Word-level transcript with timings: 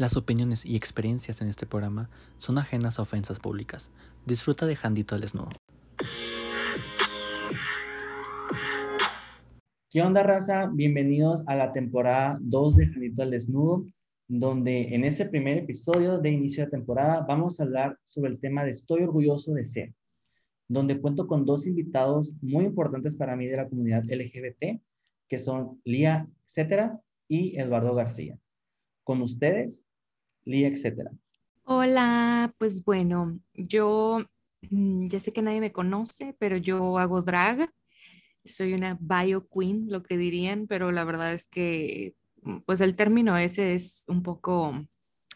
Las 0.00 0.16
opiniones 0.16 0.64
y 0.64 0.76
experiencias 0.76 1.42
en 1.42 1.48
este 1.48 1.66
programa 1.66 2.08
son 2.38 2.56
ajenas 2.56 2.98
a 2.98 3.02
ofensas 3.02 3.38
públicas. 3.38 3.92
Disfruta 4.24 4.64
de 4.64 4.74
Jandito 4.74 5.14
al 5.14 5.20
Desnudo. 5.20 5.50
¿Qué 9.90 10.00
onda, 10.00 10.22
raza? 10.22 10.70
Bienvenidos 10.72 11.42
a 11.46 11.54
la 11.54 11.74
temporada 11.74 12.38
2 12.40 12.76
de 12.76 12.86
Jandito 12.86 13.22
al 13.22 13.30
Desnudo, 13.30 13.84
donde 14.26 14.94
en 14.94 15.04
este 15.04 15.26
primer 15.26 15.58
episodio 15.58 16.16
de 16.16 16.30
inicio 16.30 16.64
de 16.64 16.70
temporada 16.70 17.26
vamos 17.28 17.60
a 17.60 17.64
hablar 17.64 17.98
sobre 18.06 18.30
el 18.30 18.40
tema 18.40 18.64
de 18.64 18.70
Estoy 18.70 19.02
orgulloso 19.02 19.52
de 19.52 19.66
ser, 19.66 19.92
donde 20.66 20.98
cuento 20.98 21.26
con 21.26 21.44
dos 21.44 21.66
invitados 21.66 22.32
muy 22.40 22.64
importantes 22.64 23.16
para 23.16 23.36
mí 23.36 23.48
de 23.48 23.58
la 23.58 23.68
comunidad 23.68 24.04
LGBT, 24.04 24.80
que 25.28 25.38
son 25.38 25.78
Lía, 25.84 26.26
etcétera, 26.46 26.98
y 27.28 27.58
Eduardo 27.58 27.94
García. 27.94 28.38
Con 29.04 29.20
ustedes, 29.20 29.84
Lía, 30.50 30.68
etcétera. 30.68 31.10
Hola, 31.64 32.52
pues 32.58 32.84
bueno, 32.84 33.38
yo 33.54 34.18
mm, 34.70 35.06
ya 35.06 35.20
sé 35.20 35.32
que 35.32 35.42
nadie 35.42 35.60
me 35.60 35.72
conoce, 35.72 36.34
pero 36.38 36.56
yo 36.56 36.98
hago 36.98 37.22
drag. 37.22 37.70
Soy 38.44 38.74
una 38.74 38.98
bio 39.00 39.46
queen, 39.48 39.86
lo 39.88 40.02
que 40.02 40.18
dirían, 40.18 40.66
pero 40.66 40.90
la 40.90 41.04
verdad 41.04 41.32
es 41.32 41.46
que 41.46 42.16
mm, 42.42 42.58
pues 42.66 42.80
el 42.80 42.96
término 42.96 43.38
ese 43.38 43.74
es 43.74 44.02
un 44.08 44.22
poco 44.24 44.74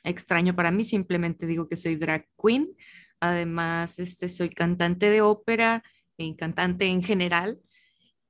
extraño 0.03 0.57
para 0.57 0.73
mí, 0.73 0.83
simplemente 0.83 1.47
digo 1.47 1.69
que 1.69 1.77
soy 1.77 1.95
drag 1.95 2.27
queen. 2.43 2.75
Además, 3.21 4.01
este, 4.01 4.29
soy 4.29 4.51
cantante 4.51 5.09
de 5.09 5.23
ópera 5.23 5.85
y 6.17 6.35
cantante 6.35 6.87
en 6.87 7.03
general. 7.03 7.61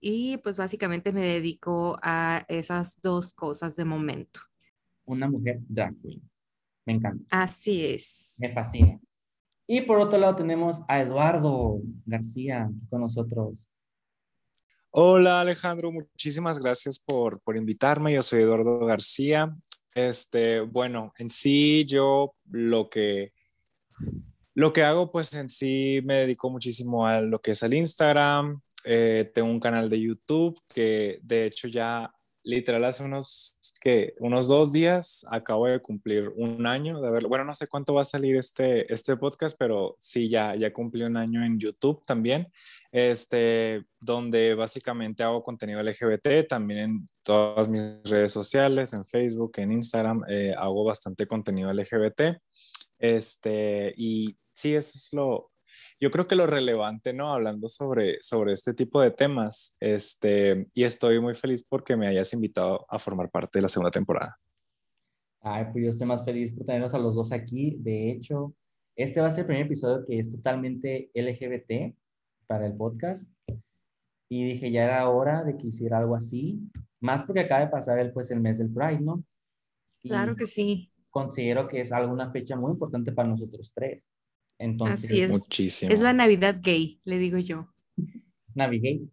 Y 0.00 0.36
pues 0.38 0.58
básicamente 0.58 1.12
me 1.12 1.22
dedico 1.22 1.98
a 2.02 2.44
esas 2.48 3.00
dos 3.00 3.32
cosas 3.32 3.74
de 3.76 3.86
momento. 3.86 4.40
Una 5.06 5.30
mujer 5.30 5.60
drag 5.66 5.94
queen. 6.02 6.33
Me 6.86 6.94
encanta. 6.94 7.24
Así 7.30 7.84
es. 7.84 8.36
Me 8.38 8.52
fascina. 8.52 9.00
Y 9.66 9.80
por 9.82 9.98
otro 9.98 10.18
lado 10.18 10.36
tenemos 10.36 10.82
a 10.88 11.00
Eduardo 11.00 11.78
García 12.04 12.70
con 12.90 13.00
nosotros. 13.00 13.66
Hola 14.90 15.40
Alejandro, 15.40 15.90
muchísimas 15.90 16.60
gracias 16.60 17.00
por, 17.00 17.40
por 17.40 17.56
invitarme. 17.56 18.12
Yo 18.12 18.22
soy 18.22 18.42
Eduardo 18.42 18.78
García. 18.80 19.56
Este, 19.94 20.60
bueno, 20.60 21.12
en 21.18 21.30
sí 21.30 21.84
yo 21.86 22.34
lo 22.50 22.88
que 22.90 23.32
lo 24.54 24.72
que 24.72 24.84
hago 24.84 25.10
pues 25.10 25.34
en 25.34 25.50
sí 25.50 26.00
me 26.04 26.14
dedico 26.14 26.48
muchísimo 26.48 27.06
a 27.06 27.20
lo 27.20 27.40
que 27.40 27.52
es 27.52 27.62
el 27.64 27.74
Instagram. 27.74 28.60
Eh, 28.84 29.30
tengo 29.34 29.50
un 29.50 29.58
canal 29.58 29.90
de 29.90 30.00
YouTube 30.00 30.60
que 30.68 31.18
de 31.22 31.46
hecho 31.46 31.66
ya 31.66 32.13
literal 32.44 32.84
hace 32.84 33.02
unos, 33.02 33.58
que 33.80 34.14
unos 34.18 34.46
dos 34.46 34.72
días 34.72 35.26
acabo 35.30 35.66
de 35.66 35.80
cumplir 35.80 36.28
un 36.36 36.66
año 36.66 37.00
de. 37.00 37.26
Bueno, 37.26 37.44
no 37.44 37.54
sé 37.54 37.66
cuánto 37.66 37.94
va 37.94 38.02
a 38.02 38.04
salir 38.04 38.36
este, 38.36 38.92
este 38.92 39.16
podcast, 39.16 39.56
pero 39.58 39.96
sí, 39.98 40.28
ya, 40.28 40.54
ya 40.54 40.72
cumplí 40.72 41.02
un 41.02 41.16
año 41.16 41.44
en 41.44 41.58
YouTube 41.58 42.04
también, 42.04 42.52
este, 42.92 43.84
donde 43.98 44.54
básicamente 44.54 45.22
hago 45.22 45.42
contenido 45.42 45.82
LGBT, 45.82 46.46
también 46.48 46.80
en 46.80 47.06
todas 47.22 47.68
mis 47.68 48.02
redes 48.04 48.32
sociales, 48.32 48.92
en 48.92 49.04
Facebook, 49.04 49.52
en 49.56 49.72
Instagram, 49.72 50.22
eh, 50.28 50.54
hago 50.56 50.84
bastante 50.84 51.26
contenido 51.26 51.72
LGBT. 51.72 52.38
Este, 52.98 53.94
y 53.96 54.36
sí, 54.52 54.74
eso 54.74 54.92
es 54.94 55.12
lo, 55.12 55.50
yo 56.04 56.10
creo 56.10 56.26
que 56.26 56.36
lo 56.36 56.46
relevante, 56.46 57.14
¿no? 57.14 57.32
Hablando 57.32 57.66
sobre, 57.66 58.20
sobre 58.20 58.52
este 58.52 58.74
tipo 58.74 59.00
de 59.00 59.10
temas, 59.10 59.74
este, 59.80 60.66
y 60.74 60.82
estoy 60.82 61.18
muy 61.18 61.34
feliz 61.34 61.64
porque 61.66 61.96
me 61.96 62.06
hayas 62.06 62.30
invitado 62.34 62.84
a 62.90 62.98
formar 62.98 63.30
parte 63.30 63.58
de 63.58 63.62
la 63.62 63.68
segunda 63.68 63.90
temporada. 63.90 64.38
Ay, 65.40 65.64
pues 65.72 65.82
yo 65.82 65.88
estoy 65.88 66.06
más 66.06 66.22
feliz 66.22 66.52
por 66.52 66.66
tenerlos 66.66 66.92
a 66.92 66.98
los 66.98 67.14
dos 67.14 67.32
aquí. 67.32 67.78
De 67.80 68.10
hecho, 68.10 68.54
este 68.94 69.22
va 69.22 69.28
a 69.28 69.30
ser 69.30 69.40
el 69.40 69.46
primer 69.46 69.64
episodio 69.64 70.04
que 70.04 70.18
es 70.18 70.28
totalmente 70.28 71.10
LGBT 71.14 71.96
para 72.46 72.66
el 72.66 72.76
podcast. 72.76 73.26
Y 74.28 74.44
dije, 74.44 74.70
ya 74.70 74.84
era 74.84 75.08
hora 75.08 75.42
de 75.42 75.56
que 75.56 75.68
hiciera 75.68 75.96
algo 75.96 76.16
así. 76.16 76.60
Más 77.00 77.24
porque 77.24 77.40
acaba 77.40 77.64
de 77.64 77.70
pasar 77.70 77.98
el, 77.98 78.12
pues, 78.12 78.30
el 78.30 78.40
mes 78.40 78.58
del 78.58 78.70
Pride, 78.70 79.00
¿no? 79.00 79.24
claro 80.02 80.36
que 80.36 80.44
sí. 80.44 80.90
Considero 81.08 81.66
que 81.66 81.80
es 81.80 81.92
alguna 81.92 82.30
fecha 82.30 82.56
muy 82.56 82.72
importante 82.72 83.10
para 83.10 83.30
nosotros 83.30 83.72
tres. 83.74 84.06
Entonces, 84.58 85.10
Así 85.10 85.20
es. 85.20 85.30
Muchísimo. 85.30 85.92
Es 85.92 86.00
la 86.00 86.12
Navidad 86.12 86.56
gay, 86.60 87.00
le 87.04 87.18
digo 87.18 87.38
yo. 87.38 87.72
Navigate. 88.54 89.08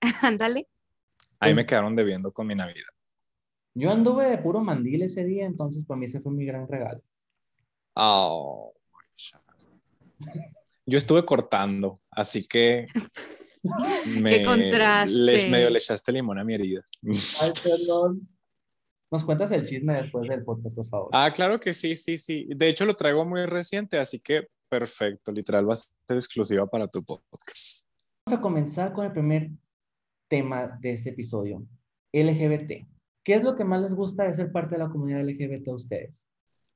Ándale. 0.22 0.68
Ahí 1.38 1.54
me 1.54 1.66
quedaron 1.66 1.96
debiendo 1.96 2.32
con 2.32 2.46
mi 2.46 2.54
Navidad. 2.54 2.86
Yo 3.74 3.90
anduve 3.90 4.28
de 4.30 4.38
puro 4.38 4.60
mandil 4.60 5.02
ese 5.02 5.24
día, 5.24 5.46
entonces 5.46 5.84
para 5.84 5.98
mí 5.98 6.06
ese 6.06 6.20
fue 6.20 6.32
mi 6.32 6.44
gran 6.44 6.68
regalo. 6.68 7.02
Oh, 7.94 8.74
yo 10.86 10.98
estuve 10.98 11.24
cortando, 11.24 12.00
así 12.10 12.44
que 12.46 12.86
me, 14.06 14.38
Qué 14.38 14.44
contraste. 14.44 15.12
le- 15.12 15.48
medio 15.48 15.70
le 15.70 15.78
echaste 15.78 16.12
limón 16.12 16.38
a 16.38 16.44
mi 16.44 16.54
herida. 16.54 16.82
Ay, 17.40 17.52
perdón. 17.62 18.28
¿Nos 19.12 19.24
cuentas 19.24 19.50
el 19.50 19.66
chisme 19.66 19.92
después 19.92 20.26
del 20.26 20.42
podcast, 20.42 20.74
por 20.74 20.88
favor? 20.88 21.10
Ah, 21.12 21.30
claro 21.30 21.60
que 21.60 21.74
sí, 21.74 21.96
sí, 21.96 22.16
sí. 22.16 22.48
De 22.56 22.70
hecho, 22.70 22.86
lo 22.86 22.94
traigo 22.94 23.26
muy 23.26 23.44
reciente, 23.44 23.98
así 23.98 24.18
que 24.18 24.46
perfecto. 24.70 25.30
Literal 25.30 25.68
va 25.68 25.74
a 25.74 25.76
ser 25.76 25.90
exclusiva 26.08 26.66
para 26.66 26.88
tu 26.88 27.04
podcast. 27.04 27.86
Vamos 28.24 28.38
a 28.38 28.40
comenzar 28.40 28.94
con 28.94 29.04
el 29.04 29.12
primer 29.12 29.50
tema 30.28 30.78
de 30.80 30.94
este 30.94 31.10
episodio, 31.10 31.62
LGBT. 32.10 32.88
¿Qué 33.22 33.34
es 33.34 33.44
lo 33.44 33.54
que 33.54 33.64
más 33.64 33.82
les 33.82 33.92
gusta 33.92 34.24
de 34.24 34.34
ser 34.34 34.50
parte 34.50 34.76
de 34.76 34.78
la 34.78 34.88
comunidad 34.88 35.20
LGBT 35.20 35.68
a 35.68 35.74
ustedes? 35.74 36.24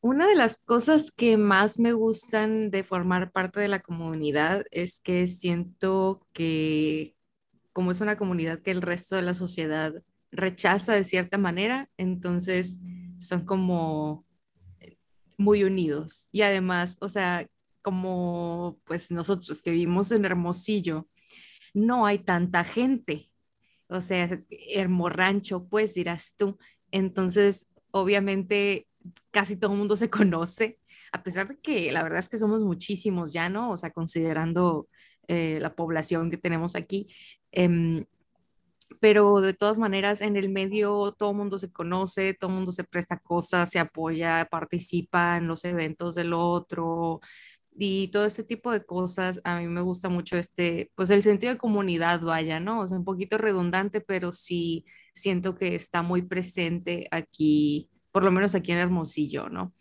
Una 0.03 0.29
de 0.29 0.35
las 0.35 0.59
cosas 0.59 1.11
que 1.11 1.39
más 1.39 1.79
me 1.79 1.95
gustan 1.95 2.71
de 2.71 2.85
formar 2.85 3.33
parte 3.33 3.61
de 3.61 3.69
la 3.69 3.81
comunidad 3.81 4.67
es 4.71 5.01
que 5.01 5.27
siento 5.27 6.21
que 6.35 7.17
como 7.73 7.93
es 7.93 8.03
una 8.03 8.19
comunidad 8.19 8.61
que 8.61 8.73
el 8.73 8.83
resto 8.83 9.17
de 9.17 9.23
la 9.23 9.33
sociedad 9.33 9.95
rechaza 10.33 10.93
de 10.95 11.05
cierta 11.05 11.39
manera, 11.39 11.91
entonces 11.97 12.81
son 13.19 13.45
como 13.45 14.25
muy 15.39 15.65
unidos. 15.65 16.29
Y 16.33 16.43
además, 16.43 16.99
o 17.01 17.09
sea, 17.09 17.47
como 17.83 18.79
pues 18.85 19.11
nosotros 19.11 19.63
que 19.63 19.71
vivimos 19.71 20.11
en 20.11 20.25
Hermosillo, 20.25 21.09
no 21.75 22.07
hay 22.07 22.19
tanta 22.19 22.65
gente. 22.65 23.31
O 23.89 24.01
sea, 24.01 24.43
Hermorrancho, 24.51 25.69
pues 25.69 25.95
dirás 25.95 26.35
tú. 26.37 26.59
Entonces, 26.91 27.69
obviamente, 27.91 28.89
casi 29.31 29.57
todo 29.57 29.73
el 29.73 29.79
mundo 29.79 29.97
se 29.97 30.11
conoce, 30.11 30.81
a 31.13 31.23
pesar 31.23 31.49
de 31.49 31.59
que 31.59 31.93
la 31.93 32.03
verdad 32.03 32.19
es 32.19 32.29
que 32.29 32.39
somos 32.39 32.63
muchísimos 32.63 33.33
ya, 33.33 33.49
¿no? 33.49 33.71
O 33.71 33.77
sea, 33.77 33.91
considerando 33.91 34.89
eh, 35.29 35.59
la 35.61 35.75
población 35.75 36.31
que 36.31 36.37
tenemos 36.37 36.77
aquí. 36.77 37.09
Em, 37.53 38.05
pero 39.01 39.41
de 39.41 39.55
todas 39.55 39.79
maneras, 39.79 40.21
en 40.21 40.37
el 40.37 40.49
medio 40.49 41.13
todo 41.19 41.31
el 41.31 41.37
mundo 41.37 41.59
se 41.59 41.71
conoce, 41.73 42.35
todo 42.35 42.51
el 42.51 42.57
mundo 42.57 42.73
se 42.73 42.85
presta 42.85 43.19
cosas, 43.19 43.71
se 43.71 43.79
apoya, 43.79 44.49
participa 44.51 45.37
en 45.37 45.49
los 45.49 45.65
eventos 45.65 46.15
del 46.15 46.33
otro 46.33 47.21
y 47.79 48.09
todo 48.09 48.25
ese 48.27 48.45
tipo 48.45 48.73
de 48.73 48.85
cosas. 48.85 49.41
A 49.45 49.61
mí 49.61 49.69
me 49.69 49.83
gusta 49.83 50.09
mucho 50.09 50.37
este, 50.37 50.91
pues 50.95 51.11
el 51.11 51.23
sentido 51.23 51.53
de 51.53 51.59
comunidad, 51.59 52.21
vaya, 52.23 52.61
¿no? 52.61 52.81
O 52.81 52.87
sea, 52.87 52.99
un 52.99 53.05
poquito 53.05 53.39
redundante, 53.39 54.01
pero 54.01 54.33
sí 54.33 54.85
siento 55.13 55.57
que 55.57 55.75
está 55.75 56.03
muy 56.03 56.23
presente 56.23 57.09
aquí, 57.11 57.89
por 58.13 58.25
lo 58.25 58.33
menos 58.33 58.55
aquí 58.55 58.73
en 58.73 58.79
Hermosillo, 58.79 59.49
¿no? 59.49 59.73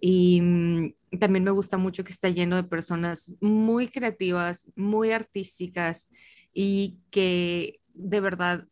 Y 0.00 0.40
mm, 0.40 1.18
también 1.18 1.44
me 1.44 1.50
gusta 1.50 1.78
mucho 1.78 2.04
que 2.04 2.12
está 2.12 2.28
lleno 2.28 2.56
de 2.56 2.64
personas 2.64 3.32
muy 3.40 3.88
creativas, 3.88 4.70
muy 4.76 5.12
artísticas 5.12 6.08
y 6.52 6.98
que 7.10 7.80
de 7.96 8.20
verdad 8.20 8.66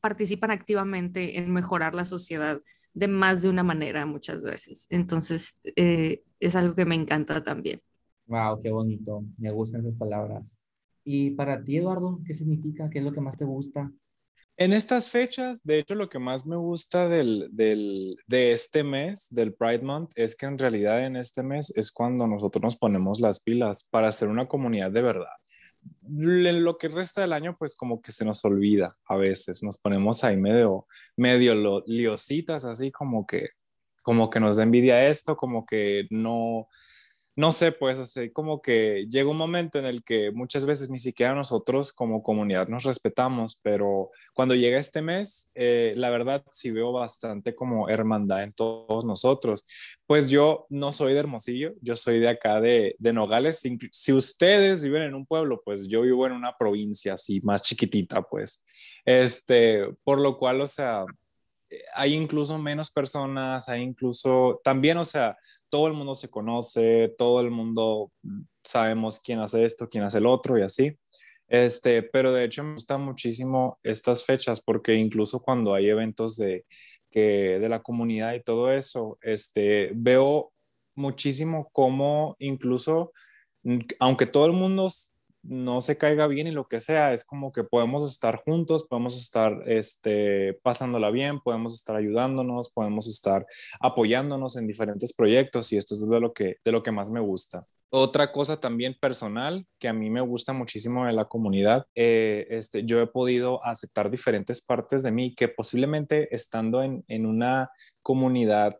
participan 0.00 0.50
activamente 0.50 1.38
en 1.38 1.52
mejorar 1.52 1.94
la 1.94 2.04
sociedad 2.04 2.60
de 2.94 3.08
más 3.08 3.42
de 3.42 3.48
una 3.48 3.62
manera 3.62 4.06
muchas 4.06 4.42
veces. 4.42 4.86
Entonces, 4.90 5.60
eh, 5.76 6.22
es 6.40 6.54
algo 6.56 6.74
que 6.74 6.84
me 6.84 6.94
encanta 6.94 7.42
también. 7.42 7.80
Wow, 8.26 8.60
qué 8.62 8.70
bonito. 8.70 9.24
Me 9.38 9.50
gustan 9.50 9.82
esas 9.82 9.96
palabras. 9.96 10.58
Y 11.04 11.30
para 11.32 11.62
ti, 11.62 11.76
Eduardo, 11.76 12.20
¿qué 12.26 12.34
significa? 12.34 12.90
¿Qué 12.90 12.98
es 12.98 13.04
lo 13.04 13.12
que 13.12 13.20
más 13.20 13.36
te 13.36 13.44
gusta? 13.44 13.92
En 14.56 14.72
estas 14.72 15.10
fechas, 15.10 15.62
de 15.64 15.78
hecho, 15.78 15.94
lo 15.94 16.08
que 16.08 16.18
más 16.18 16.46
me 16.46 16.56
gusta 16.56 17.08
del, 17.08 17.48
del, 17.52 18.16
de 18.26 18.52
este 18.52 18.82
mes, 18.82 19.28
del 19.30 19.54
Pride 19.54 19.82
Month, 19.82 20.12
es 20.14 20.34
que 20.34 20.46
en 20.46 20.58
realidad 20.58 21.04
en 21.04 21.16
este 21.16 21.42
mes 21.42 21.72
es 21.76 21.92
cuando 21.92 22.26
nosotros 22.26 22.62
nos 22.62 22.76
ponemos 22.76 23.20
las 23.20 23.40
pilas 23.40 23.86
para 23.90 24.08
hacer 24.08 24.28
una 24.28 24.48
comunidad 24.48 24.90
de 24.90 25.02
verdad. 25.02 25.36
En 26.08 26.64
lo 26.64 26.78
que 26.78 26.88
resta 26.88 27.20
del 27.20 27.32
año, 27.32 27.56
pues 27.58 27.76
como 27.76 28.00
que 28.00 28.12
se 28.12 28.24
nos 28.24 28.44
olvida 28.44 28.92
a 29.06 29.16
veces, 29.16 29.62
nos 29.62 29.78
ponemos 29.78 30.24
ahí 30.24 30.36
medio, 30.36 30.86
medio 31.16 31.82
liositas, 31.86 32.64
así 32.64 32.90
como 32.90 33.26
que, 33.26 33.50
como 34.02 34.30
que 34.30 34.40
nos 34.40 34.56
da 34.56 34.62
envidia 34.62 35.08
esto, 35.08 35.36
como 35.36 35.66
que 35.66 36.06
no, 36.10 36.68
no 37.36 37.52
sé, 37.52 37.70
pues 37.70 37.98
así 37.98 38.30
como 38.30 38.62
que 38.62 39.06
llega 39.10 39.30
un 39.30 39.36
momento 39.36 39.78
en 39.78 39.84
el 39.84 40.02
que 40.02 40.30
muchas 40.32 40.64
veces 40.64 40.88
ni 40.88 40.98
siquiera 40.98 41.34
nosotros 41.34 41.92
como 41.92 42.22
comunidad 42.22 42.68
nos 42.68 42.84
respetamos, 42.84 43.60
pero 43.62 44.10
cuando 44.32 44.54
llega 44.54 44.78
este 44.78 45.02
mes, 45.02 45.50
eh, 45.54 45.92
la 45.96 46.08
verdad 46.08 46.42
sí 46.50 46.70
veo 46.70 46.92
bastante 46.92 47.54
como 47.54 47.90
hermandad 47.90 48.42
en 48.42 48.54
todos 48.54 49.04
nosotros. 49.04 49.66
Pues 50.06 50.30
yo 50.30 50.66
no 50.70 50.92
soy 50.92 51.12
de 51.12 51.18
Hermosillo, 51.18 51.74
yo 51.82 51.94
soy 51.94 52.20
de 52.20 52.28
acá 52.28 52.58
de, 52.62 52.96
de 52.98 53.12
Nogales. 53.12 53.62
Si 53.92 54.12
ustedes 54.14 54.82
viven 54.82 55.02
en 55.02 55.14
un 55.14 55.26
pueblo, 55.26 55.60
pues 55.62 55.88
yo 55.88 56.00
vivo 56.00 56.26
en 56.26 56.32
una 56.32 56.56
provincia 56.56 57.14
así 57.14 57.42
más 57.42 57.62
chiquitita, 57.62 58.22
pues. 58.22 58.64
Este, 59.04 59.86
por 60.04 60.20
lo 60.20 60.38
cual, 60.38 60.62
o 60.62 60.66
sea, 60.66 61.04
hay 61.94 62.14
incluso 62.14 62.58
menos 62.58 62.90
personas, 62.90 63.68
hay 63.68 63.82
incluso 63.82 64.60
también, 64.64 64.96
o 64.98 65.04
sea, 65.04 65.36
todo 65.68 65.88
el 65.88 65.94
mundo 65.94 66.14
se 66.14 66.28
conoce, 66.28 67.14
todo 67.18 67.40
el 67.40 67.50
mundo 67.50 68.12
sabemos 68.64 69.20
quién 69.20 69.40
hace 69.40 69.64
esto, 69.64 69.88
quién 69.88 70.04
hace 70.04 70.18
el 70.18 70.26
otro 70.26 70.58
y 70.58 70.62
así. 70.62 70.98
Este, 71.48 72.02
pero 72.02 72.32
de 72.32 72.44
hecho 72.44 72.64
me 72.64 72.74
gustan 72.74 73.02
muchísimo 73.02 73.78
estas 73.82 74.24
fechas 74.24 74.60
porque 74.60 74.94
incluso 74.94 75.40
cuando 75.40 75.74
hay 75.74 75.88
eventos 75.88 76.36
de, 76.36 76.64
que, 77.10 77.58
de 77.60 77.68
la 77.68 77.82
comunidad 77.82 78.34
y 78.34 78.42
todo 78.42 78.72
eso, 78.72 79.18
este, 79.22 79.90
veo 79.94 80.52
muchísimo 80.94 81.68
cómo 81.72 82.36
incluso, 82.38 83.12
aunque 84.00 84.26
todo 84.26 84.46
el 84.46 84.52
mundo 84.52 84.90
no 85.48 85.80
se 85.80 85.96
caiga 85.98 86.26
bien 86.26 86.46
y 86.46 86.52
lo 86.52 86.68
que 86.68 86.80
sea, 86.80 87.12
es 87.12 87.24
como 87.24 87.52
que 87.52 87.64
podemos 87.64 88.08
estar 88.10 88.36
juntos, 88.36 88.86
podemos 88.88 89.16
estar 89.16 89.62
este, 89.66 90.58
pasándola 90.62 91.10
bien, 91.10 91.40
podemos 91.40 91.74
estar 91.74 91.96
ayudándonos, 91.96 92.70
podemos 92.70 93.06
estar 93.08 93.46
apoyándonos 93.80 94.56
en 94.56 94.66
diferentes 94.66 95.14
proyectos 95.14 95.72
y 95.72 95.76
esto 95.76 95.94
es 95.94 96.08
de 96.08 96.20
lo 96.20 96.32
que, 96.32 96.56
de 96.64 96.72
lo 96.72 96.82
que 96.82 96.92
más 96.92 97.10
me 97.10 97.20
gusta. 97.20 97.66
Otra 97.90 98.32
cosa 98.32 98.58
también 98.58 98.94
personal 99.00 99.64
que 99.78 99.88
a 99.88 99.92
mí 99.92 100.10
me 100.10 100.20
gusta 100.20 100.52
muchísimo 100.52 101.06
de 101.06 101.12
la 101.12 101.26
comunidad, 101.26 101.86
eh, 101.94 102.46
este, 102.50 102.84
yo 102.84 103.00
he 103.00 103.06
podido 103.06 103.64
aceptar 103.64 104.10
diferentes 104.10 104.60
partes 104.60 105.02
de 105.02 105.12
mí 105.12 105.34
que 105.34 105.48
posiblemente 105.48 106.34
estando 106.34 106.82
en, 106.82 107.04
en 107.06 107.26
una 107.26 107.70
comunidad 108.02 108.78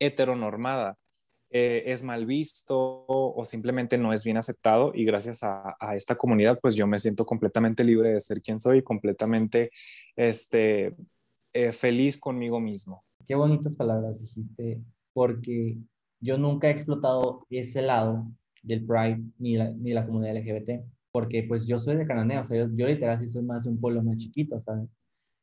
heteronormada, 0.00 0.96
eh, 1.50 1.84
es 1.86 2.02
mal 2.02 2.26
visto 2.26 3.04
o 3.08 3.44
simplemente 3.44 3.96
no 3.96 4.12
es 4.12 4.24
bien 4.24 4.36
aceptado 4.36 4.92
y 4.94 5.04
gracias 5.04 5.42
a, 5.42 5.76
esta 5.94 6.16
comunidad 6.16 6.58
pues 6.60 6.74
yo 6.74 6.86
me 6.86 6.98
siento 6.98 7.24
completamente 7.24 7.84
libre 7.84 8.12
de 8.12 8.20
ser 8.20 8.42
quien 8.42 8.60
soy 8.60 8.78
y 8.78 8.82
completamente 8.82 9.70
este, 10.16 10.94
eh, 11.52 11.72
feliz 11.72 12.18
conmigo 12.18 12.60
mismo. 12.60 13.04
Qué 13.26 13.34
bonitas 13.34 13.76
palabras 13.76 14.20
dijiste 14.20 14.82
porque 15.12 15.78
yo 16.20 16.38
nunca 16.38 16.68
he 16.68 16.70
explotado 16.70 17.46
ese 17.50 17.82
lado 17.82 18.26
del 18.62 18.84
Pride 18.84 19.20
ni 19.38 19.56
la, 19.56 19.70
ni 19.70 19.92
la 19.92 20.06
comunidad 20.06 20.36
LGBT 20.36 20.84
porque 21.10 21.42
pues 21.42 21.66
yo 21.66 21.78
soy 21.78 21.96
de 21.96 22.06
Cananea, 22.06 22.42
o 22.42 22.44
sea, 22.44 22.68
yo, 22.74 22.86
literal 22.86 23.18
sí 23.18 23.26
soy 23.26 23.42
más 23.42 23.64
de 23.64 23.70
un 23.70 23.80
pueblo 23.80 24.02
más 24.02 24.18
chiquito, 24.18 24.60
¿sabes? 24.60 24.88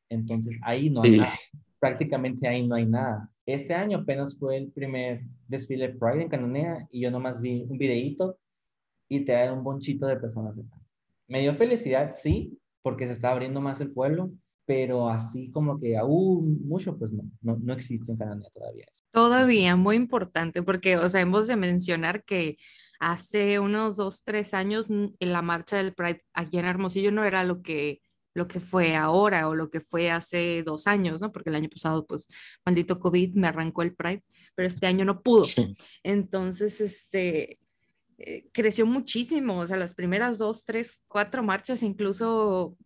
Entonces 0.09 0.57
ahí 0.61 0.89
no 0.89 1.01
hay 1.01 1.17
nada, 1.17 1.33
prácticamente 1.79 2.47
ahí 2.47 2.67
no 2.67 2.75
hay 2.75 2.85
nada. 2.85 3.29
Este 3.45 3.75
año 3.75 3.99
apenas 3.99 4.37
fue 4.37 4.57
el 4.57 4.71
primer 4.71 5.21
desfile 5.47 5.89
Pride 5.89 6.23
en 6.23 6.29
Cananea 6.29 6.87
y 6.91 7.01
yo 7.01 7.11
nomás 7.11 7.41
vi 7.41 7.63
un 7.69 7.77
videíto 7.77 8.39
y 9.07 9.23
te 9.23 9.33
da 9.33 9.53
un 9.53 9.63
bonchito 9.63 10.07
de 10.07 10.17
personas 10.17 10.55
Me 11.27 11.41
dio 11.41 11.53
felicidad, 11.53 12.13
sí, 12.15 12.57
porque 12.81 13.05
se 13.05 13.13
está 13.13 13.31
abriendo 13.31 13.61
más 13.61 13.79
el 13.81 13.91
pueblo, 13.91 14.31
pero 14.65 15.09
así 15.09 15.51
como 15.51 15.79
que 15.79 15.95
aún 15.95 16.67
mucho, 16.67 16.97
pues 16.97 17.11
no, 17.11 17.23
no, 17.41 17.57
no 17.61 17.73
existe 17.73 18.11
en 18.11 18.17
Cananea 18.17 18.49
todavía. 18.51 18.85
Todavía, 19.11 19.75
muy 19.75 19.95
importante, 19.95 20.63
porque, 20.63 20.97
o 20.97 21.07
sea, 21.07 21.21
hemos 21.21 21.45
de 21.45 21.55
mencionar 21.55 22.23
que 22.23 22.57
hace 22.99 23.59
unos 23.59 23.95
dos, 23.97 24.23
tres 24.23 24.55
años 24.55 24.89
en 24.89 25.13
la 25.19 25.43
marcha 25.43 25.77
del 25.77 25.93
Pride 25.93 26.23
aquí 26.33 26.57
en 26.57 26.65
Hermosillo 26.65 27.11
no 27.11 27.23
era 27.23 27.43
lo 27.43 27.61
que 27.61 28.01
lo 28.35 28.47
que 28.47 28.59
fue 28.59 28.95
ahora 28.95 29.47
o 29.47 29.55
lo 29.55 29.71
que 29.71 29.79
fue 29.79 30.11
hace 30.11 30.61
dos 30.63 30.85
años, 30.85 31.21
¿no? 31.21 31.31
Porque 31.31 31.49
el 31.49 31.55
año 31.55 31.69
pasado, 31.69 32.05
pues, 32.05 32.27
maldito 32.63 32.99
COVID 32.99 33.33
me 33.33 33.47
arrancó 33.47 33.81
el 33.81 33.95
Pride, 33.95 34.23
pero 34.53 34.67
este 34.67 34.85
año 34.85 35.05
no 35.05 35.21
pudo. 35.23 35.45
Entonces, 36.03 36.81
este, 36.81 37.59
eh, 38.17 38.45
creció 38.51 38.85
muchísimo, 38.85 39.59
o 39.59 39.65
sea, 39.67 39.77
las 39.77 39.95
primeras 39.95 40.37
dos, 40.37 40.65
tres, 40.65 40.99
cuatro 41.07 41.43
marchas, 41.43 41.81
incluso 41.81 42.77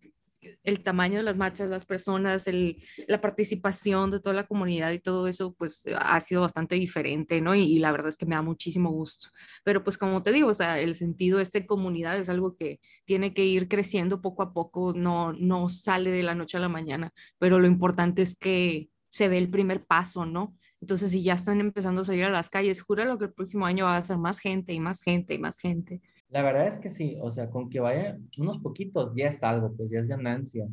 el 0.64 0.84
tamaño 0.84 1.18
de 1.18 1.24
las 1.24 1.38
marchas, 1.38 1.70
las 1.70 1.86
personas, 1.86 2.48
el, 2.48 2.82
la 3.08 3.22
participación 3.22 4.12
de 4.12 4.20
toda 4.20 4.36
la 4.36 4.48
comunidad 4.48 4.92
y 4.92 5.00
todo 5.00 5.28
eso, 5.28 5.54
pues 5.54 5.84
ha 5.98 6.20
sido 6.22 6.42
bastante 6.42 6.76
diferente, 6.76 7.42
¿no? 7.42 7.56
Y, 7.56 7.80
la 7.80 7.92
verdad 7.92 8.10
es 8.10 8.18
que 8.18 8.26
me 8.26 8.36
da 8.36 8.42
muchísimo 8.42 8.92
gusto. 8.92 9.30
Pero 9.64 9.84
pues 9.84 9.98
como 9.98 10.22
te 10.24 10.32
digo, 10.32 10.50
o 10.50 10.54
sea, 10.54 10.80
el 10.80 10.94
sentido 10.94 11.38
de 11.38 11.44
esta 11.44 11.66
comunidad 11.66 12.18
es 12.18 12.30
algo 12.30 12.56
que 12.56 12.80
tiene 13.06 13.34
que 13.34 13.46
ir 13.46 13.68
creciendo 13.68 14.22
poco 14.22 14.44
a 14.44 14.54
poco, 14.54 14.94
no, 14.96 15.34
no 15.34 15.70
sale 15.70 16.12
de 16.12 16.24
la 16.24 16.36
noche 16.36 16.58
a 16.58 16.62
la 16.62 16.70
mañana, 16.70 17.12
pero 17.38 17.60
lo 17.60 17.68
importante 17.68 18.22
es 18.22 18.38
que 18.38 18.90
se 19.10 19.30
dé 19.30 19.38
el 19.38 19.50
primer 19.50 19.86
paso, 19.86 20.26
¿no? 20.26 20.56
Entonces, 20.82 21.12
si 21.12 21.24
ya 21.24 21.34
están 21.34 21.60
empezando 21.60 22.02
a 22.02 22.04
salir 22.04 22.24
a 22.24 22.30
las 22.30 22.50
calles, 22.50 22.82
júralo 22.82 23.18
que 23.18 23.26
el 23.26 23.34
próximo 23.34 23.66
año 23.66 23.86
va 23.86 23.98
a 23.98 24.04
ser 24.04 24.18
más 24.18 24.40
gente 24.40 24.74
y 24.74 24.80
más 24.80 25.04
gente 25.04 25.34
y 25.34 25.40
más 25.40 25.60
gente. 25.60 26.02
La 26.30 26.44
verdad 26.44 26.68
es 26.68 26.78
que 26.78 26.90
sí, 26.90 27.18
o 27.22 27.32
sea, 27.32 27.50
con 27.50 27.70
que 27.70 27.80
vaya 27.80 28.18
unos 28.38 28.60
poquitos 28.60 29.14
ya 29.16 29.28
es 29.28 29.44
algo, 29.44 29.74
pues 29.76 29.90
ya 29.90 30.00
es 30.00 30.08
ganancia. 30.08 30.68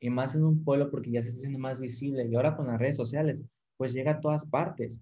Y 0.00 0.10
más 0.10 0.34
en 0.34 0.44
un 0.44 0.64
pueblo 0.64 0.90
porque 0.90 1.12
ya 1.12 1.22
se 1.22 1.28
está 1.28 1.38
haciendo 1.40 1.58
más 1.58 1.80
visible. 1.80 2.26
Y 2.26 2.34
ahora 2.34 2.56
con 2.56 2.66
las 2.66 2.78
redes 2.78 2.96
sociales, 2.96 3.44
pues 3.76 3.92
llega 3.92 4.12
a 4.12 4.20
todas 4.20 4.44
partes. 4.44 5.00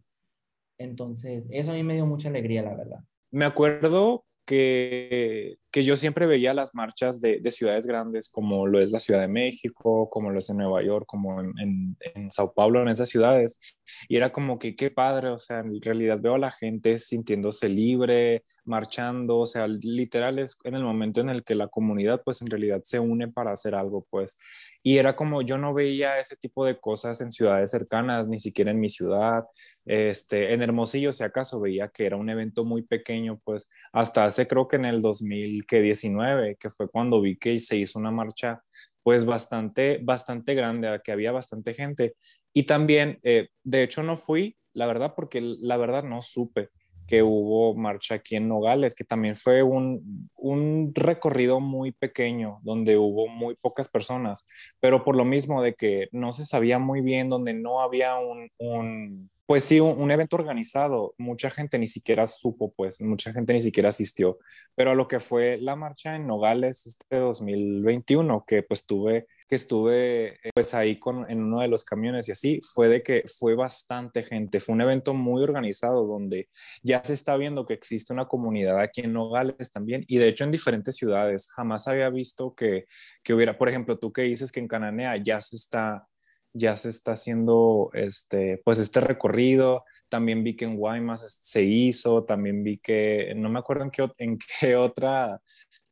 Entonces, 0.78 1.44
eso 1.50 1.70
a 1.70 1.74
mí 1.74 1.82
me 1.82 1.94
dio 1.94 2.06
mucha 2.06 2.28
alegría, 2.28 2.62
la 2.62 2.74
verdad. 2.74 3.00
Me 3.30 3.46
acuerdo 3.46 4.25
que, 4.46 5.58
que 5.72 5.82
yo 5.82 5.96
siempre 5.96 6.26
veía 6.26 6.54
las 6.54 6.74
marchas 6.74 7.20
de, 7.20 7.40
de, 7.40 7.50
ciudades 7.50 7.86
grandes 7.86 8.30
como 8.30 8.66
lo 8.66 8.80
es 8.80 8.92
la 8.92 9.00
Ciudad 9.00 9.20
de 9.20 9.28
México, 9.28 10.08
como 10.08 10.30
lo 10.30 10.38
es 10.38 10.48
en 10.48 10.58
Nueva 10.58 10.82
York, 10.82 11.04
como 11.06 11.40
en, 11.40 11.52
en, 11.58 11.96
en, 12.14 12.30
Sao 12.30 12.54
Paulo, 12.54 12.80
en 12.80 12.88
esas 12.88 13.08
ciudades. 13.08 13.60
Y 14.08 14.16
era 14.16 14.30
como 14.30 14.58
que 14.58 14.76
qué 14.76 14.90
padre, 14.90 15.30
o 15.30 15.38
sea, 15.38 15.58
en 15.58 15.82
realidad 15.82 16.20
veo 16.20 16.36
a 16.36 16.38
la 16.38 16.52
gente 16.52 16.96
sintiéndose 16.98 17.68
libre, 17.68 18.44
marchando, 18.64 19.38
o 19.38 19.46
sea, 19.46 19.66
literal 19.66 20.38
es 20.38 20.56
en 20.64 20.76
el 20.76 20.84
momento 20.84 21.20
en 21.20 21.28
el 21.28 21.42
que 21.44 21.56
la 21.56 21.68
comunidad 21.68 22.22
pues 22.24 22.40
en 22.40 22.48
realidad 22.48 22.80
se 22.82 23.00
une 23.00 23.28
para 23.28 23.52
hacer 23.52 23.74
algo, 23.74 24.06
pues. 24.10 24.38
Y 24.86 24.98
era 24.98 25.16
como 25.16 25.42
yo 25.42 25.58
no 25.58 25.74
veía 25.74 26.20
ese 26.20 26.36
tipo 26.36 26.64
de 26.64 26.78
cosas 26.78 27.20
en 27.20 27.32
ciudades 27.32 27.72
cercanas, 27.72 28.28
ni 28.28 28.38
siquiera 28.38 28.70
en 28.70 28.78
mi 28.78 28.88
ciudad. 28.88 29.42
Este, 29.84 30.54
en 30.54 30.62
Hermosillo, 30.62 31.12
si 31.12 31.24
acaso, 31.24 31.60
veía 31.60 31.88
que 31.88 32.06
era 32.06 32.16
un 32.16 32.30
evento 32.30 32.64
muy 32.64 32.82
pequeño, 32.82 33.40
pues 33.42 33.68
hasta 33.92 34.26
hace 34.26 34.46
creo 34.46 34.68
que 34.68 34.76
en 34.76 34.84
el 34.84 35.02
2019, 35.02 36.54
que 36.60 36.70
fue 36.70 36.88
cuando 36.88 37.20
vi 37.20 37.36
que 37.36 37.58
se 37.58 37.76
hizo 37.76 37.98
una 37.98 38.12
marcha 38.12 38.62
pues 39.02 39.24
bastante, 39.24 39.98
bastante 40.04 40.54
grande, 40.54 41.00
que 41.02 41.10
había 41.10 41.32
bastante 41.32 41.74
gente. 41.74 42.14
Y 42.52 42.62
también, 42.62 43.18
eh, 43.24 43.48
de 43.64 43.82
hecho, 43.82 44.04
no 44.04 44.16
fui, 44.16 44.56
la 44.72 44.86
verdad, 44.86 45.14
porque 45.16 45.40
la 45.40 45.78
verdad 45.78 46.04
no 46.04 46.22
supe 46.22 46.70
que 47.06 47.22
hubo 47.22 47.74
marcha 47.74 48.16
aquí 48.16 48.36
en 48.36 48.48
Nogales, 48.48 48.94
que 48.94 49.04
también 49.04 49.36
fue 49.36 49.62
un, 49.62 50.30
un, 50.36 50.92
recorrido 50.94 51.60
muy 51.60 51.92
pequeño, 51.92 52.58
donde 52.62 52.96
hubo 52.96 53.28
muy 53.28 53.54
pocas 53.54 53.88
personas, 53.88 54.48
pero 54.80 55.04
por 55.04 55.16
lo 55.16 55.24
mismo 55.24 55.62
de 55.62 55.74
que 55.74 56.08
no 56.12 56.32
se 56.32 56.44
sabía 56.44 56.78
muy 56.78 57.00
bien, 57.00 57.28
donde 57.28 57.54
no 57.54 57.80
había 57.80 58.18
un, 58.18 58.50
un 58.58 59.30
pues 59.46 59.62
sí, 59.62 59.78
un, 59.78 60.10
evento 60.10 60.36
organizado, 60.36 61.14
mucha 61.18 61.50
gente 61.50 61.78
ni 61.78 61.86
siquiera 61.86 62.26
supo, 62.26 62.72
pues, 62.74 63.00
mucha 63.00 63.32
gente 63.32 63.52
ni 63.52 63.62
siquiera 63.62 63.90
asistió, 63.90 64.38
pero 64.74 64.90
a 64.90 64.94
lo 64.96 65.06
que 65.06 65.20
fue 65.20 65.56
la 65.58 65.76
marcha 65.76 66.16
en 66.16 66.26
Nogales 66.26 66.84
este 66.86 67.18
2021, 67.18 68.44
que 68.44 68.64
pues 68.64 68.86
tuve, 68.86 69.28
que 69.48 69.56
estuve 69.56 70.38
pues 70.54 70.74
ahí 70.74 70.98
con, 70.98 71.30
en 71.30 71.42
uno 71.42 71.60
de 71.60 71.68
los 71.68 71.84
camiones 71.84 72.28
y 72.28 72.32
así, 72.32 72.60
fue 72.74 72.88
de 72.88 73.02
que 73.02 73.24
fue 73.38 73.54
bastante 73.54 74.22
gente, 74.22 74.60
fue 74.60 74.74
un 74.74 74.82
evento 74.82 75.14
muy 75.14 75.42
organizado 75.42 76.06
donde 76.06 76.48
ya 76.82 77.02
se 77.04 77.12
está 77.12 77.36
viendo 77.36 77.66
que 77.66 77.74
existe 77.74 78.12
una 78.12 78.26
comunidad 78.26 78.80
aquí 78.80 79.02
en 79.02 79.12
Nogales 79.12 79.70
también 79.72 80.04
y 80.08 80.18
de 80.18 80.28
hecho 80.28 80.44
en 80.44 80.50
diferentes 80.52 80.96
ciudades, 80.96 81.50
jamás 81.54 81.88
había 81.88 82.10
visto 82.10 82.54
que, 82.54 82.86
que 83.22 83.34
hubiera, 83.34 83.58
por 83.58 83.68
ejemplo, 83.68 83.98
tú 83.98 84.12
que 84.12 84.22
dices 84.22 84.52
que 84.52 84.60
en 84.60 84.68
Cananea 84.68 85.16
ya 85.16 85.40
se 85.40 85.56
está 85.56 86.06
ya 86.56 86.76
se 86.76 86.88
está 86.88 87.12
haciendo 87.12 87.90
este, 87.92 88.62
pues 88.64 88.78
este 88.78 89.00
recorrido. 89.00 89.84
También 90.08 90.42
vi 90.44 90.56
que 90.56 90.64
en 90.64 90.76
Guaymas 90.76 91.38
se 91.40 91.62
hizo, 91.64 92.24
también 92.24 92.62
vi 92.62 92.78
que, 92.78 93.34
no 93.36 93.50
me 93.50 93.58
acuerdo 93.58 93.84
en 93.84 93.90
qué, 93.90 94.08
en 94.18 94.38
qué 94.60 94.76
otra 94.76 95.40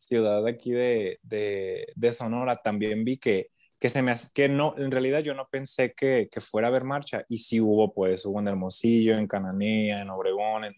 ciudad 0.07 0.47
aquí 0.47 0.73
de, 0.73 1.19
de, 1.23 1.87
de, 1.95 2.13
Sonora, 2.13 2.57
también 2.57 3.05
vi 3.05 3.19
que, 3.19 3.51
que 3.79 3.91
se 3.91 4.03
me 4.03 4.15
que 4.35 4.49
no, 4.49 4.75
en 4.77 4.91
realidad 4.91 5.21
yo 5.21 5.35
no 5.35 5.49
pensé 5.51 5.93
que, 5.95 6.29
que, 6.31 6.41
fuera 6.41 6.69
a 6.69 6.71
haber 6.71 6.85
marcha 6.85 7.25
y 7.29 7.39
sí 7.39 7.61
hubo, 7.61 7.93
pues 7.93 8.25
hubo 8.25 8.41
en 8.41 8.49
Hermosillo, 8.49 9.19
en 9.19 9.27
Cananea, 9.27 10.01
en 10.01 10.11
Obregón, 10.11 10.65
en, 10.65 10.75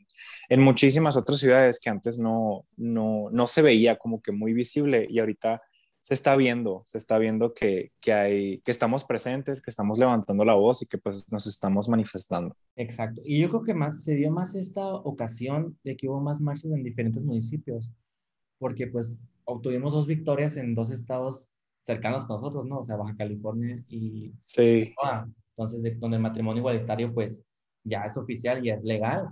en 0.49 0.61
muchísimas 0.61 1.17
otras 1.17 1.39
ciudades 1.39 1.81
que 1.81 1.91
antes 1.91 2.19
no, 2.19 2.67
no, 2.77 3.29
no 3.31 3.47
se 3.47 3.63
veía 3.63 3.97
como 3.97 4.21
que 4.21 4.33
muy 4.33 4.53
visible 4.53 5.07
y 5.09 5.19
ahorita 5.19 5.63
se 6.07 6.15
está 6.15 6.37
viendo, 6.37 6.83
se 6.87 6.99
está 6.99 7.19
viendo 7.19 7.53
que, 7.53 7.91
que, 8.01 8.13
hay, 8.13 8.61
que 8.61 8.71
estamos 8.71 9.03
presentes, 9.03 9.61
que 9.61 9.73
estamos 9.73 9.99
levantando 9.99 10.45
la 10.45 10.55
voz 10.55 10.81
y 10.83 10.87
que 10.87 10.99
pues 10.99 11.27
nos 11.33 11.49
estamos 11.49 11.89
manifestando. 11.89 12.57
Exacto. 12.77 13.23
Y 13.25 13.41
yo 13.41 13.49
creo 13.49 13.65
que 13.65 13.75
más 13.75 14.05
se 14.05 14.15
dio 14.15 14.31
más 14.31 14.55
esta 14.55 14.87
ocasión 14.87 15.77
de 15.83 15.97
que 15.97 16.09
hubo 16.09 16.21
más 16.21 16.41
marchas 16.41 16.71
en 16.71 16.85
diferentes 16.85 17.25
municipios, 17.25 17.91
porque 18.59 18.87
pues 18.87 19.19
obtuvimos 19.45 19.93
dos 19.93 20.07
victorias 20.07 20.57
en 20.57 20.75
dos 20.75 20.91
estados 20.91 21.49
cercanos 21.83 22.25
a 22.25 22.29
nosotros, 22.29 22.67
¿no? 22.67 22.79
O 22.79 22.85
sea, 22.85 22.97
Baja 22.97 23.17
California 23.17 23.83
y... 23.89 24.33
Sí. 24.41 24.93
Entonces, 25.57 25.83
de, 25.83 25.95
donde 25.95 26.17
el 26.17 26.23
matrimonio 26.23 26.61
igualitario 26.61 27.15
pues 27.15 27.43
ya 27.85 28.03
es 28.05 28.17
oficial 28.17 28.65
y 28.67 28.71
es 28.71 28.85
legal. 28.85 29.29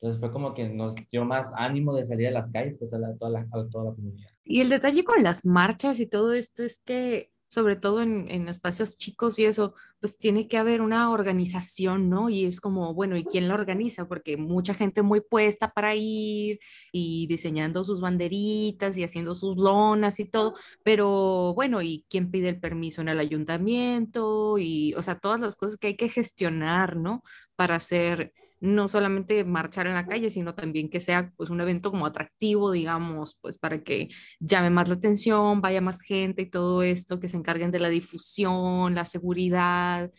Entonces 0.00 0.20
fue 0.20 0.30
como 0.30 0.52
que 0.52 0.68
nos 0.68 0.94
dio 1.10 1.24
más 1.24 1.52
ánimo 1.56 1.94
de 1.94 2.04
salir 2.04 2.28
a 2.28 2.32
las 2.32 2.50
calles, 2.50 2.76
pues 2.78 2.92
a, 2.92 2.98
toda, 3.16 3.30
la, 3.30 3.40
a 3.50 3.68
toda 3.70 3.84
la 3.84 3.94
comunidad. 3.94 4.28
Y 4.42 4.60
el 4.60 4.68
detalle 4.68 5.04
con 5.04 5.22
las 5.22 5.46
marchas 5.46 6.00
y 6.00 6.06
todo 6.06 6.34
esto 6.34 6.62
es 6.62 6.82
que, 6.84 7.30
sobre 7.54 7.76
todo 7.76 8.02
en, 8.02 8.28
en, 8.30 8.48
espacios 8.48 8.96
chicos 8.98 9.38
y 9.38 9.44
eso, 9.44 9.76
pues 10.00 10.18
tiene 10.18 10.48
que 10.48 10.58
haber 10.58 10.80
una 10.80 11.10
organización, 11.12 12.10
¿no? 12.10 12.28
Y 12.28 12.46
es 12.46 12.60
como, 12.60 12.92
bueno, 12.94 13.16
¿y 13.16 13.24
quién 13.24 13.46
la 13.46 13.54
organiza? 13.54 14.08
Porque 14.08 14.36
mucha 14.36 14.74
gente 14.74 15.02
muy 15.02 15.20
puesta 15.20 15.72
para 15.72 15.94
ir 15.94 16.58
y 16.90 17.28
diseñando 17.28 17.84
sus 17.84 18.00
banderitas 18.00 18.98
y 18.98 19.04
haciendo 19.04 19.36
sus 19.36 19.56
lonas 19.56 20.18
y 20.18 20.24
todo, 20.28 20.54
pero 20.82 21.54
bueno, 21.54 21.80
¿y 21.80 22.04
quién 22.10 22.32
pide 22.32 22.48
el 22.48 22.60
permiso 22.60 23.02
en 23.02 23.08
el 23.08 23.20
ayuntamiento? 23.20 24.58
Y, 24.58 24.92
o 24.94 25.02
sea, 25.02 25.20
todas 25.20 25.38
las 25.38 25.54
cosas 25.54 25.76
que 25.78 25.86
hay 25.88 25.96
que 25.96 26.08
gestionar, 26.08 26.96
¿no? 26.96 27.22
Para 27.54 27.76
hacer 27.76 28.32
no 28.64 28.88
solamente 28.88 29.44
marchar 29.44 29.86
en 29.86 29.94
la 29.94 30.06
calle, 30.06 30.30
sino 30.30 30.54
también 30.54 30.88
que 30.88 30.98
sea 30.98 31.30
pues 31.36 31.50
un 31.50 31.60
evento 31.60 31.90
como 31.90 32.06
atractivo, 32.06 32.70
digamos, 32.72 33.38
pues 33.42 33.58
para 33.58 33.84
que 33.84 34.08
llame 34.40 34.70
más 34.70 34.88
la 34.88 34.94
atención, 34.94 35.60
vaya 35.60 35.82
más 35.82 36.00
gente 36.00 36.42
y 36.42 36.50
todo 36.50 36.82
esto, 36.82 37.20
que 37.20 37.28
se 37.28 37.36
encarguen 37.36 37.70
de 37.70 37.78
la 37.78 37.90
difusión, 37.90 38.94
la 38.94 39.04
seguridad. 39.04 40.10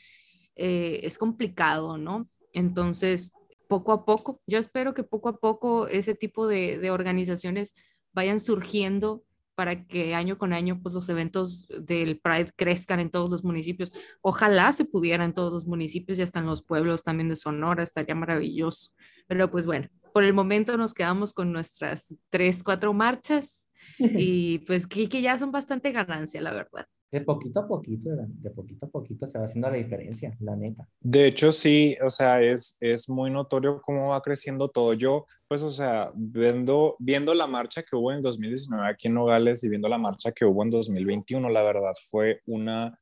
Eh, 0.56 1.00
es 1.04 1.18
complicado, 1.18 1.98
¿no? 1.98 2.30
Entonces, 2.54 3.34
poco 3.68 3.92
a 3.92 4.06
poco, 4.06 4.42
yo 4.46 4.60
espero 4.60 4.94
que 4.94 5.04
poco 5.04 5.30
a 5.30 5.40
poco 5.40 5.88
ese 5.88 6.14
tipo 6.14 6.48
de, 6.48 6.78
de 6.78 6.92
organizaciones 6.92 7.74
vayan 8.14 8.40
surgiendo 8.40 9.24
para 9.56 9.86
que 9.86 10.14
año 10.14 10.38
con 10.38 10.54
año 10.54 10.80
pues 10.82 10.94
los 10.94 11.10
eventos 11.10 11.68
del 11.70 12.20
Pride 12.20 12.52
crezcan 12.56 13.00
en 13.00 13.10
todos 13.10 13.30
los 13.30 13.44
municipios. 13.44 13.92
Ojalá 14.22 14.74
se 14.74 14.86
pudiera 14.86 15.26
en 15.26 15.34
todos 15.34 15.52
los 15.52 15.66
municipios 15.66 16.20
y 16.20 16.22
hasta 16.22 16.40
en 16.40 16.46
los 16.46 16.64
pueblos 16.64 17.04
también 17.04 17.30
de 17.30 17.36
Sonora, 17.36 17.84
estaría 17.84 18.16
maravilloso. 18.16 18.92
Pero 19.28 19.50
pues 19.50 19.66
bueno, 19.66 19.88
por 20.14 20.24
el 20.24 20.34
momento 20.34 20.78
nos 20.78 20.94
quedamos 20.94 21.34
con 21.34 21.52
nuestras 21.52 22.20
tres, 22.30 22.64
cuatro 22.64 22.94
marchas 22.94 23.70
y 24.00 24.60
pues 24.60 24.88
que, 24.88 25.10
que 25.10 25.22
ya 25.22 25.38
son 25.38 25.52
bastante 25.52 25.92
ganancia, 25.92 26.42
la 26.42 26.54
verdad 26.54 26.88
de 27.16 27.22
poquito 27.22 27.62
a 27.62 27.68
poquito, 27.68 28.10
de 28.14 28.50
poquito 28.50 28.88
a 28.88 28.90
poquito 28.90 29.26
se 29.26 29.38
va 29.38 29.46
haciendo 29.46 29.70
la 29.70 29.78
diferencia, 29.78 30.36
la 30.42 30.54
neta. 30.54 30.86
De 31.00 31.28
hecho, 31.28 31.54
sí, 31.54 31.96
o 32.06 32.10
sea, 32.10 32.42
es, 32.42 32.76
es 32.82 33.08
muy 33.08 33.32
notorio 33.32 33.80
cómo 33.82 34.10
va 34.10 34.22
creciendo 34.22 34.68
todo. 34.68 34.92
Yo, 34.94 35.26
pues, 35.48 35.64
o 35.64 35.70
sea, 35.70 36.12
viendo, 36.14 36.98
viendo 37.00 37.34
la 37.34 37.48
marcha 37.48 37.84
que 37.84 37.96
hubo 37.96 38.12
en 38.12 38.22
2019 38.22 38.90
aquí 38.90 39.08
en 39.08 39.14
Nogales 39.14 39.64
y 39.64 39.70
viendo 39.70 39.88
la 39.88 39.98
marcha 39.98 40.34
que 40.34 40.44
hubo 40.44 40.62
en 40.62 40.70
2021, 40.72 41.50
la 41.50 41.64
verdad 41.64 41.94
fue 42.10 42.42
una, 42.48 43.00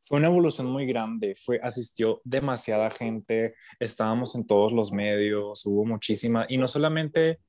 fue 0.00 0.18
una 0.18 0.28
evolución 0.28 0.68
muy 0.68 0.86
grande. 0.86 1.34
Fue, 1.34 1.58
asistió 1.60 2.20
demasiada 2.22 2.88
gente, 2.92 3.56
estábamos 3.80 4.36
en 4.36 4.46
todos 4.46 4.72
los 4.72 4.92
medios, 4.92 5.66
hubo 5.66 5.84
muchísima, 5.84 6.46
y 6.48 6.56
no 6.56 6.68
solamente, 6.68 7.40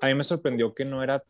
a 0.00 0.08
mí 0.08 0.14
me 0.16 0.24
sorprendió 0.24 0.74
que 0.74 0.84
no 0.84 1.00
era 1.04 1.22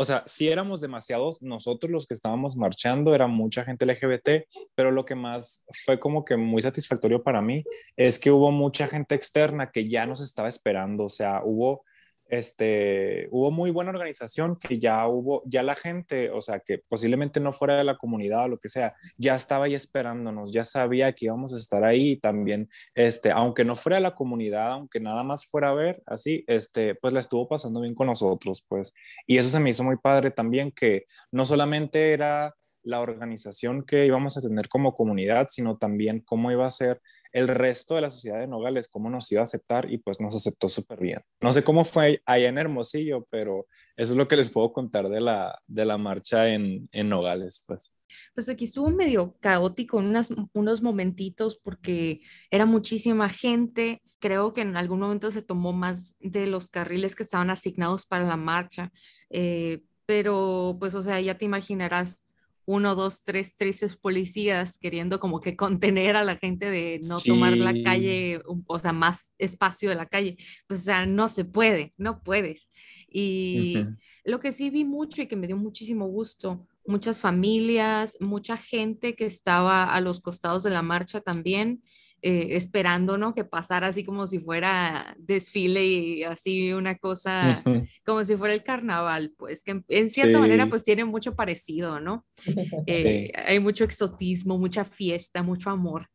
o 0.00 0.04
sea, 0.04 0.22
si 0.26 0.48
éramos 0.48 0.80
demasiados, 0.80 1.42
nosotros 1.42 1.90
los 1.90 2.06
que 2.06 2.14
estábamos 2.14 2.56
marchando, 2.56 3.16
era 3.16 3.26
mucha 3.26 3.64
gente 3.64 3.84
LGBT, 3.84 4.46
pero 4.76 4.92
lo 4.92 5.04
que 5.04 5.16
más 5.16 5.64
fue 5.84 5.98
como 5.98 6.24
que 6.24 6.36
muy 6.36 6.62
satisfactorio 6.62 7.24
para 7.24 7.42
mí 7.42 7.64
es 7.96 8.20
que 8.20 8.30
hubo 8.30 8.52
mucha 8.52 8.86
gente 8.86 9.16
externa 9.16 9.72
que 9.72 9.88
ya 9.88 10.06
nos 10.06 10.20
estaba 10.20 10.48
esperando, 10.48 11.06
o 11.06 11.08
sea, 11.08 11.42
hubo 11.44 11.84
este, 12.28 13.28
hubo 13.30 13.50
muy 13.50 13.70
buena 13.70 13.90
organización, 13.90 14.56
que 14.56 14.78
ya 14.78 15.06
hubo, 15.08 15.42
ya 15.46 15.62
la 15.62 15.74
gente, 15.74 16.30
o 16.30 16.40
sea, 16.40 16.60
que 16.60 16.78
posiblemente 16.78 17.40
no 17.40 17.52
fuera 17.52 17.76
de 17.76 17.84
la 17.84 17.96
comunidad 17.96 18.44
o 18.44 18.48
lo 18.48 18.58
que 18.58 18.68
sea, 18.68 18.94
ya 19.16 19.34
estaba 19.34 19.64
ahí 19.64 19.74
esperándonos, 19.74 20.52
ya 20.52 20.64
sabía 20.64 21.12
que 21.12 21.26
íbamos 21.26 21.54
a 21.54 21.58
estar 21.58 21.84
ahí 21.84 22.18
también, 22.18 22.68
este, 22.94 23.30
aunque 23.30 23.64
no 23.64 23.76
fuera 23.76 23.96
de 23.96 24.02
la 24.02 24.14
comunidad, 24.14 24.72
aunque 24.72 25.00
nada 25.00 25.22
más 25.22 25.46
fuera 25.46 25.70
a 25.70 25.74
ver, 25.74 26.02
así, 26.06 26.44
este, 26.46 26.94
pues 26.94 27.12
la 27.12 27.20
estuvo 27.20 27.48
pasando 27.48 27.80
bien 27.80 27.94
con 27.94 28.06
nosotros, 28.06 28.64
pues, 28.68 28.92
y 29.26 29.38
eso 29.38 29.48
se 29.48 29.60
me 29.60 29.70
hizo 29.70 29.84
muy 29.84 29.96
padre 29.96 30.30
también, 30.30 30.72
que 30.72 31.06
no 31.32 31.46
solamente 31.46 32.12
era 32.12 32.54
la 32.82 33.00
organización 33.00 33.84
que 33.84 34.06
íbamos 34.06 34.36
a 34.36 34.40
tener 34.40 34.68
como 34.68 34.94
comunidad, 34.94 35.48
sino 35.50 35.76
también 35.76 36.20
cómo 36.20 36.50
iba 36.50 36.66
a 36.66 36.70
ser 36.70 37.00
el 37.32 37.48
resto 37.48 37.94
de 37.94 38.02
la 38.02 38.10
sociedad 38.10 38.40
de 38.40 38.46
Nogales, 38.46 38.88
cómo 38.88 39.10
nos 39.10 39.30
iba 39.32 39.40
a 39.40 39.44
aceptar 39.44 39.90
y 39.90 39.98
pues 39.98 40.20
nos 40.20 40.34
aceptó 40.34 40.68
súper 40.68 41.00
bien. 41.00 41.20
No 41.40 41.52
sé 41.52 41.62
cómo 41.62 41.84
fue 41.84 42.22
allá 42.24 42.48
en 42.48 42.58
Hermosillo, 42.58 43.26
pero 43.30 43.66
eso 43.96 44.12
es 44.12 44.18
lo 44.18 44.28
que 44.28 44.36
les 44.36 44.50
puedo 44.50 44.72
contar 44.72 45.08
de 45.08 45.20
la, 45.20 45.60
de 45.66 45.84
la 45.84 45.98
marcha 45.98 46.48
en, 46.48 46.88
en 46.92 47.08
Nogales, 47.08 47.64
pues. 47.66 47.92
Pues 48.34 48.48
aquí 48.48 48.64
estuvo 48.64 48.88
medio 48.90 49.36
caótico 49.40 50.00
en 50.00 50.14
unos 50.54 50.82
momentitos 50.82 51.60
porque 51.62 52.20
era 52.50 52.64
muchísima 52.64 53.28
gente. 53.28 54.02
Creo 54.18 54.54
que 54.54 54.62
en 54.62 54.76
algún 54.76 55.00
momento 55.00 55.30
se 55.30 55.42
tomó 55.42 55.72
más 55.72 56.14
de 56.20 56.46
los 56.46 56.70
carriles 56.70 57.14
que 57.14 57.22
estaban 57.22 57.50
asignados 57.50 58.06
para 58.06 58.24
la 58.24 58.36
marcha. 58.36 58.90
Eh, 59.30 59.82
pero 60.06 60.76
pues, 60.80 60.94
o 60.94 61.02
sea, 61.02 61.20
ya 61.20 61.36
te 61.36 61.44
imaginarás 61.44 62.22
uno, 62.68 62.94
dos, 62.94 63.24
tres, 63.24 63.56
tres 63.56 63.96
policías 63.96 64.76
queriendo 64.76 65.20
como 65.20 65.40
que 65.40 65.56
contener 65.56 66.16
a 66.16 66.22
la 66.22 66.36
gente 66.36 66.68
de 66.68 67.00
no 67.04 67.18
tomar 67.18 67.56
la 67.56 67.72
calle, 67.82 68.42
o 68.66 68.78
sea, 68.78 68.92
más 68.92 69.32
espacio 69.38 69.88
de 69.88 69.94
la 69.94 70.04
calle. 70.04 70.36
Pues, 70.66 70.80
o 70.80 70.84
sea, 70.84 71.06
no 71.06 71.28
se 71.28 71.46
puede, 71.46 71.94
no 71.96 72.22
puedes. 72.22 72.68
Y 73.10 73.86
lo 74.22 74.38
que 74.38 74.52
sí 74.52 74.68
vi 74.68 74.84
mucho 74.84 75.22
y 75.22 75.26
que 75.26 75.34
me 75.34 75.46
dio 75.46 75.56
muchísimo 75.56 76.08
gusto, 76.08 76.66
muchas 76.86 77.22
familias, 77.22 78.18
mucha 78.20 78.58
gente 78.58 79.14
que 79.14 79.24
estaba 79.24 79.84
a 79.84 79.98
los 80.02 80.20
costados 80.20 80.62
de 80.62 80.68
la 80.68 80.82
marcha 80.82 81.22
también, 81.22 81.82
eh, 82.20 82.56
esperando, 82.56 83.16
¿no? 83.16 83.32
Que 83.32 83.44
pasara 83.44 83.86
así 83.86 84.04
como 84.04 84.26
si 84.26 84.40
fuera 84.40 85.16
desfile 85.18 85.86
y 85.86 86.24
así 86.24 86.72
una 86.72 86.96
cosa, 86.96 87.62
como 88.04 88.24
si 88.24 88.36
fuera 88.36 88.54
el 88.54 88.64
carnaval, 88.64 89.34
pues 89.36 89.62
que 89.62 89.84
en, 89.86 90.10
cierta 90.10 90.40
manera 90.40 90.68
pues 90.68 90.82
tiene 90.82 91.04
mucho 91.04 91.36
parecido, 91.36 92.00
¿no? 92.00 92.26
Eh, 92.86 93.30
hay 93.34 93.60
mucho 93.60 93.84
exotismo, 93.84 94.58
mucha 94.58 94.84
fiesta, 94.84 95.42
mucho 95.42 95.70
amor. 95.70 96.08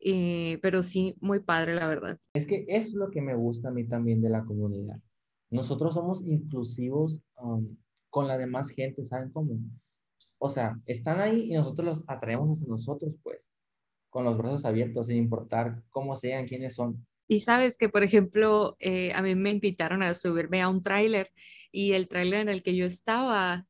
Eh, 0.00 0.58
pero 0.60 0.82
sí, 0.82 1.16
muy 1.20 1.40
padre, 1.40 1.74
la 1.74 1.86
verdad. 1.86 2.18
Es 2.34 2.46
que 2.46 2.66
es 2.68 2.92
lo 2.92 3.10
que 3.10 3.20
me 3.20 3.34
gusta 3.34 3.68
a 3.68 3.72
mí 3.72 3.86
también 3.86 4.20
de 4.20 4.28
la 4.28 4.44
comunidad. 4.44 5.00
Nosotros 5.50 5.94
somos 5.94 6.22
inclusivos 6.26 7.22
um, 7.40 7.76
con 8.10 8.28
la 8.28 8.36
demás 8.36 8.70
gente, 8.70 9.04
¿saben 9.04 9.30
cómo? 9.30 9.58
O 10.38 10.50
sea, 10.50 10.78
están 10.86 11.20
ahí 11.20 11.50
y 11.50 11.54
nosotros 11.54 11.86
los 11.86 12.04
atraemos 12.08 12.58
hacia 12.58 12.68
nosotros, 12.68 13.14
pues 13.22 13.48
con 14.16 14.24
los 14.24 14.38
brazos 14.38 14.64
abiertos, 14.64 15.08
sin 15.08 15.18
importar 15.18 15.82
cómo 15.90 16.16
sean, 16.16 16.46
quiénes 16.46 16.74
son. 16.74 17.06
Y 17.28 17.40
sabes 17.40 17.76
que, 17.76 17.90
por 17.90 18.02
ejemplo, 18.02 18.74
eh, 18.80 19.12
a 19.12 19.20
mí 19.20 19.34
me 19.34 19.50
invitaron 19.50 20.02
a 20.02 20.14
subirme 20.14 20.62
a 20.62 20.70
un 20.70 20.80
tráiler 20.80 21.30
y 21.70 21.92
el 21.92 22.08
tráiler 22.08 22.40
en 22.40 22.48
el 22.48 22.62
que 22.62 22.74
yo 22.74 22.86
estaba, 22.86 23.66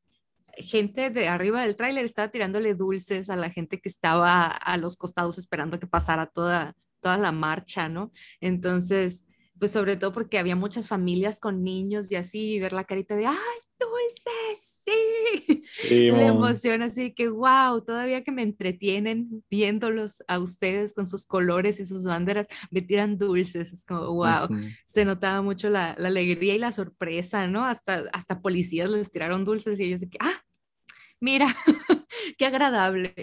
gente 0.55 1.09
de 1.09 1.27
arriba 1.27 1.63
del 1.63 1.75
tráiler 1.75 2.05
estaba 2.05 2.31
tirándole 2.31 2.75
dulces 2.75 3.29
a 3.29 3.35
la 3.35 3.49
gente 3.49 3.81
que 3.81 3.89
estaba 3.89 4.47
a 4.47 4.77
los 4.77 4.95
costados 4.95 5.37
esperando 5.37 5.81
que 5.81 5.87
pasara 5.87 6.27
toda, 6.27 6.77
toda 7.01 7.17
la 7.17 7.33
marcha, 7.33 7.89
¿no? 7.89 8.13
Entonces, 8.39 9.25
pues 9.59 9.71
sobre 9.71 9.97
todo 9.97 10.13
porque 10.13 10.39
había 10.39 10.55
muchas 10.55 10.87
familias 10.87 11.41
con 11.41 11.61
niños 11.61 12.09
y 12.09 12.15
así, 12.15 12.53
y 12.53 12.59
ver 12.61 12.71
la 12.71 12.85
carita 12.85 13.17
de, 13.17 13.25
¡ay, 13.25 13.35
dulces! 13.77 14.76
Sí. 14.87 15.61
sí 15.63 16.11
la 16.11 16.27
emoción 16.27 16.81
así 16.81 17.13
que, 17.13 17.29
wow, 17.29 17.81
todavía 17.85 18.23
que 18.23 18.31
me 18.31 18.41
entretienen 18.41 19.43
viéndolos 19.49 20.23
a 20.27 20.39
ustedes 20.39 20.93
con 20.93 21.05
sus 21.05 21.25
colores 21.25 21.79
y 21.79 21.85
sus 21.85 22.05
banderas, 22.05 22.47
me 22.71 22.81
tiran 22.81 23.17
dulces. 23.17 23.73
Es 23.73 23.85
como, 23.85 24.13
wow, 24.13 24.47
se 24.85 25.05
notaba 25.05 25.41
mucho 25.41 25.69
la, 25.69 25.95
la, 25.97 26.07
alegría 26.07 26.55
y 26.55 26.59
la 26.59 26.71
sorpresa, 26.71 27.47
¿no? 27.47 27.65
Hasta, 27.65 28.03
hasta 28.13 28.41
policías 28.41 28.89
les 28.89 29.11
tiraron 29.11 29.45
dulces 29.45 29.79
y 29.79 29.85
ellos 29.85 30.01
de 30.01 30.09
que, 30.09 30.17
¡ah! 30.21 30.41
Mira, 31.19 31.47
qué 32.37 32.45
agradable. 32.45 33.13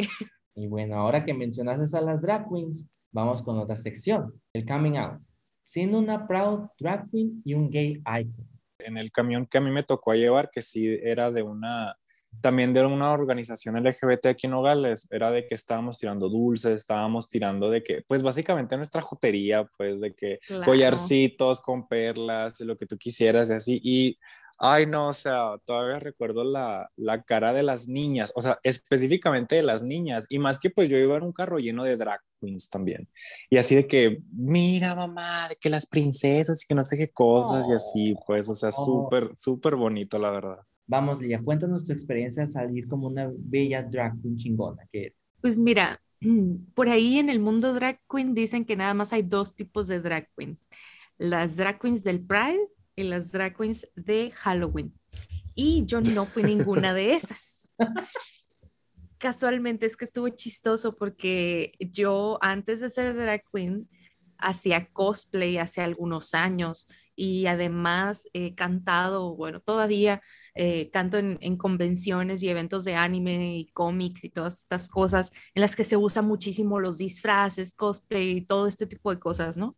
Y 0.54 0.66
bueno, 0.66 0.96
ahora 0.96 1.24
que 1.24 1.34
mencionaste 1.34 1.96
a 1.96 2.00
las 2.00 2.22
drag 2.22 2.48
queens, 2.48 2.86
vamos 3.12 3.42
con 3.42 3.58
otra 3.58 3.76
sección, 3.76 4.34
el 4.52 4.66
coming 4.66 4.96
out 4.96 5.20
siendo 5.64 5.98
una 5.98 6.26
proud 6.26 6.68
drag 6.78 7.10
queen 7.10 7.42
y 7.44 7.54
un 7.54 7.70
gay 7.70 8.02
icon. 8.06 8.53
En 8.84 8.98
el 8.98 9.10
camión 9.10 9.46
que 9.46 9.58
a 9.58 9.60
mí 9.60 9.70
me 9.70 9.82
tocó 9.82 10.14
llevar, 10.14 10.50
que 10.50 10.62
sí 10.62 10.98
era 11.02 11.30
de 11.30 11.42
una, 11.42 11.96
también 12.40 12.72
de 12.72 12.84
una 12.84 13.12
organización 13.12 13.76
LGBT 13.76 14.26
aquí 14.26 14.46
en 14.46 14.52
Nogales, 14.52 15.08
era 15.10 15.30
de 15.30 15.46
que 15.46 15.54
estábamos 15.54 15.98
tirando 15.98 16.28
dulces, 16.28 16.72
estábamos 16.72 17.28
tirando 17.28 17.70
de 17.70 17.82
que, 17.82 18.02
pues 18.06 18.22
básicamente 18.22 18.76
nuestra 18.76 19.02
jotería, 19.02 19.68
pues 19.76 20.00
de 20.00 20.14
que 20.14 20.38
collarcitos 20.64 21.60
con 21.60 21.88
perlas, 21.88 22.60
lo 22.60 22.76
que 22.76 22.86
tú 22.86 22.96
quisieras 22.98 23.50
y 23.50 23.52
así. 23.52 23.80
Y, 23.82 24.18
Ay, 24.58 24.86
no, 24.86 25.08
o 25.08 25.12
sea, 25.12 25.58
todavía 25.64 25.98
recuerdo 25.98 26.44
la, 26.44 26.90
la, 26.96 27.22
cara 27.22 27.52
de 27.52 27.62
las 27.62 27.88
niñas, 27.88 28.32
o 28.36 28.40
sea, 28.40 28.58
específicamente 28.62 29.56
de 29.56 29.62
las 29.62 29.82
niñas, 29.82 30.26
y 30.28 30.38
más 30.38 30.60
que 30.60 30.70
pues 30.70 30.88
yo 30.88 30.96
iba 30.96 31.16
en 31.16 31.24
un 31.24 31.32
carro 31.32 31.58
lleno 31.58 31.84
de 31.84 31.96
drag 31.96 32.20
queens 32.40 32.68
también, 32.70 33.08
y 33.50 33.56
así 33.56 33.74
de 33.74 33.86
que, 33.86 34.22
mira 34.32 34.94
mamá, 34.94 35.48
de 35.48 35.56
que 35.56 35.70
las 35.70 35.86
princesas 35.86 36.62
y 36.62 36.66
que 36.66 36.74
no 36.74 36.84
sé 36.84 36.96
qué 36.96 37.10
cosas, 37.10 37.68
y 37.68 37.72
así, 37.72 38.14
pues, 38.26 38.48
o 38.48 38.54
sea, 38.54 38.70
oh. 38.76 38.84
súper, 38.84 39.30
súper 39.34 39.76
bonito, 39.76 40.18
la 40.18 40.30
verdad. 40.30 40.58
Vamos, 40.86 41.20
Lía, 41.20 41.40
cuéntanos 41.42 41.84
tu 41.84 41.92
experiencia 41.92 42.42
al 42.42 42.50
salir 42.50 42.86
como 42.86 43.08
una 43.08 43.30
bella 43.34 43.82
drag 43.82 44.20
queen 44.20 44.36
chingona 44.36 44.86
que 44.92 45.06
eres. 45.06 45.34
Pues 45.40 45.58
mira, 45.58 46.00
por 46.74 46.88
ahí 46.88 47.18
en 47.18 47.30
el 47.30 47.40
mundo 47.40 47.72
drag 47.72 48.00
queen 48.08 48.34
dicen 48.34 48.64
que 48.64 48.76
nada 48.76 48.94
más 48.94 49.12
hay 49.12 49.22
dos 49.22 49.54
tipos 49.54 49.88
de 49.88 50.00
drag 50.00 50.28
queens, 50.36 50.58
las 51.16 51.56
drag 51.56 51.80
queens 51.80 52.04
del 52.04 52.24
Pride 52.24 52.68
y 52.96 53.04
las 53.04 53.32
drag 53.32 53.56
queens 53.56 53.88
de 53.94 54.30
Halloween. 54.32 54.92
Y 55.54 55.84
yo 55.86 56.00
no 56.00 56.24
fui 56.26 56.42
ninguna 56.42 56.94
de 56.94 57.14
esas. 57.14 57.70
Casualmente 59.18 59.86
es 59.86 59.96
que 59.96 60.04
estuvo 60.04 60.28
chistoso 60.28 60.96
porque 60.96 61.72
yo 61.78 62.38
antes 62.42 62.80
de 62.80 62.90
ser 62.90 63.14
drag 63.14 63.42
queen 63.50 63.88
hacía 64.36 64.90
cosplay 64.92 65.58
hace 65.58 65.80
algunos 65.80 66.34
años 66.34 66.88
y 67.16 67.46
además 67.46 68.28
he 68.32 68.54
cantado, 68.54 69.36
bueno, 69.36 69.60
todavía 69.60 70.20
eh, 70.54 70.90
canto 70.90 71.16
en, 71.18 71.38
en, 71.40 71.56
convenciones 71.56 72.42
y 72.42 72.48
eventos 72.48 72.84
de 72.84 72.96
anime 72.96 73.56
y 73.56 73.66
cómics 73.66 74.24
y 74.24 74.30
todas 74.30 74.58
estas 74.58 74.88
cosas 74.88 75.32
en 75.54 75.60
las 75.60 75.76
que 75.76 75.84
se 75.84 75.96
usan 75.96 76.26
muchísimo 76.26 76.80
los 76.80 76.98
disfraces, 76.98 77.72
cosplay 77.74 78.38
y 78.38 78.44
todo 78.44 78.66
este 78.66 78.86
tipo 78.86 79.14
de 79.14 79.20
cosas, 79.20 79.56
¿no? 79.56 79.76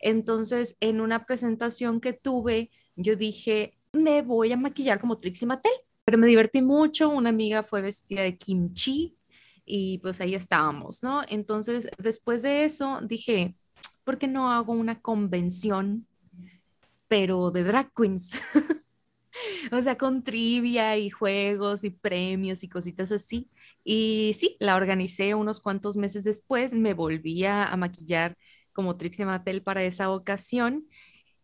Entonces, 0.00 0.76
en 0.80 1.00
una 1.00 1.26
presentación 1.26 2.00
que 2.00 2.12
tuve, 2.12 2.70
yo 2.96 3.16
dije, 3.16 3.76
me 3.92 4.22
voy 4.22 4.52
a 4.52 4.56
maquillar 4.56 5.00
como 5.00 5.18
Trixie 5.18 5.46
Mattel, 5.46 5.72
pero 6.04 6.18
me 6.18 6.26
divertí 6.26 6.62
mucho, 6.62 7.08
una 7.08 7.30
amiga 7.30 7.62
fue 7.62 7.82
vestida 7.82 8.22
de 8.22 8.36
kimchi 8.36 9.16
y 9.64 9.98
pues 9.98 10.20
ahí 10.20 10.34
estábamos, 10.34 11.02
¿no? 11.02 11.22
Entonces, 11.28 11.88
después 11.98 12.42
de 12.42 12.64
eso, 12.64 13.00
dije, 13.02 13.56
¿por 14.04 14.18
qué 14.18 14.28
no 14.28 14.52
hago 14.52 14.72
una 14.72 15.00
convención, 15.00 16.06
pero 17.08 17.50
de 17.50 17.64
drag 17.64 17.92
queens? 17.94 18.32
o 19.72 19.82
sea, 19.82 19.96
con 19.96 20.22
trivia 20.22 20.96
y 20.98 21.10
juegos 21.10 21.84
y 21.84 21.90
premios 21.90 22.64
y 22.64 22.68
cositas 22.68 23.12
así. 23.12 23.50
Y 23.84 24.32
sí, 24.34 24.56
la 24.60 24.76
organicé 24.76 25.34
unos 25.34 25.60
cuantos 25.60 25.96
meses 25.96 26.24
después, 26.24 26.74
me 26.74 26.94
volví 26.94 27.44
a 27.44 27.74
maquillar 27.76 28.36
como 28.74 28.98
Trixie 28.98 29.24
Mattel 29.24 29.62
para 29.62 29.82
esa 29.82 30.10
ocasión. 30.10 30.86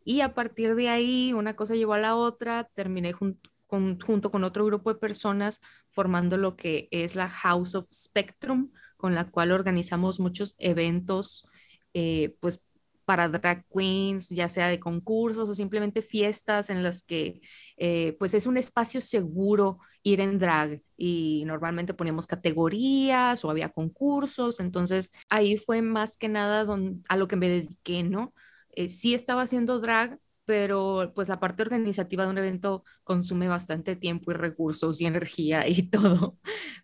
Y 0.05 0.21
a 0.21 0.35
partir 0.35 0.75
de 0.75 0.89
ahí, 0.91 1.33
una 1.33 1.57
cosa 1.57 1.75
llevó 1.75 1.95
a 1.95 1.99
la 1.99 2.17
otra, 2.17 2.65
terminé 2.75 3.13
junto 3.13 4.31
con 4.31 4.45
otro 4.45 4.67
grupo 4.67 4.93
de 4.93 4.99
personas 4.99 5.61
formando 5.89 6.37
lo 6.37 6.57
que 6.57 6.89
es 6.91 7.15
la 7.15 7.29
House 7.29 7.75
of 7.75 7.89
Spectrum, 7.93 8.71
con 8.97 9.15
la 9.15 9.31
cual 9.31 9.53
organizamos 9.53 10.21
muchos 10.21 10.55
eventos, 10.59 11.47
eh, 11.95 12.37
pues 12.41 12.63
para 13.11 13.29
drag 13.29 13.65
queens, 13.75 14.29
ya 14.29 14.49
sea 14.49 14.69
de 14.69 14.79
concursos 14.79 15.49
o 15.49 15.55
simplemente 15.55 16.01
fiestas 16.01 16.71
en 16.71 16.85
las 16.85 17.03
que 17.03 17.41
eh, 17.77 18.15
pues 18.21 18.35
es 18.35 18.47
un 18.47 18.57
espacio 18.57 19.01
seguro 19.01 19.81
ir 20.05 20.21
en 20.21 20.39
drag. 20.39 20.81
Y 20.97 21.43
normalmente 21.45 21.93
poníamos 21.93 22.29
categorías 22.29 23.45
o 23.45 23.51
había 23.51 23.71
concursos, 23.71 24.61
entonces 24.61 25.11
ahí 25.29 25.59
fue 25.59 25.83
más 25.83 26.17
que 26.19 26.29
nada 26.29 26.65
a 27.09 27.17
lo 27.17 27.27
que 27.27 27.35
me 27.35 27.49
dediqué, 27.49 28.05
¿no? 28.05 28.33
Eh, 28.71 28.89
sí 28.89 29.13
estaba 29.13 29.43
haciendo 29.43 29.81
drag, 29.81 30.21
pero 30.45 31.11
pues 31.13 31.29
la 31.29 31.41
parte 31.41 31.63
organizativa 31.65 32.25
de 32.25 32.31
un 32.31 32.39
evento 32.39 32.85
consume 33.03 33.49
bastante 33.49 33.97
tiempo 33.97 34.31
y 34.31 34.35
recursos 34.35 35.01
y 35.01 35.07
energía 35.07 35.67
y 35.67 35.83
todo, 35.91 36.39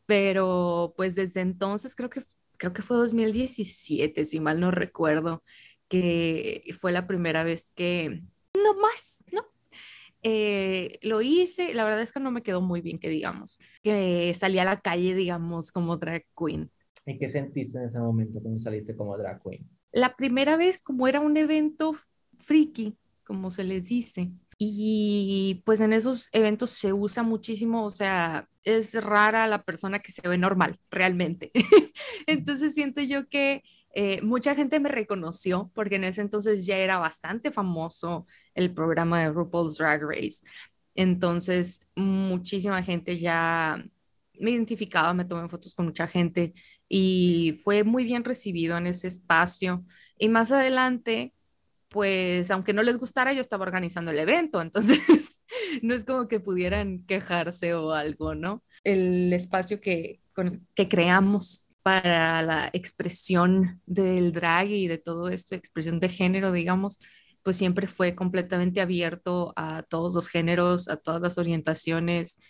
pero 0.06 0.92
pues 0.96 1.14
desde 1.14 1.40
entonces 1.42 1.94
creo 1.94 2.10
que 2.10 2.20
creo 2.56 2.72
que 2.72 2.82
fue 2.82 2.96
2017, 2.96 4.24
si 4.24 4.40
mal 4.40 4.60
no 4.60 4.70
recuerdo, 4.70 5.42
que 5.88 6.62
fue 6.78 6.92
la 6.92 7.06
primera 7.06 7.44
vez 7.44 7.72
que, 7.74 8.20
no 8.54 8.74
más, 8.74 9.24
¿no? 9.32 9.42
Eh, 10.22 10.98
lo 11.02 11.22
hice, 11.22 11.74
la 11.74 11.84
verdad 11.84 12.02
es 12.02 12.10
que 12.10 12.20
no 12.20 12.30
me 12.30 12.42
quedó 12.42 12.60
muy 12.60 12.80
bien, 12.80 12.98
que 12.98 13.08
digamos, 13.08 13.58
que 13.82 14.34
salí 14.34 14.58
a 14.58 14.64
la 14.64 14.80
calle, 14.80 15.14
digamos, 15.14 15.70
como 15.70 15.96
drag 15.96 16.24
queen. 16.36 16.70
¿Y 17.04 17.18
qué 17.18 17.28
sentiste 17.28 17.78
en 17.78 17.84
ese 17.84 17.98
momento 17.98 18.40
cuando 18.40 18.58
saliste 18.58 18.96
como 18.96 19.16
drag 19.16 19.40
queen? 19.42 19.68
La 19.92 20.16
primera 20.16 20.56
vez, 20.56 20.82
como 20.82 21.06
era 21.06 21.20
un 21.20 21.36
evento 21.36 21.94
friki, 22.38 22.96
como 23.24 23.50
se 23.50 23.64
les 23.64 23.88
dice, 23.88 24.30
y 24.58 25.62
pues 25.64 25.80
en 25.80 25.92
esos 25.92 26.28
eventos 26.32 26.70
se 26.70 26.92
usa 26.92 27.22
muchísimo, 27.22 27.84
o 27.84 27.90
sea, 27.90 28.48
es 28.64 28.94
rara 28.94 29.46
la 29.46 29.62
persona 29.62 29.98
que 29.98 30.12
se 30.12 30.26
ve 30.26 30.38
normal, 30.38 30.80
realmente. 30.90 31.50
Entonces 32.26 32.74
siento 32.74 33.02
yo 33.02 33.28
que 33.28 33.62
eh, 33.98 34.20
mucha 34.20 34.54
gente 34.54 34.78
me 34.78 34.90
reconoció 34.90 35.70
porque 35.74 35.96
en 35.96 36.04
ese 36.04 36.20
entonces 36.20 36.66
ya 36.66 36.76
era 36.76 36.98
bastante 36.98 37.50
famoso 37.50 38.26
el 38.54 38.74
programa 38.74 39.22
de 39.22 39.30
RuPaul's 39.30 39.78
Drag 39.78 40.02
Race. 40.02 40.44
Entonces, 40.94 41.80
muchísima 41.94 42.82
gente 42.82 43.16
ya 43.16 43.82
me 44.38 44.50
identificaba, 44.50 45.14
me 45.14 45.24
tomé 45.24 45.48
fotos 45.48 45.74
con 45.74 45.86
mucha 45.86 46.06
gente 46.06 46.52
y 46.90 47.58
fue 47.64 47.84
muy 47.84 48.04
bien 48.04 48.22
recibido 48.22 48.76
en 48.76 48.86
ese 48.86 49.08
espacio. 49.08 49.82
Y 50.18 50.28
más 50.28 50.52
adelante, 50.52 51.32
pues, 51.88 52.50
aunque 52.50 52.74
no 52.74 52.82
les 52.82 52.98
gustara, 52.98 53.32
yo 53.32 53.40
estaba 53.40 53.64
organizando 53.64 54.10
el 54.10 54.18
evento, 54.18 54.60
entonces 54.60 55.00
no 55.80 55.94
es 55.94 56.04
como 56.04 56.28
que 56.28 56.38
pudieran 56.38 57.06
quejarse 57.06 57.72
o 57.72 57.92
algo, 57.92 58.34
¿no? 58.34 58.62
El 58.84 59.32
espacio 59.32 59.80
que, 59.80 60.20
que 60.74 60.86
creamos 60.86 61.65
para 61.86 62.42
la 62.42 62.68
expresión 62.72 63.80
del 63.86 64.32
drag 64.32 64.70
y 64.70 64.88
de 64.88 64.98
todo 64.98 65.28
esto, 65.28 65.54
expresión 65.54 66.00
de 66.00 66.08
género, 66.08 66.50
digamos, 66.50 66.98
pues 67.44 67.56
siempre 67.56 67.86
fue 67.86 68.16
completamente 68.16 68.80
abierto 68.80 69.52
a 69.54 69.84
todos 69.84 70.12
los 70.12 70.28
géneros, 70.28 70.88
a 70.88 70.96
todas 70.96 71.22
las 71.22 71.38
orientaciones, 71.38 72.40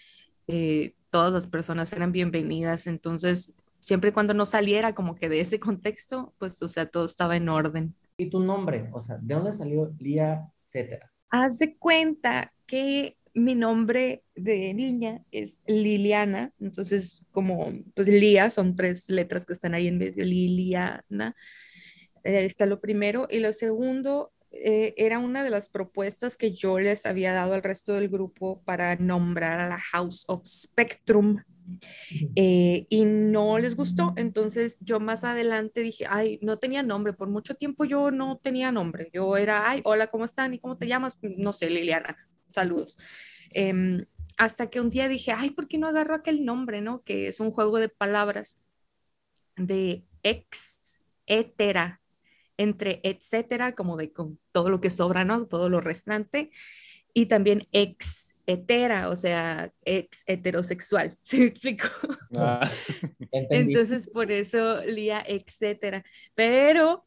eh, 0.47 0.95
todas 1.11 1.35
las 1.35 1.47
personas 1.47 1.93
eran 1.93 2.13
bienvenidas, 2.13 2.87
entonces 2.87 3.55
siempre 3.81 4.09
y 4.09 4.13
cuando 4.15 4.33
no 4.33 4.47
saliera 4.47 4.95
como 4.95 5.15
que 5.15 5.29
de 5.29 5.41
ese 5.41 5.61
contexto, 5.61 6.33
pues 6.39 6.63
o 6.63 6.69
sea, 6.69 6.87
todo 6.87 7.05
estaba 7.05 7.37
en 7.37 7.51
orden. 7.51 7.95
¿Y 8.17 8.31
tu 8.31 8.41
nombre? 8.41 8.89
O 8.95 9.03
sea, 9.03 9.19
¿de 9.21 9.35
dónde 9.35 9.53
salió 9.53 9.95
Lía 9.99 10.51
Cetera? 10.63 11.13
Haz 11.29 11.59
de 11.59 11.77
cuenta 11.77 12.55
que 12.65 13.19
mi 13.37 13.55
nombre 13.55 14.25
de 14.35 14.73
niña 14.73 15.23
es 15.31 15.63
Liliana, 15.67 16.53
entonces 16.59 17.23
como 17.33 17.71
pues 17.95 18.09
Lía 18.09 18.49
son 18.49 18.77
tres 18.77 19.11
letras 19.11 19.45
que 19.45 19.53
están 19.53 19.75
ahí 19.75 19.89
en 19.89 19.99
medio, 19.99 20.25
Liliana, 20.25 21.37
eh, 22.25 22.47
está 22.47 22.65
lo 22.65 22.81
primero, 22.81 23.29
y 23.31 23.41
lo 23.41 23.53
segundo 23.53 24.33
eh, 24.51 24.95
era 24.97 25.19
una 25.19 25.45
de 25.45 25.51
las 25.51 25.69
propuestas 25.69 26.39
que 26.39 26.53
yo 26.53 26.81
les 26.81 27.05
había 27.05 27.35
dado 27.35 27.53
al 27.53 27.63
resto 27.63 27.93
del 27.93 28.09
grupo 28.09 28.63
para 28.65 28.97
nombrar 28.97 29.61
a 29.61 29.69
la 29.69 29.79
House 29.79 30.25
of 30.29 30.47
Spectrum. 30.47 31.43
Eh, 32.37 32.87
y 32.89 33.05
no 33.05 33.59
les 33.59 33.75
gustó, 33.75 34.15
entonces 34.17 34.79
yo 34.81 35.01
más 35.01 35.25
adelante 35.25 35.81
dije, 35.81 36.07
ay, 36.09 36.39
no 36.41 36.59
tenía 36.59 36.85
nombre, 36.85 37.13
por 37.13 37.29
mucho 37.29 37.57
tiempo 37.57 37.85
yo 37.85 38.13
no 38.13 38.39
tenía 38.39 38.71
nombre, 38.71 39.11
yo 39.13 39.37
era, 39.37 39.69
ay, 39.69 39.81
hola, 39.85 40.07
¿cómo 40.07 40.25
están? 40.25 40.55
¿Y 40.55 40.61
cómo 40.61 40.79
te 40.79 40.87
llamas? 40.87 41.19
No 41.23 41.53
sé, 41.53 41.69
Liliana, 41.69 42.17
saludos. 42.57 42.97
Em, 43.51 44.07
hasta 44.39 44.69
que 44.71 44.81
un 44.81 44.91
día 44.91 45.09
dije, 45.09 45.33
ay, 45.33 45.51
¿por 45.51 45.69
qué 45.69 45.79
no 45.79 45.87
agarro 45.87 46.15
aquel 46.15 46.45
nombre, 46.45 46.81
no? 46.81 47.03
Que 47.03 47.29
es 47.29 47.39
un 47.41 47.51
juego 47.51 47.79
de 47.79 47.89
palabras 47.89 48.59
de 49.57 50.05
ex, 50.23 51.03
etera, 51.27 52.01
entre 52.57 53.01
etcétera, 53.03 53.75
como 53.75 53.97
de 53.97 54.13
con 54.13 54.39
todo 54.53 54.71
lo 54.71 54.81
que 54.81 54.91
sobra, 54.91 55.25
¿no? 55.25 55.47
Todo 55.47 55.69
lo 55.69 55.81
restante, 55.81 56.51
y 57.15 57.27
también 57.27 57.67
ex 57.73 58.35
hetera, 58.47 59.11
o 59.11 59.17
sea, 59.17 59.73
ex 59.85 60.23
heterosexual, 60.27 61.17
¿se 61.23 61.39
me 61.39 61.45
explico? 61.47 61.89
Ah. 62.35 62.61
Entonces, 63.51 64.09
por 64.09 64.31
eso 64.31 64.83
Lía, 64.85 65.23
etcétera. 65.27 66.05
Pero 66.35 67.07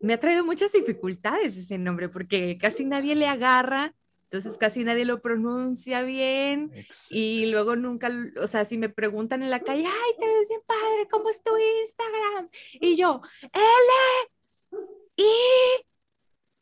me 0.00 0.14
ha 0.14 0.20
traído 0.20 0.44
muchas 0.44 0.72
dificultades 0.72 1.56
ese 1.56 1.78
nombre, 1.78 2.08
porque 2.08 2.58
casi 2.58 2.84
nadie 2.84 3.14
le 3.14 3.26
agarra 3.26 3.94
entonces 4.30 4.56
casi 4.58 4.84
nadie 4.84 5.04
lo 5.04 5.20
pronuncia 5.20 6.02
bien 6.02 6.70
y 7.10 7.46
luego 7.46 7.74
nunca, 7.74 8.08
o 8.40 8.46
sea, 8.46 8.64
si 8.64 8.78
me 8.78 8.88
preguntan 8.88 9.42
en 9.42 9.50
la 9.50 9.58
calle, 9.58 9.84
ay, 9.84 10.12
te 10.20 10.26
ves 10.28 10.48
bien 10.48 10.60
padre, 10.64 11.08
¿cómo 11.10 11.30
es 11.30 11.42
tu 11.42 11.50
Instagram? 11.82 12.48
Y 12.74 12.94
yo, 12.94 13.22
L, 13.42 14.82
I, 15.16 15.24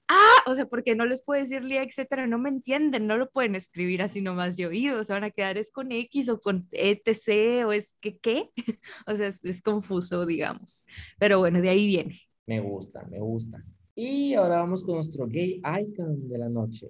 A, 0.09 0.51
o 0.51 0.55
sea, 0.55 0.65
porque 0.65 0.95
no 0.95 1.05
les 1.05 1.23
puedo 1.23 1.43
decir 1.43 1.63
Lía, 1.63 1.83
etcétera, 1.83 2.27
no 2.27 2.39
me 2.39 2.49
entienden, 2.49 3.07
no 3.07 3.19
lo 3.19 3.31
pueden 3.31 3.55
escribir 3.55 4.01
así 4.01 4.23
nomás 4.23 4.57
de 4.57 4.67
oído, 4.67 5.05
se 5.05 5.13
van 5.13 5.25
a 5.25 5.31
quedar 5.31 5.59
es 5.59 5.71
con 5.71 5.93
X 5.93 6.31
o 6.31 6.41
con 6.41 6.67
ETC 6.73 7.67
o 7.67 7.73
es 7.73 7.95
que 8.01 8.17
qué, 8.17 8.51
o 9.07 9.15
sea, 9.15 9.27
es, 9.27 9.45
es 9.45 9.61
confuso, 9.61 10.25
digamos, 10.25 10.87
pero 11.19 11.39
bueno, 11.39 11.61
de 11.61 11.69
ahí 11.69 11.87
viene. 11.87 12.19
Me 12.47 12.61
gusta, 12.61 13.05
me 13.11 13.21
gusta. 13.21 13.63
Y 13.95 14.33
ahora 14.33 14.61
vamos 14.61 14.83
con 14.83 14.95
nuestro 14.95 15.27
gay 15.27 15.61
icon 15.83 16.31
de 16.31 16.39
la 16.39 16.49
noche. 16.49 16.89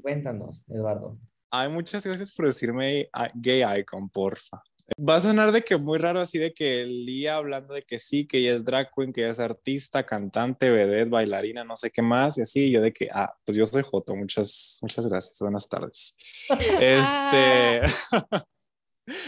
Cuéntanos, 0.00 0.64
Eduardo. 0.68 1.18
Hay 1.50 1.68
muchas 1.68 2.04
gracias 2.04 2.32
por 2.34 2.46
decirme 2.46 3.08
gay 3.34 3.62
icon, 3.80 4.08
porfa. 4.08 4.62
Va 4.98 5.16
a 5.16 5.20
sonar 5.20 5.52
de 5.52 5.62
que 5.62 5.76
muy 5.76 5.98
raro 5.98 6.20
así 6.20 6.38
de 6.38 6.52
que 6.52 6.84
Lía 6.84 7.36
hablando 7.36 7.74
de 7.74 7.82
que 7.82 7.98
sí, 7.98 8.26
que 8.26 8.38
ella 8.38 8.54
es 8.54 8.64
drag 8.64 8.90
queen, 8.94 9.12
que 9.12 9.22
ella 9.22 9.30
es 9.30 9.40
artista, 9.40 10.04
cantante, 10.04 10.70
vedette, 10.70 11.08
bailarina, 11.08 11.64
no 11.64 11.76
sé 11.76 11.90
qué 11.90 12.02
más, 12.02 12.36
y 12.38 12.42
así, 12.42 12.70
yo 12.70 12.80
de 12.80 12.92
que, 12.92 13.08
ah, 13.12 13.32
pues 13.44 13.56
yo 13.56 13.64
soy 13.64 13.82
Joto, 13.82 14.14
muchas, 14.16 14.78
muchas 14.82 15.06
gracias, 15.06 15.38
buenas 15.40 15.68
tardes. 15.68 16.16
este, 16.80 17.82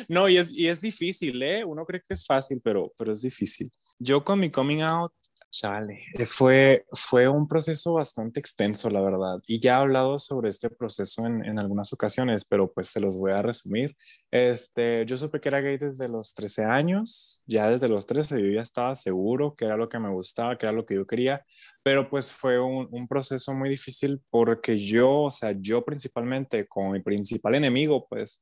no, 0.09 0.29
y 0.29 0.37
es, 0.37 0.53
y 0.53 0.69
es 0.69 0.81
difícil, 0.81 1.43
¿eh? 1.43 1.65
Uno 1.65 1.85
cree 1.87 2.03
que 2.07 2.15
es 2.15 2.27
fácil, 2.27 2.61
pero, 2.63 2.93
pero 2.97 3.13
es 3.13 3.23
difícil. 3.23 3.71
Yo 3.99 4.25
con 4.25 4.41
mi 4.41 4.51
coming 4.51 4.83
out, 4.83 5.13
chale, 5.55 6.03
eh, 6.19 6.27
fue, 6.27 6.85
fue 6.93 7.29
un 7.29 7.47
proceso 7.47 7.95
bastante 7.95 8.41
extenso, 8.41 8.91
la 8.91 9.01
verdad. 9.01 9.41
Y 9.47 9.61
ya 9.61 9.79
he 9.79 9.81
hablado 9.83 10.19
sobre 10.19 10.49
este 10.49 10.69
proceso 10.71 11.27
en, 11.27 11.45
en, 11.45 11.61
algunas 11.61 11.93
ocasiones, 11.93 12.45
pero 12.45 12.73
pues 12.73 12.89
se 12.89 13.01
los 13.01 13.17
voy 13.17 13.33
a 13.33 13.43
resumir. 13.43 13.97
Este, 14.31 15.05
yo 15.07 15.17
supe 15.17 15.41
que 15.41 15.49
era 15.49 15.61
gay 15.61 15.79
desde 15.79 16.09
los 16.09 16.35
13 16.35 16.65
años, 16.65 17.43
ya 17.47 17.71
desde 17.71 17.89
los 17.89 18.07
13 18.07 18.41
yo 18.43 18.49
ya 18.49 18.63
estaba 18.63 18.95
seguro 18.97 19.55
que 19.55 19.65
era 19.67 19.77
lo 19.77 19.89
que 19.89 19.99
me 19.99 20.11
gustaba, 20.11 20.59
que 20.59 20.67
era 20.67 20.73
lo 20.73 20.85
que 20.85 20.97
yo 20.97 21.07
quería, 21.07 21.45
pero 21.83 22.11
pues 22.11 22.33
fue 22.33 22.59
un, 22.59 22.89
un 22.91 23.07
proceso 23.07 23.55
muy 23.55 23.69
difícil 23.69 24.21
porque 24.31 24.77
yo, 24.77 25.23
o 25.23 25.31
sea, 25.31 25.53
yo 25.53 25.85
principalmente 25.85 26.67
como 26.67 26.93
mi 26.93 27.01
principal 27.01 27.55
enemigo, 27.55 28.07
pues 28.09 28.41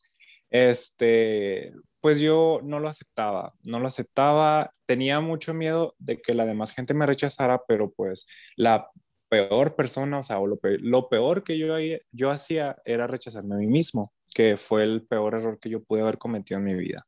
este, 0.52 1.72
pues 2.00 2.20
yo 2.20 2.60
no 2.62 2.78
lo 2.78 2.88
aceptaba, 2.88 3.54
no 3.64 3.80
lo 3.80 3.88
aceptaba, 3.88 4.72
tenía 4.86 5.20
mucho 5.20 5.54
miedo 5.54 5.94
de 5.98 6.20
que 6.20 6.34
la 6.34 6.46
demás 6.46 6.72
gente 6.72 6.94
me 6.94 7.06
rechazara, 7.06 7.62
pero 7.66 7.90
pues 7.90 8.26
la 8.56 8.88
peor 9.28 9.74
persona, 9.76 10.18
o 10.18 10.22
sea, 10.22 10.38
lo, 10.40 10.58
peor, 10.58 10.78
lo 10.82 11.08
peor 11.08 11.42
que 11.42 11.58
yo, 11.58 11.74
yo 12.12 12.30
hacía 12.30 12.76
era 12.84 13.06
rechazarme 13.06 13.54
a 13.54 13.58
mí 13.58 13.66
mismo, 13.66 14.12
que 14.34 14.58
fue 14.58 14.82
el 14.82 15.06
peor 15.06 15.34
error 15.34 15.58
que 15.58 15.70
yo 15.70 15.82
pude 15.82 16.02
haber 16.02 16.18
cometido 16.18 16.58
en 16.58 16.64
mi 16.64 16.74
vida. 16.74 17.06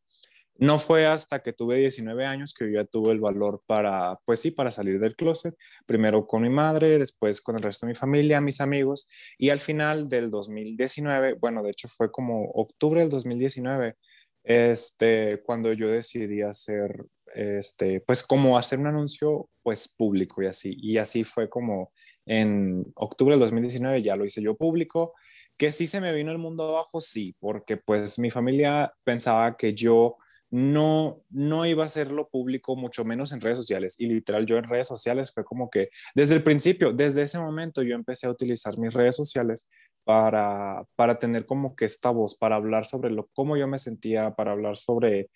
No 0.56 0.78
fue 0.78 1.06
hasta 1.06 1.42
que 1.42 1.52
tuve 1.52 1.76
19 1.76 2.24
años 2.24 2.54
que 2.54 2.66
yo 2.66 2.80
ya 2.80 2.84
tuve 2.84 3.12
el 3.12 3.20
valor 3.20 3.62
para, 3.66 4.18
pues 4.24 4.40
sí, 4.40 4.52
para 4.52 4.70
salir 4.70 5.00
del 5.00 5.16
closet, 5.16 5.56
primero 5.84 6.26
con 6.26 6.42
mi 6.42 6.48
madre, 6.48 6.98
después 6.98 7.40
con 7.40 7.56
el 7.56 7.62
resto 7.62 7.86
de 7.86 7.92
mi 7.92 7.96
familia, 7.96 8.40
mis 8.40 8.60
amigos, 8.60 9.08
y 9.36 9.50
al 9.50 9.58
final 9.58 10.08
del 10.08 10.30
2019, 10.30 11.34
bueno, 11.40 11.62
de 11.62 11.70
hecho 11.70 11.88
fue 11.88 12.10
como 12.12 12.44
octubre 12.52 13.00
del 13.00 13.10
2019, 13.10 13.96
este, 14.44 15.42
cuando 15.44 15.72
yo 15.72 15.88
decidí 15.88 16.42
hacer, 16.42 17.04
este, 17.34 18.00
pues 18.02 18.22
como 18.22 18.56
hacer 18.56 18.78
un 18.78 18.86
anuncio, 18.86 19.48
pues 19.62 19.88
público 19.88 20.40
y 20.42 20.46
así, 20.46 20.76
y 20.78 20.98
así 20.98 21.24
fue 21.24 21.48
como 21.48 21.92
en 22.26 22.84
octubre 22.94 23.32
del 23.34 23.40
2019 23.40 24.02
ya 24.02 24.16
lo 24.16 24.24
hice 24.24 24.40
yo 24.40 24.56
público, 24.56 25.14
que 25.56 25.72
sí 25.72 25.86
se 25.86 26.00
me 26.00 26.12
vino 26.12 26.30
el 26.30 26.38
mundo 26.38 26.68
abajo, 26.68 27.00
sí, 27.00 27.34
porque 27.40 27.76
pues 27.76 28.18
mi 28.18 28.30
familia 28.30 28.92
pensaba 29.04 29.56
que 29.56 29.74
yo 29.74 30.16
no, 30.54 31.24
no 31.30 31.66
iba 31.66 31.82
a 31.82 31.86
hacerlo 31.86 32.28
público, 32.28 32.76
mucho 32.76 33.04
menos 33.04 33.32
en 33.32 33.40
redes 33.40 33.58
sociales. 33.58 33.96
Y 33.98 34.06
literal, 34.06 34.46
yo 34.46 34.56
en 34.56 34.62
redes 34.62 34.86
sociales 34.86 35.32
fue 35.34 35.42
como 35.42 35.68
que 35.68 35.90
desde 36.14 36.36
el 36.36 36.44
principio, 36.44 36.92
desde 36.92 37.22
ese 37.22 37.40
momento, 37.40 37.82
yo 37.82 37.96
empecé 37.96 38.28
a 38.28 38.30
utilizar 38.30 38.78
mis 38.78 38.94
redes 38.94 39.16
sociales 39.16 39.68
para, 40.04 40.84
para 40.94 41.18
tener 41.18 41.44
como 41.44 41.74
que 41.74 41.86
esta 41.86 42.10
voz, 42.10 42.36
para 42.36 42.54
hablar 42.54 42.86
sobre 42.86 43.10
lo, 43.10 43.28
cómo 43.34 43.56
yo 43.56 43.66
me 43.66 43.78
sentía, 43.78 44.36
para 44.36 44.52
hablar 44.52 44.76
sobre, 44.76 45.28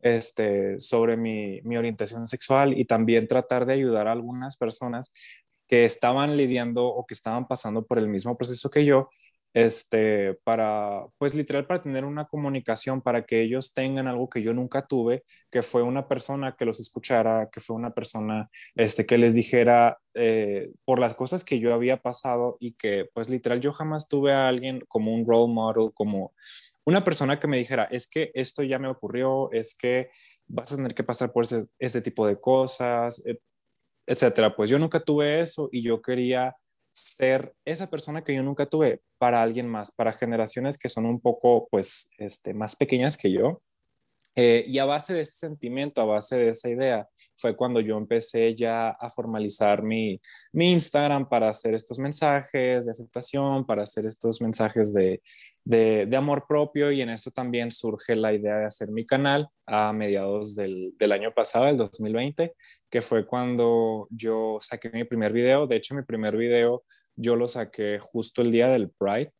este, 0.00 0.80
sobre 0.80 1.16
mi, 1.16 1.60
mi 1.62 1.76
orientación 1.76 2.26
sexual 2.26 2.76
y 2.76 2.84
también 2.84 3.28
tratar 3.28 3.66
de 3.66 3.74
ayudar 3.74 4.08
a 4.08 4.12
algunas 4.12 4.56
personas 4.56 5.12
que 5.68 5.84
estaban 5.84 6.36
lidiando 6.36 6.84
o 6.84 7.06
que 7.06 7.14
estaban 7.14 7.46
pasando 7.46 7.86
por 7.86 8.00
el 8.00 8.08
mismo 8.08 8.36
proceso 8.36 8.70
que 8.70 8.84
yo 8.84 9.08
este, 9.54 10.34
para, 10.42 11.06
pues 11.16 11.34
literal, 11.34 11.66
para 11.66 11.80
tener 11.80 12.04
una 12.04 12.26
comunicación, 12.26 13.00
para 13.00 13.24
que 13.24 13.40
ellos 13.40 13.72
tengan 13.72 14.08
algo 14.08 14.28
que 14.28 14.42
yo 14.42 14.52
nunca 14.52 14.84
tuve, 14.86 15.22
que 15.50 15.62
fue 15.62 15.82
una 15.82 16.08
persona 16.08 16.56
que 16.56 16.64
los 16.64 16.80
escuchara, 16.80 17.48
que 17.52 17.60
fue 17.60 17.76
una 17.76 17.94
persona, 17.94 18.50
este, 18.74 19.06
que 19.06 19.16
les 19.16 19.34
dijera 19.34 19.98
eh, 20.14 20.72
por 20.84 20.98
las 20.98 21.14
cosas 21.14 21.44
que 21.44 21.60
yo 21.60 21.72
había 21.72 21.98
pasado 21.98 22.56
y 22.58 22.72
que, 22.74 23.08
pues 23.14 23.30
literal, 23.30 23.60
yo 23.60 23.72
jamás 23.72 24.08
tuve 24.08 24.32
a 24.32 24.48
alguien 24.48 24.82
como 24.88 25.14
un 25.14 25.24
role 25.24 25.52
model, 25.52 25.92
como 25.94 26.34
una 26.84 27.04
persona 27.04 27.38
que 27.38 27.46
me 27.46 27.56
dijera, 27.56 27.84
es 27.84 28.08
que 28.08 28.32
esto 28.34 28.64
ya 28.64 28.80
me 28.80 28.88
ocurrió, 28.88 29.52
es 29.52 29.76
que 29.76 30.10
vas 30.48 30.72
a 30.72 30.76
tener 30.76 30.94
que 30.94 31.04
pasar 31.04 31.32
por 31.32 31.44
ese, 31.44 31.66
este 31.78 32.02
tipo 32.02 32.26
de 32.26 32.40
cosas, 32.40 33.22
etcétera. 34.06 34.54
Pues 34.56 34.68
yo 34.68 34.78
nunca 34.80 35.00
tuve 35.00 35.40
eso 35.40 35.68
y 35.70 35.82
yo 35.82 36.02
quería 36.02 36.56
ser 36.94 37.54
esa 37.64 37.90
persona 37.90 38.22
que 38.22 38.34
yo 38.34 38.42
nunca 38.42 38.66
tuve 38.66 39.02
para 39.18 39.42
alguien 39.42 39.68
más, 39.68 39.92
para 39.92 40.12
generaciones 40.12 40.78
que 40.78 40.88
son 40.88 41.06
un 41.06 41.20
poco, 41.20 41.66
pues, 41.70 42.10
este, 42.18 42.54
más 42.54 42.76
pequeñas 42.76 43.16
que 43.16 43.32
yo. 43.32 43.62
Eh, 44.36 44.64
y 44.66 44.78
a 44.78 44.84
base 44.84 45.14
de 45.14 45.20
ese 45.20 45.36
sentimiento, 45.36 46.00
a 46.00 46.06
base 46.06 46.36
de 46.36 46.50
esa 46.50 46.68
idea, 46.68 47.08
fue 47.36 47.54
cuando 47.54 47.80
yo 47.80 47.96
empecé 47.96 48.54
ya 48.54 48.88
a 48.90 49.08
formalizar 49.10 49.82
mi, 49.82 50.20
mi 50.52 50.72
Instagram 50.72 51.28
para 51.28 51.48
hacer 51.48 51.74
estos 51.74 51.98
mensajes 51.98 52.84
de 52.84 52.90
aceptación, 52.90 53.64
para 53.64 53.84
hacer 53.84 54.06
estos 54.06 54.40
mensajes 54.42 54.92
de, 54.92 55.22
de, 55.64 56.06
de, 56.06 56.16
amor 56.16 56.46
propio 56.48 56.90
y 56.90 57.00
en 57.00 57.10
esto 57.10 57.30
también 57.30 57.70
surge 57.70 58.16
la 58.16 58.32
idea 58.32 58.56
de 58.56 58.66
hacer 58.66 58.90
mi 58.90 59.06
canal 59.06 59.48
a 59.66 59.92
mediados 59.92 60.56
del, 60.56 60.94
del 60.98 61.12
año 61.12 61.32
pasado, 61.32 61.68
el 61.68 61.76
2020, 61.76 62.54
que 62.90 63.02
fue 63.02 63.26
cuando 63.26 64.08
yo 64.10 64.58
saqué 64.60 64.90
mi 64.90 65.04
primer 65.04 65.32
video. 65.32 65.66
De 65.66 65.76
hecho, 65.76 65.94
mi 65.94 66.02
primer 66.02 66.36
video 66.36 66.84
yo 67.16 67.36
lo 67.36 67.46
saqué 67.46 67.98
justo 68.00 68.42
el 68.42 68.50
día 68.50 68.68
del 68.68 68.90
Pride. 68.90 69.32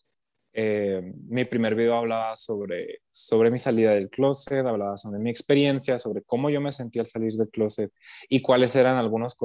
Eh, 0.57 1.03
mi 1.29 1.45
primer 1.45 1.75
video 1.75 1.97
hablaba 1.97 2.37
sobre, 2.37 3.01
sobre 3.11 3.51
mi 3.51 3.59
salida 3.59 3.91
del 3.91 4.09
closet, 4.09 4.65
hablaba 4.65 4.97
sobre 4.97 5.19
mi 5.19 5.29
experiencia, 5.29 5.99
sobre 5.99 6.23
cómo 6.23 6.49
yo 6.49 6.61
me 6.61 6.71
sentía 6.71 7.03
al 7.03 7.09
salir 7.09 7.33
del 7.33 7.51
closet 7.51 7.93
y 8.29 8.41
cuáles 8.41 8.77
eran 8.77 8.97
algunos, 8.97 9.37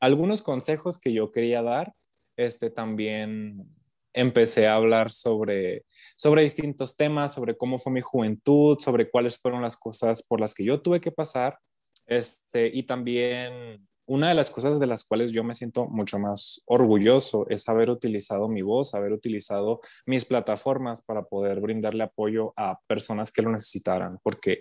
algunos 0.00 0.42
consejos 0.42 0.98
que 0.98 1.12
yo 1.12 1.30
quería 1.30 1.62
dar. 1.62 1.92
Este, 2.38 2.70
también 2.70 3.68
empecé 4.14 4.66
a 4.66 4.76
hablar 4.76 5.12
sobre, 5.12 5.84
sobre 6.16 6.42
distintos 6.42 6.96
temas, 6.96 7.34
sobre 7.34 7.54
cómo 7.54 7.76
fue 7.76 7.92
mi 7.92 8.00
juventud, 8.00 8.78
sobre 8.78 9.10
cuáles 9.10 9.38
fueron 9.38 9.60
las 9.60 9.76
cosas 9.76 10.22
por 10.22 10.40
las 10.40 10.54
que 10.54 10.64
yo 10.64 10.80
tuve 10.80 11.02
que 11.02 11.12
pasar 11.12 11.58
este, 12.06 12.70
y 12.72 12.84
también 12.84 13.86
una 14.06 14.28
de 14.28 14.34
las 14.34 14.50
cosas 14.50 14.78
de 14.78 14.86
las 14.86 15.04
cuales 15.04 15.32
yo 15.32 15.42
me 15.42 15.54
siento 15.54 15.86
mucho 15.86 16.18
más 16.18 16.62
orgulloso 16.66 17.46
es 17.48 17.68
haber 17.68 17.90
utilizado 17.90 18.48
mi 18.48 18.62
voz, 18.62 18.94
haber 18.94 19.12
utilizado 19.12 19.80
mis 20.06 20.24
plataformas 20.24 21.02
para 21.02 21.24
poder 21.24 21.60
brindarle 21.60 22.04
apoyo 22.04 22.52
a 22.56 22.78
personas 22.86 23.32
que 23.32 23.42
lo 23.42 23.50
necesitaran, 23.50 24.18
porque 24.22 24.60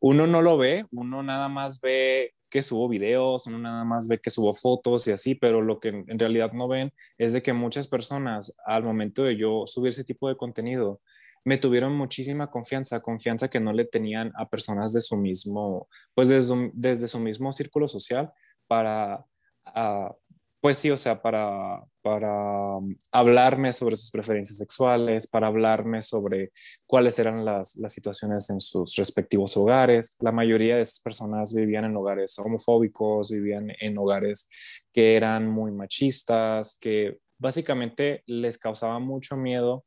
uno 0.00 0.26
no 0.26 0.40
lo 0.40 0.56
ve, 0.56 0.86
uno 0.92 1.22
nada 1.22 1.48
más 1.48 1.80
ve 1.80 2.32
que 2.48 2.62
subo 2.62 2.88
videos, 2.88 3.46
uno 3.46 3.58
nada 3.58 3.84
más 3.84 4.08
ve 4.08 4.18
que 4.18 4.30
subo 4.30 4.54
fotos 4.54 5.06
y 5.06 5.12
así, 5.12 5.34
pero 5.34 5.60
lo 5.60 5.78
que 5.78 5.88
en 5.88 6.18
realidad 6.18 6.52
no 6.52 6.68
ven 6.68 6.92
es 7.18 7.32
de 7.32 7.42
que 7.42 7.52
muchas 7.52 7.88
personas 7.88 8.56
al 8.64 8.82
momento 8.82 9.24
de 9.24 9.36
yo 9.36 9.64
subir 9.66 9.90
ese 9.90 10.04
tipo 10.04 10.28
de 10.28 10.36
contenido 10.36 11.00
me 11.44 11.58
tuvieron 11.58 11.94
muchísima 11.94 12.50
confianza, 12.50 12.98
confianza 13.00 13.48
que 13.48 13.60
no 13.60 13.72
le 13.72 13.84
tenían 13.84 14.32
a 14.36 14.48
personas 14.48 14.92
de 14.92 15.00
su 15.00 15.16
mismo, 15.16 15.88
pues 16.14 16.28
desde, 16.28 16.70
desde 16.74 17.06
su 17.06 17.20
mismo 17.20 17.52
círculo 17.52 17.86
social 17.86 18.32
para, 18.66 19.24
uh, 19.74 20.14
pues 20.60 20.78
sí, 20.78 20.90
o 20.90 20.96
sea, 20.96 21.20
para, 21.22 21.84
para 22.02 22.76
um, 22.76 22.94
hablarme 23.12 23.72
sobre 23.72 23.96
sus 23.96 24.10
preferencias 24.10 24.58
sexuales, 24.58 25.26
para 25.26 25.48
hablarme 25.48 26.02
sobre 26.02 26.52
cuáles 26.86 27.18
eran 27.18 27.44
las, 27.44 27.76
las 27.76 27.92
situaciones 27.92 28.50
en 28.50 28.60
sus 28.60 28.96
respectivos 28.96 29.56
hogares. 29.56 30.16
La 30.20 30.32
mayoría 30.32 30.76
de 30.76 30.82
esas 30.82 31.00
personas 31.00 31.54
vivían 31.54 31.84
en 31.84 31.96
hogares 31.96 32.38
homofóbicos, 32.38 33.30
vivían 33.30 33.72
en 33.80 33.98
hogares 33.98 34.48
que 34.92 35.16
eran 35.16 35.48
muy 35.48 35.72
machistas, 35.72 36.78
que 36.80 37.18
básicamente 37.38 38.22
les 38.26 38.58
causaba 38.58 38.98
mucho 38.98 39.36
miedo 39.36 39.84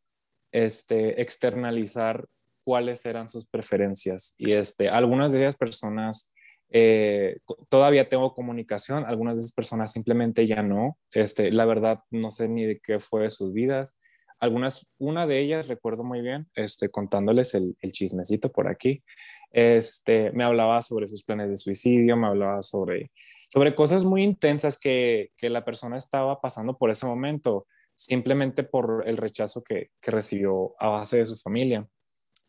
este, 0.51 1.21
externalizar 1.21 2.25
cuáles 2.63 3.05
eran 3.05 3.29
sus 3.29 3.47
preferencias. 3.47 4.35
Y 4.37 4.51
este, 4.51 4.89
algunas 4.89 5.31
de 5.31 5.41
esas 5.41 5.57
personas 5.57 6.33
eh, 6.69 7.35
todavía 7.69 8.09
tengo 8.09 8.33
comunicación, 8.33 9.05
algunas 9.05 9.35
de 9.35 9.41
esas 9.41 9.53
personas 9.53 9.91
simplemente 9.91 10.47
ya 10.47 10.61
no. 10.61 10.97
Este, 11.11 11.51
la 11.51 11.65
verdad, 11.65 11.99
no 12.11 12.31
sé 12.31 12.47
ni 12.47 12.65
de 12.65 12.79
qué 12.79 12.99
fue 12.99 13.23
de 13.23 13.29
sus 13.29 13.53
vidas. 13.53 13.99
Algunas, 14.39 14.89
una 14.97 15.27
de 15.27 15.39
ellas 15.39 15.67
recuerdo 15.67 16.03
muy 16.03 16.21
bien, 16.21 16.47
este, 16.55 16.89
contándoles 16.89 17.53
el, 17.55 17.75
el 17.81 17.91
chismecito 17.91 18.51
por 18.51 18.67
aquí. 18.67 19.03
Este, 19.51 20.31
me 20.31 20.43
hablaba 20.43 20.81
sobre 20.81 21.07
sus 21.07 21.23
planes 21.23 21.49
de 21.49 21.57
suicidio, 21.57 22.15
me 22.15 22.27
hablaba 22.27 22.63
sobre, 22.63 23.11
sobre 23.49 23.75
cosas 23.75 24.05
muy 24.05 24.23
intensas 24.23 24.79
que, 24.79 25.31
que 25.37 25.49
la 25.49 25.65
persona 25.65 25.97
estaba 25.97 26.39
pasando 26.39 26.77
por 26.77 26.91
ese 26.91 27.05
momento 27.05 27.65
simplemente 27.99 28.63
por 28.63 29.03
el 29.05 29.17
rechazo 29.17 29.61
que, 29.61 29.89
recibió 30.01 30.73
a 30.79 30.87
base 30.87 31.17
de 31.17 31.25
su 31.25 31.35
familia. 31.35 31.85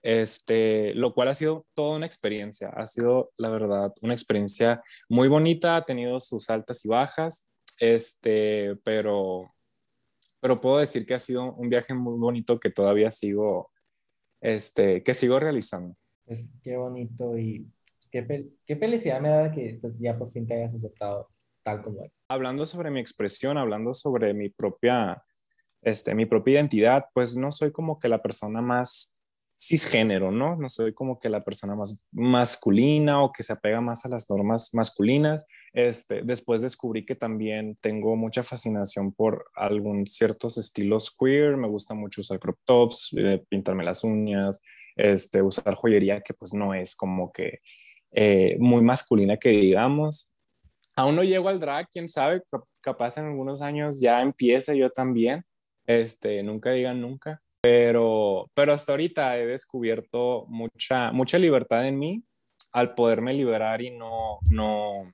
Este, 0.03 0.95
lo 0.95 1.13
cual 1.13 1.29
ha 1.29 1.35
sido 1.35 1.67
toda 1.75 1.97
una 1.97 2.07
experiencia, 2.07 2.71
ha 2.71 2.87
sido 2.87 3.33
la 3.37 3.51
verdad 3.51 3.93
una 4.01 4.15
experiencia 4.15 4.83
muy 5.11 5.29
bonita, 5.29 5.77
ha 5.77 5.85
tenido 5.85 6.21
sus 6.21 6.49
altas 6.49 6.85
y 6.87 6.89
bajas, 6.89 7.51
este, 7.79 8.77
pero, 8.83 9.55
pero 10.41 10.61
puedo 10.61 10.79
decir 10.79 11.05
que 11.05 11.15
ha 11.15 11.19
sido 11.19 11.53
un 11.55 11.69
viaje 11.69 11.93
muy 11.93 12.19
bonito 12.19 12.59
que 12.59 12.71
todavía 12.71 13.11
sigo, 13.11 13.71
este, 14.41 15.03
que 15.03 15.13
sigo 15.13 15.39
realizando. 15.39 15.95
Pues 16.25 16.49
qué 16.63 16.77
bonito 16.77 17.37
y 17.37 17.71
qué, 18.11 18.51
qué 18.65 18.77
felicidad 18.77 19.21
me 19.21 19.29
da 19.29 19.53
que 19.53 19.79
pues, 19.81 19.95
ya 19.99 20.17
por 20.17 20.31
fin 20.31 20.47
te 20.47 20.55
hayas 20.55 20.75
aceptado 20.75 21.29
tal 21.63 21.83
como 21.83 22.01
eres. 22.01 22.13
Hablando 22.29 22.65
sobre 22.65 22.91
mi 22.91 23.01
expresión, 23.01 23.59
hablando 23.59 23.93
sobre 23.93 24.33
mi 24.33 24.49
propia, 24.49 25.23
este, 25.83 26.15
mi 26.15 26.27
propia 26.27 26.55
identidad, 26.55 27.05
pues 27.13 27.37
no 27.37 27.53
soy 27.53 27.73
como 27.73 27.99
que 27.99 28.09
la 28.09 28.23
persona 28.23 28.63
más 28.63 29.15
cisgénero, 29.61 30.33
¿no? 30.33 30.57
No 30.57 30.71
soy 30.71 30.95
como 30.95 31.21
que 31.21 31.29
la 31.29 31.45
persona 31.45 31.77
más 31.77 32.03
masculina 32.13 33.23
o 33.23 33.31
que 33.31 33.43
se 33.43 33.53
apega 33.53 33.81
más 33.81 34.05
a 34.05 34.09
las 34.09 34.29
normas 34.31 34.73
masculinas. 34.73 35.47
Este, 35.73 36.23
después 36.23 36.63
descubrí 36.63 37.05
que 37.05 37.15
también 37.15 37.77
tengo 37.81 38.17
mucha 38.17 38.43
fascinación 38.43 39.13
por 39.13 39.45
algún 39.55 40.07
ciertos 40.07 40.57
estilos 40.57 41.15
queer, 41.17 41.57
me 41.57 41.69
gusta 41.69 41.95
mucho 41.95 42.23
usar 42.23 42.41
crop 42.41 42.59
tops, 42.65 43.15
eh, 43.17 43.45
pintarme 43.49 43.85
las 43.85 44.03
uñas, 44.03 44.63
este, 44.97 45.43
usar 45.43 45.75
joyería 45.75 46.23
que 46.23 46.35
pues 46.35 46.55
no 46.55 46.75
es 46.75 46.97
como 46.97 47.31
que 47.31 47.61
eh, 48.13 48.57
muy 48.59 48.83
masculina 48.83 49.37
que 49.37 49.51
digamos. 49.51 50.35
Aún 50.97 51.17
no 51.17 51.23
llego 51.23 51.49
al 51.49 51.61
drag, 51.61 51.89
quién 51.91 52.09
sabe, 52.09 52.43
capaz 52.81 53.19
en 53.19 53.27
algunos 53.27 53.63
años 53.63 54.01
ya 54.01 54.23
empiece 54.23 54.77
yo 54.77 54.91
también, 54.91 55.45
este, 55.87 56.43
nunca 56.43 56.73
digan 56.73 57.01
nunca 57.01 57.43
pero, 57.61 58.51
pero 58.55 58.73
hasta 58.73 58.93
ahorita 58.93 59.39
he 59.39 59.47
descubierto 59.47 60.47
mucha, 60.49 61.13
mucha 61.13 61.39
libertad 61.39 61.87
en 61.87 61.99
mí 61.99 62.25
al 62.73 62.95
poderme 62.95 63.35
liberar 63.35 63.83
y 63.83 63.91
no, 63.91 64.39
no, 64.49 65.13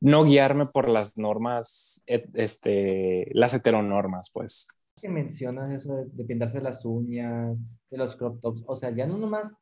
no 0.00 0.24
guiarme 0.24 0.66
por 0.66 0.88
las 0.88 1.16
normas, 1.16 2.02
este, 2.06 3.28
las 3.32 3.54
heteronormas, 3.54 4.30
pues. 4.32 4.68
Que 5.00 5.08
mencionas 5.08 5.72
eso 5.72 6.04
de, 6.12 6.24
pintarse 6.24 6.60
las 6.60 6.84
uñas, 6.84 7.60
de 7.90 7.96
los 7.96 8.16
crop 8.16 8.40
tops, 8.40 8.64
o 8.66 8.76
sea, 8.76 8.90
ya 8.90 9.06
no 9.06 9.16
nomás 9.16 9.56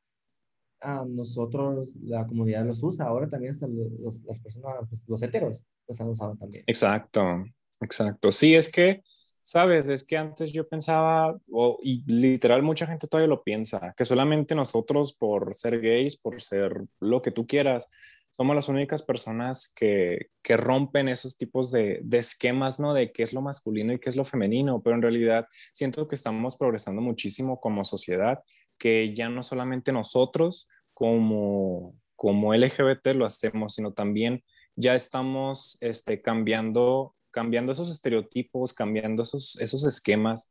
a 0.80 1.04
nosotros, 1.06 1.96
la 2.02 2.26
comunidad 2.26 2.66
los 2.66 2.82
usa, 2.82 3.06
ahora 3.06 3.28
también 3.28 3.52
hasta 3.52 3.66
los, 3.66 4.22
las 4.24 4.40
personas, 4.40 4.74
pues, 4.88 5.04
los 5.08 5.22
heteros 5.22 5.62
los 5.88 6.00
han 6.00 6.08
usado 6.08 6.36
también. 6.36 6.64
Exacto, 6.66 7.44
exacto. 7.80 8.32
Sí, 8.32 8.54
es 8.54 8.70
que 8.70 9.02
Sabes, 9.48 9.88
es 9.88 10.04
que 10.04 10.16
antes 10.16 10.52
yo 10.52 10.68
pensaba, 10.68 11.38
y 11.80 12.02
literal 12.12 12.64
mucha 12.64 12.84
gente 12.84 13.06
todavía 13.06 13.28
lo 13.28 13.44
piensa, 13.44 13.94
que 13.96 14.04
solamente 14.04 14.56
nosotros 14.56 15.12
por 15.12 15.54
ser 15.54 15.80
gays, 15.80 16.16
por 16.16 16.40
ser 16.40 16.72
lo 16.98 17.22
que 17.22 17.30
tú 17.30 17.46
quieras, 17.46 17.88
somos 18.30 18.56
las 18.56 18.68
únicas 18.68 19.04
personas 19.04 19.72
que, 19.72 20.30
que 20.42 20.56
rompen 20.56 21.06
esos 21.06 21.38
tipos 21.38 21.70
de, 21.70 22.00
de, 22.02 22.18
esquemas, 22.18 22.80
¿no? 22.80 22.92
De 22.92 23.12
qué 23.12 23.22
es 23.22 23.32
lo 23.32 23.40
masculino 23.40 23.92
y 23.92 24.00
qué 24.00 24.08
es 24.08 24.16
lo 24.16 24.24
femenino, 24.24 24.82
pero 24.82 24.96
en 24.96 25.02
realidad 25.02 25.46
siento 25.72 26.08
que 26.08 26.16
estamos 26.16 26.56
progresando 26.56 27.00
muchísimo 27.00 27.60
como 27.60 27.84
sociedad, 27.84 28.40
que 28.76 29.14
ya 29.14 29.28
no 29.28 29.44
solamente 29.44 29.92
nosotros 29.92 30.68
como, 30.92 31.94
como 32.16 32.52
LGBT 32.52 33.14
lo 33.14 33.24
hacemos, 33.24 33.76
sino 33.76 33.92
también 33.92 34.42
ya 34.74 34.96
estamos 34.96 35.78
este, 35.82 36.20
cambiando 36.20 37.15
cambiando 37.36 37.70
esos 37.70 37.90
estereotipos, 37.92 38.72
cambiando 38.72 39.22
esos, 39.22 39.60
esos 39.60 39.84
esquemas 39.84 40.50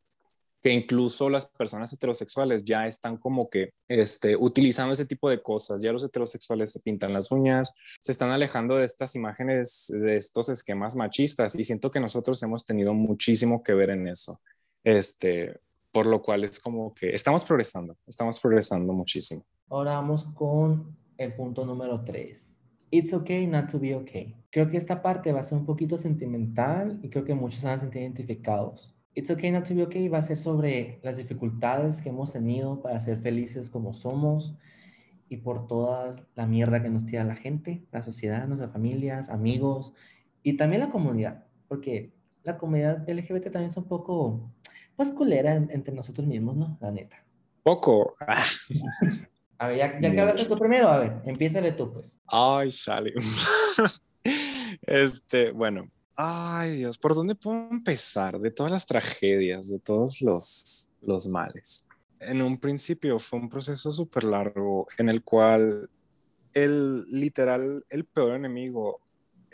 que 0.62 0.72
incluso 0.72 1.32
las 1.32 1.50
personas 1.50 1.92
heterosexuales 1.92 2.64
ya 2.64 2.86
están 2.86 3.18
como 3.18 3.50
que 3.50 3.72
este, 3.88 4.36
utilizando 4.36 4.94
ese 4.94 5.08
tipo 5.08 5.28
de 5.28 5.42
cosas. 5.42 5.82
Ya 5.82 5.92
los 5.92 6.04
heterosexuales 6.04 6.72
se 6.72 6.82
pintan 6.82 7.12
las 7.12 7.32
uñas, 7.32 7.74
se 8.04 8.12
están 8.12 8.30
alejando 8.30 8.76
de 8.76 8.86
estas 8.86 9.16
imágenes, 9.16 9.88
de 9.90 10.16
estos 10.16 10.50
esquemas 10.50 10.96
machistas 10.96 11.56
y 11.56 11.64
siento 11.64 11.90
que 11.90 12.00
nosotros 12.00 12.44
hemos 12.44 12.66
tenido 12.66 12.94
muchísimo 12.94 13.64
que 13.64 13.74
ver 13.74 13.90
en 13.90 14.08
eso. 14.08 14.40
Este, 14.84 15.60
por 15.92 16.06
lo 16.06 16.22
cual 16.22 16.44
es 16.44 16.60
como 16.60 16.94
que 16.94 17.16
estamos 17.16 17.44
progresando, 17.46 17.98
estamos 18.06 18.40
progresando 18.40 18.94
muchísimo. 18.94 19.44
Ahora 19.70 19.94
vamos 19.94 20.24
con 20.36 20.96
el 21.18 21.34
punto 21.34 21.66
número 21.66 22.04
tres. 22.06 22.60
It's 22.96 23.12
okay 23.12 23.46
not 23.46 23.70
to 23.72 23.78
be 23.78 23.94
okay. 23.94 24.38
Creo 24.50 24.70
que 24.70 24.78
esta 24.78 25.02
parte 25.02 25.34
va 25.34 25.42
a 25.42 25.44
ser 25.44 25.58
un 25.58 25.66
poquito 25.66 25.98
sentimental 25.98 26.98
y 27.04 27.10
creo 27.10 27.26
que 27.26 27.36
muchos 27.36 27.60
se 27.60 27.68
van 27.68 27.76
a 27.76 27.80
sentir 27.80 28.04
identificados. 28.04 28.96
It's 29.14 29.30
okay 29.30 29.52
not 29.52 29.68
to 29.68 29.76
be 29.76 29.84
okay 29.84 30.08
va 30.08 30.20
a 30.20 30.22
ser 30.22 30.38
sobre 30.38 31.02
las 31.04 31.18
dificultades 31.18 32.02
que 32.02 32.08
hemos 32.08 32.32
tenido 32.32 32.82
para 32.82 32.98
ser 33.02 33.20
felices 33.20 33.70
como 33.70 33.94
somos 33.94 34.56
y 35.28 35.36
por 35.36 35.68
toda 35.68 36.16
la 36.36 36.48
mierda 36.48 36.82
que 36.82 36.90
nos 36.90 37.06
tira 37.06 37.26
la 37.26 37.36
gente, 37.36 37.86
la 37.92 38.02
sociedad, 38.02 38.48
nuestras 38.48 38.72
familias, 38.72 39.28
amigos 39.28 39.94
y 40.42 40.56
también 40.56 40.80
la 40.80 40.90
comunidad, 40.90 41.48
porque 41.68 42.14
la 42.44 42.58
comunidad 42.58 43.04
LGBT 43.10 43.52
también 43.52 43.72
es 43.72 43.78
un 43.78 43.90
poco, 43.90 44.54
pues, 44.96 45.12
culera 45.12 45.54
entre 45.54 45.94
nosotros 45.94 46.26
mismos, 46.26 46.56
¿no? 46.56 46.78
La 46.80 46.92
neta. 46.92 47.26
Poco. 47.62 48.16
Ah. 48.22 48.46
A 49.58 49.68
ver, 49.68 49.78
ya, 49.78 50.00
ya 50.00 50.12
que 50.12 50.20
hablaste 50.20 50.46
tú 50.46 50.58
primero, 50.58 50.90
a 50.90 51.00
ver, 51.00 51.22
empiézale 51.26 51.72
tú, 51.72 51.94
pues. 51.94 52.12
Ay, 52.28 52.72
sale. 52.72 53.14
este, 54.82 55.52
bueno. 55.52 55.90
Ay, 56.18 56.78
Dios, 56.78 56.98
¿por 56.98 57.14
dónde 57.14 57.36
puedo 57.36 57.70
empezar? 57.70 58.40
De 58.40 58.52
todas 58.52 58.72
las 58.72 58.86
tragedias, 58.86 59.70
de 59.70 59.80
todos 59.80 60.22
los, 60.22 60.90
los 61.02 61.28
males. 61.28 61.86
En 62.20 62.42
un 62.42 62.58
principio 62.58 63.20
fue 63.20 63.40
un 63.40 63.50
proceso 63.50 63.92
súper 63.92 64.24
largo 64.24 64.88
en 64.98 65.10
el 65.10 65.24
cual 65.24 65.90
el 66.54 67.04
literal, 67.12 67.86
el 67.90 68.06
peor 68.06 68.36
enemigo 68.36 69.02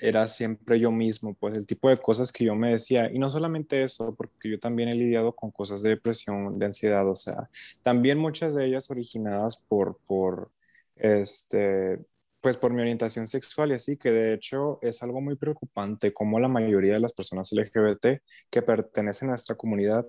era 0.01 0.27
siempre 0.27 0.79
yo 0.79 0.91
mismo, 0.91 1.35
pues 1.35 1.55
el 1.55 1.67
tipo 1.67 1.89
de 1.89 1.99
cosas 2.01 2.31
que 2.31 2.45
yo 2.45 2.55
me 2.55 2.71
decía, 2.71 3.11
y 3.11 3.19
no 3.19 3.29
solamente 3.29 3.83
eso, 3.83 4.15
porque 4.15 4.49
yo 4.49 4.59
también 4.59 4.89
he 4.89 4.95
lidiado 4.95 5.33
con 5.35 5.51
cosas 5.51 5.83
de 5.83 5.91
depresión, 5.91 6.57
de 6.59 6.65
ansiedad, 6.65 7.07
o 7.07 7.15
sea, 7.15 7.49
también 7.83 8.17
muchas 8.17 8.55
de 8.55 8.65
ellas 8.65 8.89
originadas 8.89 9.57
por, 9.57 9.99
por, 10.07 10.51
este, 10.95 11.99
pues 12.41 12.57
por 12.57 12.73
mi 12.73 12.81
orientación 12.81 13.27
sexual 13.27 13.71
y 13.71 13.75
así, 13.75 13.97
que 13.97 14.11
de 14.11 14.33
hecho 14.33 14.79
es 14.81 15.03
algo 15.03 15.21
muy 15.21 15.35
preocupante, 15.35 16.11
como 16.13 16.39
la 16.39 16.47
mayoría 16.47 16.93
de 16.93 16.99
las 16.99 17.13
personas 17.13 17.51
LGBT 17.51 18.21
que 18.49 18.61
pertenecen 18.63 19.29
a 19.29 19.31
nuestra 19.33 19.55
comunidad 19.55 20.07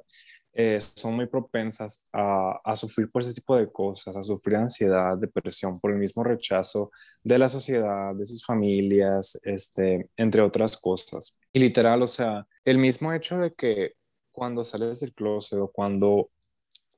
eh, 0.55 0.81
son 0.95 1.15
muy 1.15 1.27
propensas 1.27 2.05
a, 2.13 2.77
sufrir 2.77 3.11
por 3.11 3.23
ese 3.23 3.33
tipo 3.33 3.57
de 3.57 3.71
cosas, 3.71 4.17
a 4.17 4.23
sufrir 4.23 4.57
ansiedad, 4.57 5.17
depresión, 5.17 5.81
por 5.81 5.93
el 5.93 5.99
mismo 5.99 6.23
rechazo 6.23 6.91
de 7.23 7.39
la 7.39 7.49
sociedad, 7.49 8.15
de 8.15 8.27
sus 8.27 8.45
familias, 8.45 9.39
este, 9.45 10.11
entre 10.17 10.43
otras 10.43 10.77
cosas. 10.77 11.39
Y 11.53 11.61
literal, 11.61 12.03
o 12.03 12.07
sea, 12.07 12.47
el 12.65 12.79
mismo 12.79 13.13
hecho 13.13 13.39
de 13.39 13.55
que 13.55 13.95
cuando 14.31 14.65
sales 14.65 15.01
del 15.01 15.15
closet 15.15 15.59
o 15.59 15.71
cuando 15.71 16.31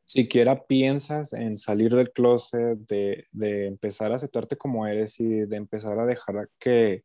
siquiera 0.05 0.67
piensas 0.67 1.33
en 1.33 1.57
salir 1.57 1.95
del 1.95 2.13
closet, 2.13 2.79
de, 2.89 3.27
de 3.33 3.67
empezar 3.67 4.13
a 4.13 4.17
aceptarte 4.17 4.57
como 4.57 4.87
eres 4.87 5.21
y 5.21 5.29
de 5.47 5.57
empezar 5.57 5.99
a 5.99 6.07
dejar 6.07 6.49
que, 6.59 7.05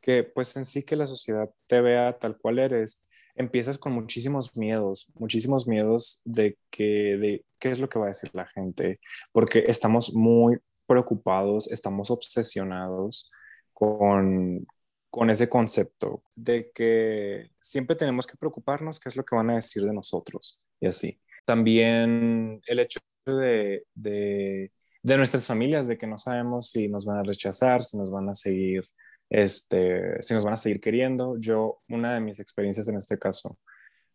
que, 0.00 0.24
pues 0.24 0.56
en 0.56 0.64
sí 0.64 0.82
que 0.82 0.96
la 0.96 1.06
sociedad 1.06 1.50
te 1.66 1.80
vea 1.80 2.18
tal 2.18 2.38
cual 2.38 2.58
eres, 2.58 3.02
empiezas 3.40 3.78
con 3.78 3.92
muchísimos 3.92 4.56
miedos, 4.56 5.10
muchísimos 5.14 5.66
miedos 5.66 6.20
de 6.24 6.58
que 6.70 7.16
de 7.18 7.44
qué 7.58 7.70
es 7.70 7.80
lo 7.80 7.88
que 7.88 7.98
va 7.98 8.06
a 8.06 8.08
decir 8.08 8.30
la 8.34 8.46
gente, 8.46 9.00
porque 9.32 9.64
estamos 9.66 10.14
muy 10.14 10.58
preocupados, 10.86 11.70
estamos 11.70 12.10
obsesionados 12.10 13.30
con, 13.72 14.66
con 15.10 15.30
ese 15.30 15.48
concepto 15.48 16.22
de 16.34 16.70
que 16.72 17.50
siempre 17.60 17.96
tenemos 17.96 18.26
que 18.26 18.36
preocuparnos 18.36 19.00
qué 19.00 19.08
es 19.08 19.16
lo 19.16 19.24
que 19.24 19.36
van 19.36 19.50
a 19.50 19.56
decir 19.56 19.84
de 19.84 19.92
nosotros 19.92 20.62
y 20.80 20.86
así. 20.86 21.20
También 21.44 22.60
el 22.66 22.78
hecho 22.78 23.00
de, 23.26 23.84
de, 23.94 24.70
de 25.02 25.16
nuestras 25.16 25.46
familias, 25.46 25.88
de 25.88 25.96
que 25.96 26.06
no 26.06 26.18
sabemos 26.18 26.70
si 26.70 26.88
nos 26.88 27.04
van 27.06 27.18
a 27.18 27.22
rechazar, 27.22 27.82
si 27.82 27.96
nos 27.96 28.10
van 28.10 28.28
a 28.28 28.34
seguir 28.34 28.88
este, 29.30 30.20
si 30.22 30.34
nos 30.34 30.44
van 30.44 30.54
a 30.54 30.56
seguir 30.56 30.80
queriendo. 30.80 31.38
Yo, 31.38 31.80
una 31.88 32.14
de 32.14 32.20
mis 32.20 32.40
experiencias 32.40 32.88
en 32.88 32.96
este 32.96 33.18
caso, 33.18 33.58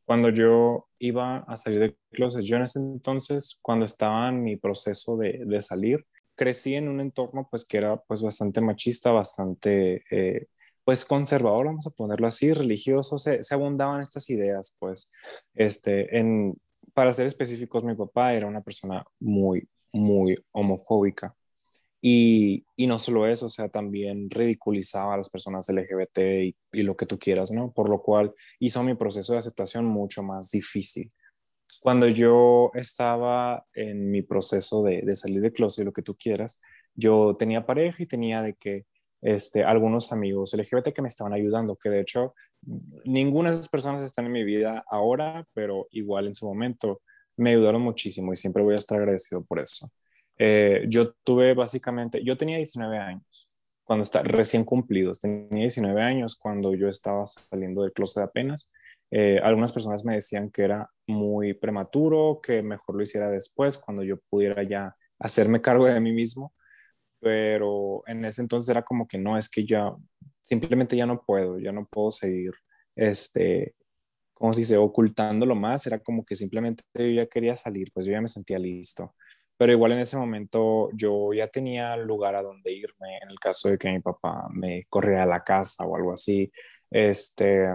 cuando 0.06 0.30
yo 0.30 0.88
iba 1.00 1.40
a 1.40 1.58
salir 1.58 1.80
de 1.80 1.98
closet, 2.12 2.44
yo 2.44 2.58
en 2.58 2.64
ese 2.64 2.80
entonces, 2.80 3.58
cuando 3.62 3.86
estaba 3.86 4.30
en 4.30 4.44
mi 4.44 4.58
proceso 4.58 5.18
de, 5.18 5.62
salir, 5.62 6.06
crecí 6.36 6.76
en 6.76 6.90
un 6.90 7.00
entorno 7.00 7.48
pues 7.50 7.66
que 7.66 7.78
era 7.78 7.98
pues 7.98 8.22
bastante 8.22 8.62
machista, 8.62 9.12
bastante 9.12 10.04
eh, 10.12 10.48
pues 10.84 11.06
conservador, 11.06 11.66
vamos 11.66 11.88
a 11.88 11.92
ponerlo 11.92 12.28
así, 12.28 12.54
religioso, 12.54 13.18
se, 13.18 13.42
se, 13.42 13.56
abundaban 13.56 14.02
estas 14.02 14.30
ideas 14.30 14.76
pues, 14.80 15.12
este, 15.56 16.16
en, 16.20 16.56
para 16.94 17.12
ser 17.14 17.26
específicos, 17.26 17.84
mi 17.84 17.96
papá 17.96 18.34
era 18.34 18.48
una 18.48 18.62
persona 18.62 19.04
muy, 19.20 19.68
muy 19.92 20.36
homofóbica. 20.52 21.36
Y, 22.08 22.68
y, 22.76 22.86
no 22.86 23.00
solo 23.00 23.26
eso, 23.26 23.48
o 23.48 23.50
sea, 23.50 23.68
también 23.68 24.30
ridiculizaba 24.30 25.16
a 25.16 25.18
las 25.18 25.28
personas 25.28 25.68
LGBT 25.70 26.20
y, 26.44 26.56
y, 26.72 26.84
lo 26.84 26.96
que 26.96 27.08
tú 27.08 27.18
quieras, 27.18 27.52
¿no? 27.52 27.72
Por 27.72 27.90
lo 27.90 28.04
cual 28.04 28.32
hizo 28.60 28.84
mi 28.84 28.94
proceso 28.94 29.34
de 29.34 29.40
aceptación 29.40 29.86
mucho 29.86 30.22
más 30.22 30.52
difícil. 30.52 31.12
Cuando 31.82 32.08
yo 32.08 32.70
estaba 32.76 33.66
en 33.74 34.12
mi 34.12 34.22
proceso 34.22 34.84
de, 34.84 35.02
de 35.02 35.16
salir 35.16 35.42
de 35.42 35.52
closet 35.52 35.84
lo 35.84 35.94
que 35.94 36.04
tú 36.04 36.16
quieras, 36.16 36.62
yo 36.94 37.36
tenía 37.40 37.66
pareja 37.66 38.04
y 38.04 38.06
tenía 38.06 38.44
de 38.44 38.54
que 38.54 38.86
este, 39.24 39.64
algunos 39.64 40.12
amigos 40.12 40.54
LGBT 40.54 40.94
que 40.94 41.02
me 41.02 41.08
estaban 41.08 41.34
ayudando, 41.34 41.76
que 41.76 41.90
de 41.90 42.02
hecho 42.02 42.36
ninguna 43.04 43.50
de 43.50 43.56
esas 43.56 43.70
personas 43.70 44.04
están 44.04 44.28
en 44.28 44.32
mi 44.32 44.44
vida 44.44 44.86
ahora, 44.92 45.48
pero 45.56 45.88
igual 45.90 46.28
en 46.28 46.36
su 46.36 46.46
momento 46.46 47.02
me 47.36 47.50
ayudaron 47.50 47.82
muchísimo 47.82 48.32
y 48.32 48.36
siempre 48.36 48.62
voy 48.62 48.74
a 48.74 48.76
estar 48.76 49.00
agradecido 49.00 49.44
por 49.44 49.60
eso. 49.60 49.90
Eh, 50.38 50.86
yo 50.90 51.14
tuve 51.24 51.54
básicamente, 51.54 52.24
yo 52.24 52.38
tenía 52.38 52.58
19 52.58 52.98
años 52.98 53.50
cuando 53.84 54.04
está 54.04 54.24
recién 54.24 54.66
cumplidos, 54.66 55.20
tenía 55.20 55.62
19 55.62 56.02
años 56.02 56.36
cuando 56.36 56.74
yo 56.74 56.90
estaba 56.90 57.26
saliendo 57.28 57.84
del 57.84 57.94
closet 57.94 58.24
apenas. 58.24 58.72
Eh, 59.12 59.40
algunas 59.44 59.72
personas 59.72 60.04
me 60.04 60.16
decían 60.16 60.50
que 60.50 60.64
era 60.64 60.90
muy 61.08 61.54
prematuro, 61.54 62.40
que 62.42 62.64
mejor 62.64 62.96
lo 62.96 63.04
hiciera 63.04 63.30
después, 63.30 63.78
cuando 63.78 64.04
yo 64.04 64.18
pudiera 64.30 64.64
ya 64.64 64.96
hacerme 65.20 65.62
cargo 65.62 65.86
de 65.88 66.00
mí 66.02 66.12
mismo, 66.12 66.54
pero 67.20 68.04
en 68.08 68.26
ese 68.26 68.42
entonces 68.42 68.70
era 68.70 68.84
como 68.84 69.08
que 69.08 69.18
no, 69.18 69.38
es 69.38 69.50
que 69.50 69.66
ya 69.66 69.92
simplemente 70.42 70.98
ya 70.98 71.06
no 71.06 71.24
puedo, 71.24 71.60
ya 71.60 71.72
no 71.72 71.86
puedo 71.88 72.12
seguir, 72.12 72.52
este, 72.96 73.76
como 74.34 74.54
se 74.54 74.78
ocultándolo 74.78 75.56
más, 75.56 75.88
era 75.88 76.00
como 76.00 76.26
que 76.26 76.36
simplemente 76.36 76.84
yo 76.94 77.08
ya 77.08 77.28
quería 77.28 77.56
salir, 77.56 77.92
pues 77.94 78.06
yo 78.06 78.14
ya 78.14 78.22
me 78.22 78.28
sentía 78.28 78.60
listo. 78.60 79.16
Pero 79.58 79.72
igual 79.72 79.94
en 79.94 80.00
ese 80.00 80.18
momento 80.18 80.90
yo 80.94 81.34
ya 81.34 81.48
tenía 81.48 81.96
lugar 81.98 82.36
a 82.36 82.42
donde 82.44 82.74
irme 82.74 83.18
en 83.22 83.30
el 83.30 83.40
caso 83.40 83.70
de 83.70 83.78
que 83.78 83.90
mi 83.92 84.00
papá 84.02 84.48
me 84.52 84.86
corriera 84.90 85.24
a 85.24 85.28
la 85.28 85.44
casa 85.44 85.86
o 85.86 85.96
algo 85.96 86.14
así. 86.14 86.52
Este, 86.90 87.68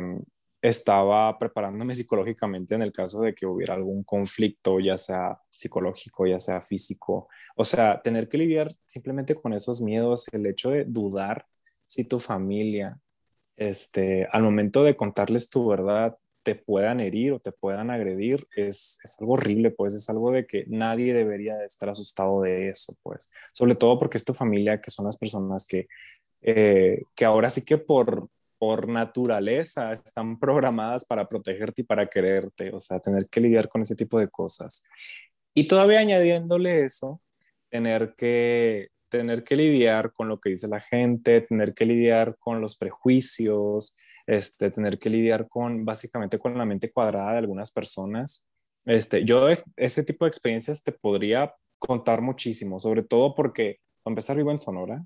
estaba 0.62 1.38
preparándome 1.38 1.94
psicológicamente 1.94 2.74
en 2.74 2.82
el 2.82 2.92
caso 2.92 3.20
de 3.20 3.34
que 3.34 3.46
hubiera 3.46 3.74
algún 3.74 4.04
conflicto, 4.04 4.80
ya 4.80 4.98
sea 4.98 5.38
psicológico, 5.50 6.26
ya 6.26 6.38
sea 6.38 6.60
físico. 6.60 7.28
O 7.56 7.64
sea, 7.64 8.00
tener 8.02 8.28
que 8.28 8.38
lidiar 8.38 8.72
simplemente 8.86 9.34
con 9.34 9.52
esos 9.52 9.80
miedos, 9.80 10.28
el 10.32 10.46
hecho 10.46 10.70
de 10.70 10.84
dudar 10.84 11.46
si 11.86 12.04
tu 12.04 12.18
familia, 12.18 13.00
este, 13.56 14.28
al 14.32 14.42
momento 14.42 14.84
de 14.84 14.96
contarles 14.96 15.50
tu 15.50 15.66
verdad, 15.68 16.16
te 16.42 16.54
puedan 16.54 17.00
herir 17.00 17.32
o 17.32 17.40
te 17.40 17.52
puedan 17.52 17.90
agredir, 17.90 18.46
es, 18.56 18.98
es 19.04 19.16
algo 19.20 19.34
horrible, 19.34 19.70
pues 19.70 19.94
es 19.94 20.08
algo 20.08 20.30
de 20.30 20.46
que 20.46 20.64
nadie 20.68 21.12
debería 21.12 21.64
estar 21.64 21.88
asustado 21.88 22.42
de 22.42 22.70
eso, 22.70 22.94
pues. 23.02 23.30
Sobre 23.52 23.74
todo 23.74 23.98
porque 23.98 24.16
es 24.16 24.24
tu 24.24 24.34
familia, 24.34 24.80
que 24.80 24.90
son 24.90 25.06
las 25.06 25.18
personas 25.18 25.66
que, 25.66 25.86
eh, 26.42 27.02
que 27.14 27.24
ahora 27.24 27.50
sí 27.50 27.64
que 27.64 27.78
por, 27.78 28.28
por 28.58 28.88
naturaleza 28.88 29.92
están 29.92 30.38
programadas 30.38 31.04
para 31.04 31.28
protegerte 31.28 31.82
y 31.82 31.84
para 31.84 32.06
quererte, 32.06 32.70
o 32.72 32.80
sea, 32.80 33.00
tener 33.00 33.28
que 33.28 33.40
lidiar 33.40 33.68
con 33.68 33.82
ese 33.82 33.96
tipo 33.96 34.18
de 34.18 34.28
cosas. 34.28 34.84
Y 35.54 35.66
todavía 35.66 36.00
añadiéndole 36.00 36.84
eso, 36.84 37.20
tener 37.68 38.14
que, 38.16 38.88
tener 39.08 39.44
que 39.44 39.56
lidiar 39.56 40.12
con 40.12 40.28
lo 40.28 40.40
que 40.40 40.50
dice 40.50 40.68
la 40.68 40.80
gente, 40.80 41.40
tener 41.42 41.74
que 41.74 41.84
lidiar 41.84 42.36
con 42.38 42.60
los 42.60 42.76
prejuicios, 42.76 43.96
este, 44.30 44.70
tener 44.70 44.98
que 44.98 45.10
lidiar 45.10 45.48
con 45.48 45.84
básicamente 45.84 46.38
con 46.38 46.56
la 46.56 46.64
mente 46.64 46.92
cuadrada 46.92 47.32
de 47.32 47.38
algunas 47.38 47.72
personas. 47.72 48.48
Este, 48.84 49.24
yo 49.24 49.48
ese 49.76 50.04
tipo 50.04 50.24
de 50.24 50.28
experiencias 50.28 50.84
te 50.84 50.92
podría 50.92 51.52
contar 51.78 52.20
muchísimo, 52.22 52.78
sobre 52.78 53.02
todo 53.02 53.34
porque, 53.34 53.80
a 54.04 54.10
empezar, 54.10 54.36
vivo 54.36 54.52
en 54.52 54.60
Sonora, 54.60 55.04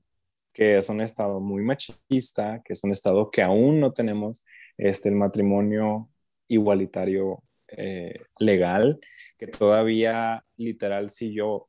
que 0.53 0.77
es 0.77 0.91
un 0.91 1.01
estado 1.01 1.41
muy 1.41 1.63
machista, 1.63 2.61
que 2.63 2.75
es 2.75 2.85
un 2.85 2.93
estado 2.93 3.31
que 3.31 3.41
aún 3.41 3.81
no 3.81 3.95
tenemos 3.95 4.45
este, 4.77 5.09
el 5.09 5.15
matrimonio 5.15 6.11
igualitario 6.49 7.43
eh, 7.69 8.21
legal, 8.39 9.01
que 9.39 9.47
todavía 9.47 10.45
literal 10.57 11.09
si 11.09 11.33
yo 11.33 11.69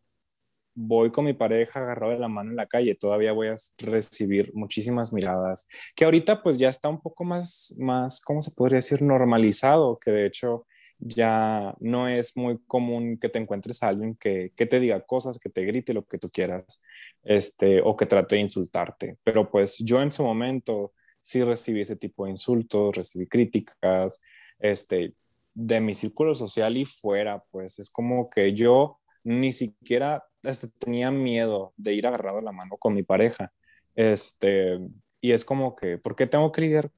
voy 0.75 1.11
con 1.11 1.25
mi 1.25 1.33
pareja 1.33 1.79
agarrado 1.79 2.11
de 2.11 2.19
la 2.19 2.27
mano 2.27 2.51
en 2.51 2.57
la 2.57 2.67
calle, 2.67 2.95
todavía 2.95 3.31
voy 3.31 3.47
a 3.47 3.55
recibir 3.77 4.51
muchísimas 4.53 5.13
miradas, 5.13 5.67
que 5.95 6.05
ahorita 6.05 6.43
pues 6.43 6.59
ya 6.59 6.69
está 6.69 6.89
un 6.89 7.01
poco 7.01 7.23
más, 7.23 7.73
más, 7.77 8.21
¿cómo 8.21 8.41
se 8.41 8.51
podría 8.51 8.77
decir? 8.77 9.01
Normalizado, 9.01 9.97
que 9.97 10.11
de 10.11 10.25
hecho 10.25 10.67
ya 10.99 11.75
no 11.79 12.07
es 12.07 12.37
muy 12.37 12.59
común 12.67 13.17
que 13.17 13.29
te 13.29 13.39
encuentres 13.39 13.81
a 13.83 13.89
alguien 13.89 14.15
que, 14.15 14.51
que 14.55 14.65
te 14.65 14.79
diga 14.79 15.01
cosas, 15.01 15.39
que 15.39 15.49
te 15.49 15.65
grite 15.65 15.93
lo 15.93 16.05
que 16.05 16.17
tú 16.17 16.29
quieras 16.29 16.81
este, 17.23 17.81
o 17.81 17.95
que 17.95 18.05
trate 18.05 18.35
de 18.35 18.41
insultarte. 18.41 19.17
Pero 19.23 19.49
pues 19.49 19.77
yo 19.79 20.01
en 20.01 20.11
su 20.11 20.23
momento 20.23 20.93
sí 21.19 21.43
recibí 21.43 21.81
ese 21.81 21.95
tipo 21.95 22.25
de 22.25 22.31
insultos, 22.31 22.95
recibí 22.95 23.27
críticas, 23.27 24.21
este, 24.59 25.13
de 25.53 25.79
mi 25.79 25.93
círculo 25.93 26.35
social 26.35 26.77
y 26.77 26.85
fuera, 26.85 27.43
pues 27.51 27.79
es 27.79 27.89
como 27.89 28.29
que 28.29 28.53
yo 28.53 28.99
ni 29.25 29.51
siquiera 29.51 30.23
este, 30.43 30.69
tenía 30.69 31.11
miedo 31.11 31.73
de 31.75 31.93
ir 31.93 32.07
agarrado 32.07 32.39
la 32.41 32.51
mano 32.53 32.77
con 32.77 32.93
mi 32.93 33.03
pareja. 33.03 33.51
Este, 33.95 34.79
y 35.19 35.31
es 35.31 35.43
como 35.43 35.75
que, 35.75 35.97
¿por 35.97 36.15
qué 36.15 36.27
tengo 36.27 36.51
que 36.51 36.61
lidiar 36.61 36.91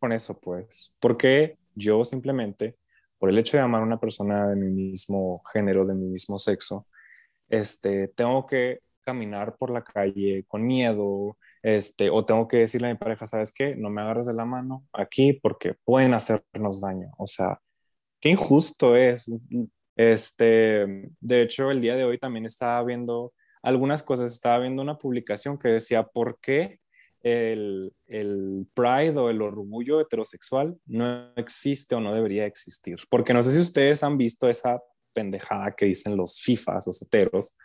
con 0.00 0.12
eso? 0.12 0.40
Pues, 0.40 0.94
porque 1.00 1.58
yo 1.74 2.04
simplemente, 2.04 2.76
por 3.18 3.30
el 3.30 3.38
hecho 3.38 3.56
de 3.56 3.62
amar 3.62 3.82
a 3.82 3.86
una 3.86 4.00
persona 4.00 4.48
de 4.48 4.56
mi 4.56 4.68
mismo 4.70 5.42
género, 5.52 5.84
de 5.86 5.94
mi 5.94 6.06
mismo 6.06 6.38
sexo, 6.38 6.86
este, 7.48 8.08
tengo 8.08 8.46
que 8.46 8.80
caminar 9.02 9.56
por 9.56 9.70
la 9.70 9.84
calle 9.84 10.44
con 10.48 10.66
miedo, 10.66 11.36
este, 11.62 12.10
o 12.10 12.24
tengo 12.24 12.48
que 12.48 12.58
decirle 12.58 12.88
a 12.88 12.92
mi 12.92 12.98
pareja, 12.98 13.26
¿sabes 13.26 13.52
qué? 13.52 13.76
No 13.76 13.90
me 13.90 14.02
agarres 14.02 14.26
de 14.26 14.34
la 14.34 14.44
mano 14.44 14.84
aquí 14.92 15.34
porque 15.34 15.74
pueden 15.84 16.14
hacernos 16.14 16.80
daño. 16.80 17.12
O 17.18 17.26
sea, 17.26 17.60
qué 18.20 18.30
injusto 18.30 18.96
es. 18.96 19.30
Este, 19.96 21.08
de 21.20 21.42
hecho, 21.42 21.70
el 21.70 21.80
día 21.80 21.96
de 21.96 22.04
hoy 22.04 22.18
también 22.18 22.44
estaba 22.44 22.82
viendo 22.84 23.32
algunas 23.62 24.02
cosas, 24.02 24.32
estaba 24.32 24.60
viendo 24.60 24.82
una 24.82 24.98
publicación 24.98 25.58
que 25.58 25.68
decía, 25.68 26.04
¿por 26.04 26.38
qué 26.40 26.78
el, 27.22 27.92
el 28.06 28.68
pride 28.74 29.18
o 29.18 29.30
el 29.30 29.42
orgullo 29.42 30.00
heterosexual 30.00 30.78
no 30.84 31.32
existe 31.36 31.94
o 31.94 32.00
no 32.00 32.14
debería 32.14 32.46
existir? 32.46 32.98
Porque 33.08 33.32
no 33.32 33.42
sé 33.42 33.52
si 33.52 33.58
ustedes 33.58 34.04
han 34.04 34.18
visto 34.18 34.48
esa 34.48 34.80
pendejada 35.12 35.74
que 35.74 35.86
dicen 35.86 36.16
los 36.16 36.40
FIFAs, 36.42 36.86
los 36.86 37.00
heteros, 37.02 37.56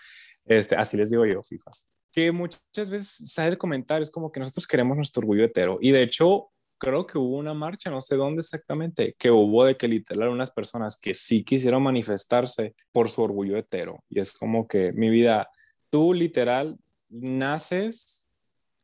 este, 0.46 0.76
así 0.76 0.98
les 0.98 1.12
digo 1.12 1.26
yo, 1.26 1.44
FIFAs. 1.44 1.86
Que 2.14 2.32
muchas 2.32 2.90
veces 2.90 3.32
sale 3.34 3.50
el 3.52 3.58
comentario, 3.58 4.04
es 4.04 4.12
como 4.12 4.32
que 4.32 4.40
nosotros 4.40 4.66
queremos 4.66 4.98
nuestro 4.98 5.22
orgullo 5.22 5.44
hetero. 5.44 5.78
Y 5.82 5.92
de 5.92 6.02
hecho, 6.02 6.52
creo 6.82 7.06
que 7.06 7.20
hubo 7.20 7.38
una 7.38 7.54
marcha, 7.54 7.92
no 7.92 8.02
sé 8.02 8.16
dónde 8.16 8.40
exactamente, 8.40 9.16
que 9.20 9.30
hubo 9.30 9.66
de 9.66 9.78
que 9.78 9.88
literal 9.88 10.30
unas 10.30 10.50
personas 10.50 10.98
que 10.98 11.14
sí 11.14 11.44
quisieron 11.44 11.84
manifestarse 11.84 12.74
por 12.92 13.08
su 13.08 13.22
orgullo 13.22 13.56
hetero. 13.56 14.04
Y 14.10 14.20
es 14.20 14.32
como 14.32 14.68
que 14.68 14.92
mi 14.92 15.12
vida, 15.12 15.48
tú 15.92 16.12
literal 16.12 16.76
naces 17.08 18.28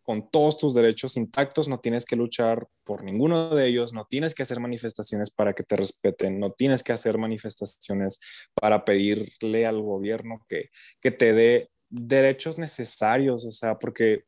con 0.04 0.30
todos 0.30 0.60
tus 0.60 0.76
derechos 0.76 1.18
intactos, 1.18 1.68
no 1.68 1.80
tienes 1.80 2.06
que 2.06 2.16
luchar 2.16 2.68
por 2.84 3.04
ninguno 3.04 3.50
de 3.50 3.66
ellos, 3.66 3.94
no 3.94 4.06
tienes 4.06 4.36
que 4.36 4.44
hacer 4.44 4.60
manifestaciones 4.60 5.32
para 5.32 5.54
que 5.54 5.64
te 5.64 5.76
respeten, 5.76 6.40
no 6.40 6.52
tienes 6.52 6.84
que 6.84 6.94
hacer 6.94 7.18
manifestaciones 7.18 8.20
para 8.54 8.86
pedirle 8.86 9.66
al 9.66 9.82
gobierno 9.82 10.46
que, 10.48 10.70
que 11.02 11.10
te 11.10 11.34
dé 11.34 11.72
derechos 11.90 12.60
necesarios, 12.60 13.44
o 13.44 13.52
sea, 13.52 13.80
porque 13.80 14.26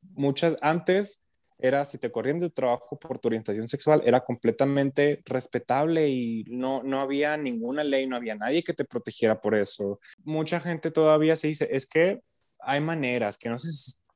muchas 0.00 0.56
antes 0.60 1.20
era 1.62 1.84
si 1.84 1.96
te 1.96 2.10
corrían 2.10 2.40
de 2.40 2.50
trabajo 2.50 2.98
por 2.98 3.18
tu 3.18 3.28
orientación 3.28 3.68
sexual, 3.68 4.02
era 4.04 4.24
completamente 4.24 5.22
respetable 5.24 6.08
y 6.08 6.44
no, 6.48 6.82
no 6.82 7.00
había 7.00 7.36
ninguna 7.36 7.84
ley, 7.84 8.06
no 8.06 8.16
había 8.16 8.34
nadie 8.34 8.64
que 8.64 8.74
te 8.74 8.84
protegiera 8.84 9.40
por 9.40 9.54
eso. 9.54 10.00
Mucha 10.24 10.58
gente 10.58 10.90
todavía 10.90 11.36
se 11.36 11.48
dice, 11.48 11.68
es 11.70 11.88
que 11.88 12.20
hay 12.58 12.80
maneras 12.80 13.38
que 13.38 13.48
no 13.48 13.58
se 13.58 13.70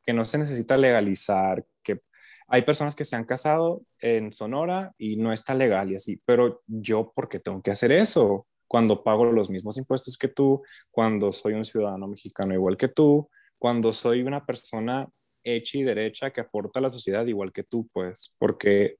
que 0.06 0.12
no 0.12 0.24
se 0.24 0.38
necesita 0.38 0.76
legalizar, 0.76 1.64
que 1.82 2.00
hay 2.48 2.62
personas 2.62 2.94
que 2.94 3.04
se 3.04 3.16
han 3.16 3.24
casado 3.24 3.82
en 3.98 4.32
Sonora 4.32 4.94
y 4.98 5.16
no 5.16 5.32
está 5.32 5.52
legal 5.54 5.90
y 5.90 5.96
así, 5.96 6.20
pero 6.24 6.62
yo, 6.66 7.12
¿por 7.12 7.28
qué 7.28 7.40
tengo 7.40 7.60
que 7.60 7.72
hacer 7.72 7.90
eso? 7.90 8.46
Cuando 8.68 9.02
pago 9.02 9.24
los 9.26 9.50
mismos 9.50 9.78
impuestos 9.78 10.16
que 10.16 10.28
tú, 10.28 10.62
cuando 10.90 11.32
soy 11.32 11.54
un 11.54 11.64
ciudadano 11.64 12.06
mexicano 12.06 12.54
igual 12.54 12.76
que 12.76 12.88
tú, 12.88 13.28
cuando 13.58 13.92
soy 13.92 14.22
una 14.22 14.46
persona 14.46 15.08
hecha 15.46 15.78
y 15.78 15.82
derecha 15.82 16.30
que 16.30 16.40
aporta 16.40 16.80
a 16.80 16.82
la 16.82 16.90
sociedad 16.90 17.26
igual 17.26 17.52
que 17.52 17.62
tú, 17.62 17.88
pues, 17.92 18.34
porque 18.38 18.98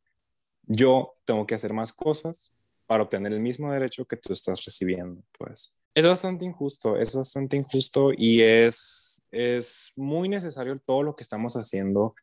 yo 0.63 1.15
tengo 1.25 1.47
que 1.47 1.55
hacer 1.55 1.73
más 1.73 1.93
cosas 1.93 2.55
para 2.87 3.03
obtener 3.03 3.33
el 3.33 3.41
mismo 3.41 3.73
derecho 3.73 4.07
que 4.07 4.17
tú 4.17 4.33
estás 4.33 4.65
recibiendo, 4.65 5.23
pues 5.39 5.77
es 5.97 6.07
bastante 6.07 6.45
injusto, 6.45 6.99
es 6.99 7.15
bastante 7.15 7.57
injusto 7.57 8.11
y 8.15 8.43
es, 8.43 9.25
es 9.31 9.95
muy 9.97 10.29
necesario 10.29 10.79
todo 10.85 11.03
lo 11.03 11.17
que 11.17 11.23
estamos 11.23 11.55
haciendo. 11.55 12.15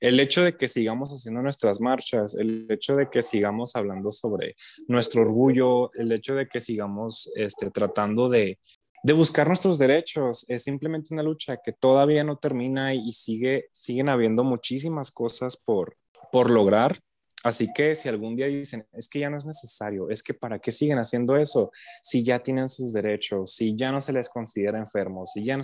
El 0.00 0.20
hecho 0.20 0.44
de 0.44 0.56
que 0.56 0.68
sigamos 0.68 1.12
haciendo 1.12 1.42
nuestras 1.42 1.80
marchas, 1.80 2.38
el 2.38 2.68
hecho 2.70 2.94
de 2.94 3.10
que 3.10 3.22
sigamos 3.22 3.74
hablando 3.74 4.12
sobre 4.12 4.54
nuestro 4.86 5.22
orgullo, 5.22 5.90
el 5.94 6.12
hecho 6.12 6.36
de 6.36 6.46
que 6.46 6.60
sigamos 6.60 7.28
este, 7.34 7.72
tratando 7.72 8.28
de, 8.28 8.60
de 9.06 9.12
buscar 9.12 9.46
nuestros 9.46 9.78
derechos, 9.78 10.44
es 10.48 10.64
simplemente 10.64 11.14
una 11.14 11.22
lucha 11.22 11.58
que 11.62 11.72
todavía 11.72 12.24
no 12.24 12.38
termina 12.38 12.92
y 12.94 13.12
sigue, 13.12 13.68
siguen 13.72 14.08
habiendo 14.08 14.42
muchísimas 14.42 15.10
cosas 15.10 15.56
por, 15.56 15.96
por 16.32 16.50
lograr 16.50 16.98
Así 17.46 17.72
que 17.72 17.94
si 17.94 18.08
algún 18.08 18.34
día 18.34 18.46
dicen, 18.46 18.88
es 18.92 19.08
que 19.08 19.20
ya 19.20 19.30
no 19.30 19.38
es 19.38 19.46
necesario, 19.46 20.10
es 20.10 20.20
que 20.20 20.34
para 20.34 20.58
qué 20.58 20.72
siguen 20.72 20.98
haciendo 20.98 21.36
eso 21.36 21.70
si 22.02 22.24
ya 22.24 22.42
tienen 22.42 22.68
sus 22.68 22.92
derechos, 22.92 23.54
si 23.54 23.76
ya 23.76 23.92
no 23.92 24.00
se 24.00 24.12
les 24.12 24.28
considera 24.28 24.80
enfermos, 24.80 25.30
si 25.32 25.44
ya 25.44 25.56
no, 25.56 25.62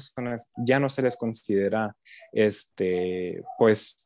ya 0.65 0.79
no 0.79 0.89
se 0.89 1.03
les 1.03 1.17
considera, 1.17 1.97
este, 2.31 3.43
pues, 3.59 3.97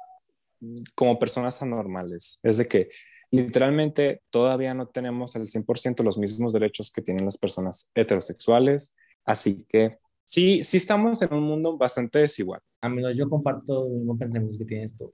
como 0.95 1.19
personas 1.19 1.61
anormales. 1.61 2.41
Es 2.43 2.57
de 2.57 2.65
que 2.65 2.89
literalmente 3.31 4.23
todavía 4.31 4.73
no 4.73 4.89
tenemos 4.89 5.37
al 5.37 5.47
100% 5.47 6.03
los 6.03 6.17
mismos 6.17 6.55
derechos 6.55 6.91
que 6.91 7.03
tienen 7.03 7.27
las 7.27 7.37
personas 7.37 7.91
heterosexuales, 7.95 8.97
así 9.27 9.65
que 9.69 9.91
sí, 10.25 10.65
sí 10.65 10.79
estamos 10.79 11.21
en 11.23 11.35
un 11.35 11.45
mundo 11.45 11.77
bastante 11.77 12.21
desigual. 12.21 12.61
A 12.81 12.89
menos 12.89 13.17
yo 13.17 13.29
comparto 13.29 13.87
el 13.87 13.95
mismo 13.99 14.19
pensamiento 14.19 14.59
que 14.59 14.65
tienes 14.67 14.97
tú, 14.97 15.13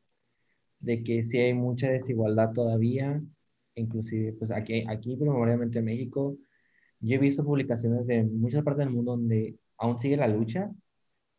de 0.80 1.02
que 1.02 1.22
sí 1.22 1.38
hay 1.38 1.54
mucha 1.54 1.88
desigualdad 1.90 2.52
todavía, 2.52 3.22
inclusive 3.74 4.34
pues 4.34 4.50
aquí, 4.52 4.84
aquí 4.88 5.16
primordialmente 5.16 5.78
en 5.80 5.86
México, 5.86 6.36
yo 7.00 7.16
he 7.16 7.18
visto 7.18 7.44
publicaciones 7.44 8.06
de 8.06 8.24
muchas 8.24 8.62
partes 8.64 8.86
del 8.86 8.94
mundo 8.94 9.12
donde 9.12 9.56
aún 9.78 9.98
sigue 9.98 10.16
la 10.16 10.28
lucha, 10.28 10.70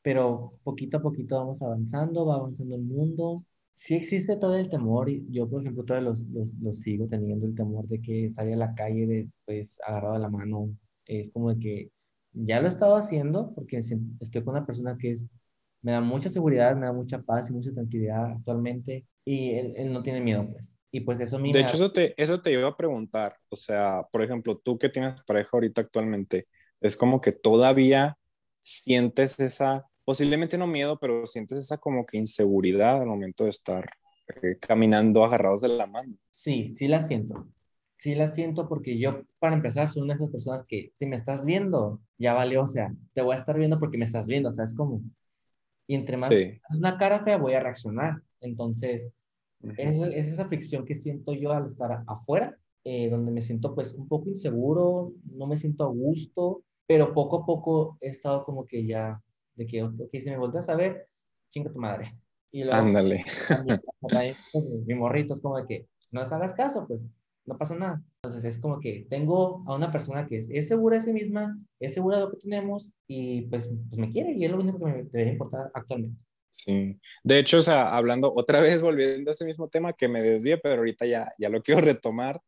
pero 0.01 0.59
poquito 0.63 0.97
a 0.97 1.01
poquito 1.01 1.37
vamos 1.37 1.61
avanzando, 1.61 2.25
va 2.25 2.35
avanzando 2.35 2.75
el 2.75 2.83
mundo. 2.83 3.45
Sí 3.73 3.95
existe 3.95 4.37
todo 4.37 4.55
el 4.57 4.69
temor, 4.69 5.09
y 5.09 5.25
yo 5.31 5.49
por 5.49 5.61
ejemplo 5.61 5.83
todavía 5.83 6.09
los, 6.09 6.25
los, 6.61 6.79
sigo 6.79 7.07
teniendo 7.07 7.45
el 7.47 7.55
temor 7.55 7.87
de 7.87 8.01
que 8.01 8.31
salga 8.33 8.55
a 8.55 8.57
la 8.57 8.75
calle 8.75 9.07
de, 9.07 9.29
pues 9.45 9.79
agarrado 9.87 10.15
de 10.15 10.19
la 10.19 10.29
mano, 10.29 10.75
es 11.05 11.31
como 11.31 11.53
de 11.53 11.59
que 11.59 11.91
ya 12.33 12.59
lo 12.59 12.67
he 12.67 12.69
estado 12.69 12.95
haciendo 12.95 13.53
porque 13.53 13.77
estoy 13.77 14.43
con 14.43 14.55
una 14.55 14.65
persona 14.65 14.97
que 14.97 15.11
es, 15.11 15.25
me 15.81 15.91
da 15.91 16.01
mucha 16.01 16.29
seguridad, 16.29 16.75
me 16.75 16.85
da 16.85 16.93
mucha 16.93 17.21
paz 17.21 17.49
y 17.49 17.53
mucha 17.53 17.71
tranquilidad 17.73 18.31
actualmente 18.31 19.05
y 19.25 19.51
él, 19.51 19.73
él 19.77 19.93
no 19.93 20.03
tiene 20.03 20.21
miedo 20.21 20.47
pues. 20.51 20.73
Y 20.91 20.99
pues 21.01 21.19
eso 21.19 21.37
a 21.37 21.41
De 21.41 21.59
hecho, 21.59 21.73
eso 21.75 21.91
te, 21.91 22.13
eso 22.21 22.39
te 22.39 22.51
iba 22.51 22.67
a 22.67 22.77
preguntar. 22.77 23.35
O 23.49 23.55
sea, 23.55 24.03
por 24.11 24.21
ejemplo, 24.21 24.57
tú 24.57 24.77
que 24.77 24.89
tienes 24.89 25.15
pareja 25.25 25.49
ahorita 25.53 25.81
actualmente, 25.81 26.47
es 26.81 26.95
como 26.95 27.19
que 27.19 27.31
todavía 27.31 28.15
sientes 28.61 29.39
esa, 29.39 29.87
posiblemente 30.05 30.55
no 30.55 30.67
miedo, 30.67 30.99
pero 30.99 31.25
sientes 31.25 31.57
esa 31.57 31.79
como 31.79 32.05
que 32.05 32.17
inseguridad 32.17 33.01
al 33.01 33.07
momento 33.07 33.45
de 33.45 33.49
estar 33.49 33.89
eh, 34.43 34.57
caminando 34.59 35.25
agarrados 35.25 35.61
de 35.61 35.69
la 35.69 35.87
mano. 35.87 36.13
Sí, 36.29 36.69
sí 36.69 36.87
la 36.87 37.01
siento. 37.01 37.47
Sí 38.03 38.15
la 38.15 38.27
siento 38.27 38.67
porque 38.67 38.99
yo, 38.99 39.23
para 39.39 39.55
empezar, 39.55 39.87
soy 39.87 40.01
una 40.01 40.15
de 40.15 40.17
esas 40.17 40.29
personas 40.29 40.65
que 40.65 40.91
si 40.93 41.05
me 41.05 41.15
estás 41.15 41.45
viendo, 41.45 42.01
ya 42.17 42.33
vale, 42.33 42.57
o 42.57 42.67
sea, 42.67 42.93
te 43.13 43.21
voy 43.21 43.33
a 43.33 43.39
estar 43.39 43.57
viendo 43.57 43.79
porque 43.79 43.97
me 43.97 44.03
estás 44.03 44.27
viendo, 44.27 44.49
o 44.49 44.51
sea, 44.51 44.65
es 44.65 44.75
como... 44.75 45.01
Y 45.87 45.95
entre 45.95 46.17
más 46.17 46.29
una 46.77 46.97
cara 46.97 47.21
fea 47.21 47.37
voy 47.37 47.53
a 47.53 47.61
reaccionar. 47.61 48.21
Entonces, 48.41 49.07
es, 49.77 50.01
es, 50.01 50.27
esa 50.27 50.49
fricción 50.49 50.83
que 50.83 50.97
siento 50.97 51.31
yo 51.31 51.53
al 51.53 51.65
estar 51.65 52.03
afuera, 52.05 52.57
eh, 52.83 53.09
donde 53.09 53.31
me 53.31 53.41
siento 53.41 53.73
pues 53.73 53.93
un 53.93 54.09
poco 54.09 54.27
inseguro, 54.27 55.13
no 55.31 55.47
me 55.47 55.55
siento 55.55 55.85
a 55.85 55.87
gusto, 55.87 56.61
pero 56.85 57.13
poco 57.13 57.37
a 57.37 57.45
poco 57.45 57.97
he 58.01 58.09
estado 58.09 58.43
como 58.43 58.67
que 58.67 58.85
ya, 58.85 59.23
de 59.55 59.65
que, 59.65 59.81
ok, 59.81 60.09
si 60.11 60.29
me 60.29 60.37
volteas 60.37 60.67
a 60.67 60.75
ver, 60.75 61.07
chinga 61.51 61.71
tu 61.71 61.79
madre. 61.79 62.09
Y 62.51 62.65
luego, 62.65 62.79
Ándale. 62.79 63.23
Pues, 64.01 64.35
mi 64.85 64.93
morrito 64.93 65.35
es 65.35 65.39
como 65.39 65.55
de 65.55 65.65
que 65.65 65.87
no 66.11 66.19
les 66.19 66.33
hagas 66.33 66.53
caso, 66.53 66.85
pues 66.85 67.09
no 67.45 67.57
pasa 67.57 67.75
nada. 67.75 68.01
Entonces 68.21 68.43
es 68.45 68.59
como 68.59 68.79
que 68.79 69.05
tengo 69.09 69.63
a 69.67 69.75
una 69.75 69.91
persona 69.91 70.27
que 70.27 70.37
es, 70.37 70.67
segura 70.67 70.97
de 70.97 71.01
sí 71.01 71.13
misma, 71.13 71.57
es 71.79 71.93
segura 71.93 72.17
de 72.17 72.23
lo 72.23 72.31
que 72.31 72.37
tenemos 72.37 72.89
y 73.07 73.43
pues, 73.43 73.69
pues 73.89 73.99
me 73.99 74.09
quiere 74.09 74.33
y 74.33 74.45
es 74.45 74.51
lo 74.51 74.59
único 74.59 74.79
que 74.79 74.85
me 74.85 75.03
debería 75.03 75.33
importar 75.33 75.71
actualmente. 75.73 76.17
Sí, 76.49 76.99
de 77.23 77.39
hecho, 77.39 77.57
o 77.57 77.61
sea, 77.61 77.95
hablando 77.95 78.31
otra 78.35 78.59
vez, 78.61 78.81
volviendo 78.81 79.31
a 79.31 79.33
ese 79.33 79.45
mismo 79.45 79.67
tema 79.69 79.93
que 79.93 80.07
me 80.07 80.21
desvié, 80.21 80.57
pero 80.57 80.75
ahorita 80.75 81.05
ya, 81.05 81.33
ya 81.37 81.49
lo 81.49 81.61
quiero 81.61 81.81
retomar. 81.81 82.41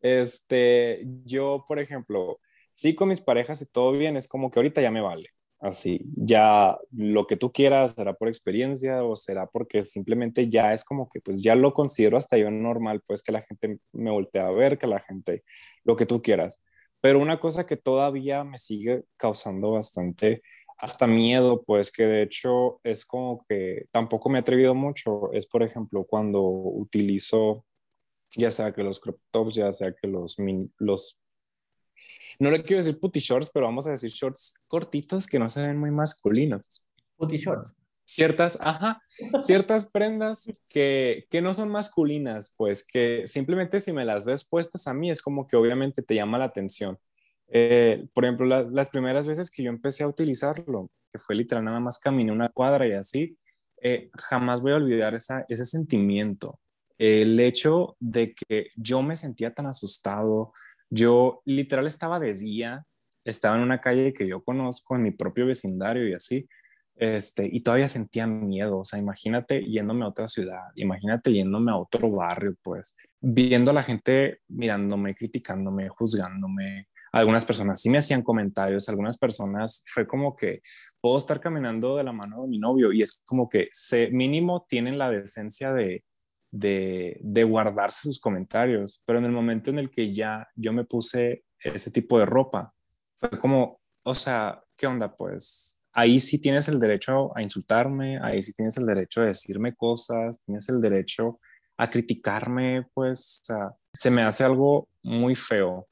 Este, 0.00 1.04
yo, 1.24 1.64
por 1.66 1.78
ejemplo, 1.80 2.40
sí 2.74 2.94
con 2.94 3.08
mis 3.08 3.20
parejas 3.20 3.60
y 3.62 3.66
todo 3.66 3.92
bien, 3.92 4.16
es 4.16 4.28
como 4.28 4.50
que 4.50 4.60
ahorita 4.60 4.80
ya 4.80 4.90
me 4.90 5.00
vale. 5.00 5.30
Así, 5.60 6.00
ya 6.14 6.78
lo 6.92 7.26
que 7.26 7.36
tú 7.36 7.52
quieras 7.52 7.94
será 7.94 8.14
por 8.14 8.28
experiencia 8.28 9.02
o 9.04 9.16
será 9.16 9.48
porque 9.48 9.82
simplemente 9.82 10.48
ya 10.48 10.72
es 10.72 10.84
como 10.84 11.08
que 11.08 11.20
pues 11.20 11.42
ya 11.42 11.56
lo 11.56 11.74
considero 11.74 12.16
hasta 12.16 12.36
yo 12.38 12.48
normal, 12.50 13.02
pues 13.04 13.22
que 13.24 13.32
la 13.32 13.42
gente 13.42 13.80
me 13.92 14.10
voltea 14.10 14.46
a 14.46 14.52
ver, 14.52 14.78
que 14.78 14.86
la 14.86 15.00
gente, 15.00 15.42
lo 15.84 15.96
que 15.96 16.06
tú 16.06 16.22
quieras. 16.22 16.62
Pero 17.00 17.18
una 17.18 17.40
cosa 17.40 17.66
que 17.66 17.76
todavía 17.76 18.44
me 18.44 18.58
sigue 18.58 19.04
causando 19.16 19.72
bastante 19.72 20.42
hasta 20.78 21.08
miedo, 21.08 21.64
pues 21.64 21.90
que 21.90 22.04
de 22.06 22.22
hecho 22.22 22.80
es 22.84 23.04
como 23.04 23.44
que 23.48 23.86
tampoco 23.90 24.28
me 24.30 24.38
he 24.38 24.42
atrevido 24.42 24.74
mucho, 24.76 25.32
es 25.32 25.46
por 25.46 25.64
ejemplo 25.64 26.04
cuando 26.04 26.40
utilizo 26.42 27.64
ya 28.36 28.50
sea 28.50 28.72
que 28.72 28.82
los 28.82 29.00
crop 29.00 29.18
tops, 29.30 29.54
ya 29.54 29.72
sea 29.72 29.92
que 29.92 30.06
los, 30.06 30.36
los 30.78 31.20
no 32.38 32.50
le 32.50 32.62
quiero 32.62 32.82
decir 32.82 33.00
putty 33.00 33.20
shorts, 33.20 33.50
pero 33.52 33.66
vamos 33.66 33.86
a 33.86 33.90
decir 33.90 34.10
shorts 34.10 34.60
cortitos 34.68 35.26
que 35.26 35.38
no 35.38 35.48
se 35.50 35.66
ven 35.66 35.78
muy 35.78 35.90
masculinos. 35.90 36.84
Putty 37.16 37.36
shorts. 37.36 37.74
Ciertas, 38.04 38.56
ajá, 38.60 39.02
ciertas 39.40 39.90
prendas 39.90 40.50
que, 40.68 41.26
que 41.30 41.42
no 41.42 41.52
son 41.52 41.68
masculinas, 41.68 42.54
pues 42.56 42.86
que 42.86 43.26
simplemente 43.26 43.80
si 43.80 43.92
me 43.92 44.04
las 44.04 44.24
ves 44.24 44.48
puestas 44.48 44.86
a 44.86 44.94
mí 44.94 45.10
es 45.10 45.20
como 45.20 45.46
que 45.46 45.56
obviamente 45.56 46.02
te 46.02 46.14
llama 46.14 46.38
la 46.38 46.46
atención. 46.46 46.98
Eh, 47.50 48.06
por 48.14 48.24
ejemplo, 48.24 48.46
las 48.46 48.90
primeras 48.90 49.26
veces 49.26 49.50
que 49.50 49.62
yo 49.62 49.70
empecé 49.70 50.04
a 50.04 50.08
utilizarlo, 50.08 50.90
que 51.10 51.18
fue 51.18 51.34
literal 51.34 51.64
nada 51.64 51.80
más 51.80 51.98
caminé 51.98 52.30
una 52.32 52.50
cuadra 52.50 52.86
y 52.86 52.92
así, 52.92 53.36
eh, 53.80 54.10
jamás 54.14 54.60
voy 54.60 54.72
a 54.72 54.76
olvidar 54.76 55.14
esa, 55.14 55.44
ese 55.48 55.64
sentimiento. 55.64 56.60
El 56.98 57.38
hecho 57.40 57.96
de 58.00 58.34
que 58.34 58.68
yo 58.76 59.02
me 59.02 59.16
sentía 59.16 59.54
tan 59.54 59.66
asustado, 59.66 60.52
yo 60.90 61.42
literal 61.44 61.86
estaba 61.86 62.18
de 62.18 62.34
día, 62.34 62.84
estaba 63.24 63.56
en 63.56 63.62
una 63.62 63.80
calle 63.80 64.12
que 64.12 64.26
yo 64.26 64.42
conozco, 64.42 64.96
en 64.96 65.02
mi 65.02 65.10
propio 65.10 65.46
vecindario 65.46 66.08
y 66.08 66.14
así, 66.14 66.48
este, 66.96 67.48
y 67.50 67.60
todavía 67.60 67.86
sentía 67.86 68.26
miedo, 68.26 68.78
o 68.78 68.84
sea, 68.84 68.98
imagínate 68.98 69.62
yéndome 69.64 70.04
a 70.04 70.08
otra 70.08 70.26
ciudad, 70.26 70.62
imagínate 70.74 71.32
yéndome 71.32 71.70
a 71.70 71.76
otro 71.76 72.10
barrio, 72.10 72.56
pues, 72.62 72.96
viendo 73.20 73.70
a 73.70 73.74
la 73.74 73.84
gente 73.84 74.40
mirándome, 74.48 75.14
criticándome, 75.14 75.88
juzgándome, 75.88 76.88
algunas 77.12 77.44
personas 77.44 77.80
sí 77.80 77.88
me 77.88 77.98
hacían 77.98 78.22
comentarios, 78.22 78.88
algunas 78.88 79.16
personas 79.16 79.84
fue 79.92 80.06
como 80.06 80.34
que 80.34 80.60
puedo 81.00 81.18
estar 81.18 81.40
caminando 81.40 81.96
de 81.96 82.04
la 82.04 82.12
mano 82.12 82.42
de 82.42 82.48
mi 82.48 82.58
novio 82.58 82.92
y 82.92 83.02
es 83.02 83.22
como 83.24 83.48
que 83.48 83.68
se, 83.72 84.10
mínimo 84.10 84.66
tienen 84.68 84.98
la 84.98 85.10
decencia 85.10 85.72
de, 85.72 86.04
de, 86.50 87.18
de 87.22 87.44
guardarse 87.44 88.02
sus 88.02 88.20
comentarios, 88.20 89.02
pero 89.06 89.18
en 89.18 89.26
el 89.26 89.32
momento 89.32 89.70
en 89.70 89.78
el 89.78 89.90
que 89.90 90.12
ya 90.12 90.48
yo 90.54 90.72
me 90.72 90.84
puse 90.84 91.44
ese 91.58 91.90
tipo 91.90 92.18
de 92.18 92.26
ropa, 92.26 92.72
fue 93.16 93.30
como, 93.38 93.80
o 94.04 94.14
sea, 94.14 94.62
¿qué 94.76 94.86
onda? 94.86 95.14
Pues 95.14 95.78
ahí 95.92 96.20
sí 96.20 96.40
tienes 96.40 96.68
el 96.68 96.78
derecho 96.78 97.36
a 97.36 97.42
insultarme, 97.42 98.18
ahí 98.22 98.42
sí 98.42 98.52
tienes 98.52 98.76
el 98.78 98.86
derecho 98.86 99.20
a 99.20 99.26
decirme 99.26 99.74
cosas, 99.74 100.40
tienes 100.44 100.68
el 100.68 100.80
derecho 100.80 101.40
a 101.76 101.90
criticarme, 101.90 102.86
pues, 102.92 103.42
se 103.94 104.10
me 104.10 104.22
hace 104.22 104.44
algo 104.44 104.88
muy 105.02 105.34
feo 105.34 105.88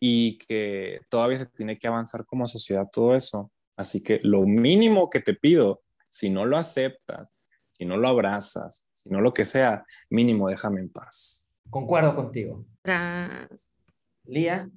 y 0.00 0.38
que 0.38 1.00
todavía 1.08 1.38
se 1.38 1.46
tiene 1.46 1.78
que 1.78 1.88
avanzar 1.88 2.24
como 2.24 2.46
sociedad 2.46 2.88
todo 2.90 3.14
eso. 3.14 3.50
Así 3.76 4.02
que 4.02 4.20
lo 4.22 4.42
mínimo 4.42 5.10
que 5.10 5.20
te 5.20 5.34
pido, 5.34 5.82
si 6.08 6.30
no 6.30 6.46
lo 6.46 6.56
aceptas, 6.56 7.34
si 7.76 7.84
no 7.84 7.96
lo 7.96 8.08
abrazas, 8.08 8.86
si 8.94 9.10
no 9.10 9.20
lo 9.20 9.34
que 9.34 9.44
sea, 9.44 9.84
mínimo 10.08 10.48
déjame 10.48 10.80
en 10.80 10.88
paz. 10.88 11.50
Concuerdo 11.68 12.16
contigo. 12.16 12.64
Tras. 12.80 13.84
Lía. 14.24 14.70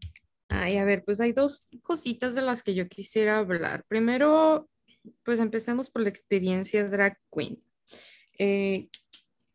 Ay, 0.49 0.77
a 0.77 0.83
ver, 0.83 1.05
pues 1.05 1.21
hay 1.21 1.31
dos 1.31 1.65
cositas 1.81 2.35
de 2.35 2.41
las 2.41 2.61
que 2.61 2.73
yo 2.73 2.89
quisiera 2.89 3.37
hablar. 3.37 3.85
Primero, 3.87 4.67
pues 5.23 5.39
empecemos 5.39 5.89
por 5.89 6.01
la 6.01 6.09
experiencia 6.09 6.89
drag 6.89 7.17
queen. 7.31 7.63
Eh, 8.37 8.89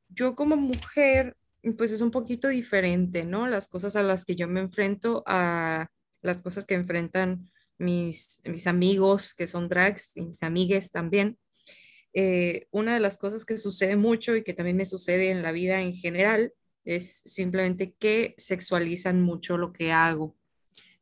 yo 0.08 0.34
como 0.34 0.56
mujer 0.56 1.36
pues 1.76 1.92
es 1.92 2.00
un 2.00 2.10
poquito 2.10 2.48
diferente, 2.48 3.24
¿no? 3.24 3.46
Las 3.46 3.68
cosas 3.68 3.94
a 3.96 4.02
las 4.02 4.24
que 4.24 4.36
yo 4.36 4.48
me 4.48 4.60
enfrento 4.60 5.22
a 5.26 5.88
las 6.22 6.40
cosas 6.40 6.64
que 6.64 6.74
enfrentan 6.74 7.50
mis, 7.76 8.40
mis 8.44 8.66
amigos 8.66 9.34
que 9.34 9.46
son 9.46 9.68
drags 9.68 10.12
y 10.14 10.22
mis 10.22 10.42
amigues 10.42 10.90
también. 10.90 11.38
Eh, 12.14 12.68
una 12.70 12.94
de 12.94 13.00
las 13.00 13.18
cosas 13.18 13.44
que 13.44 13.56
sucede 13.56 13.96
mucho 13.96 14.36
y 14.36 14.44
que 14.44 14.54
también 14.54 14.76
me 14.76 14.84
sucede 14.84 15.30
en 15.30 15.42
la 15.42 15.52
vida 15.52 15.80
en 15.80 15.92
general 15.92 16.52
es 16.84 17.22
simplemente 17.24 17.94
que 17.98 18.34
sexualizan 18.38 19.20
mucho 19.20 19.58
lo 19.58 19.72
que 19.72 19.92
hago. 19.92 20.36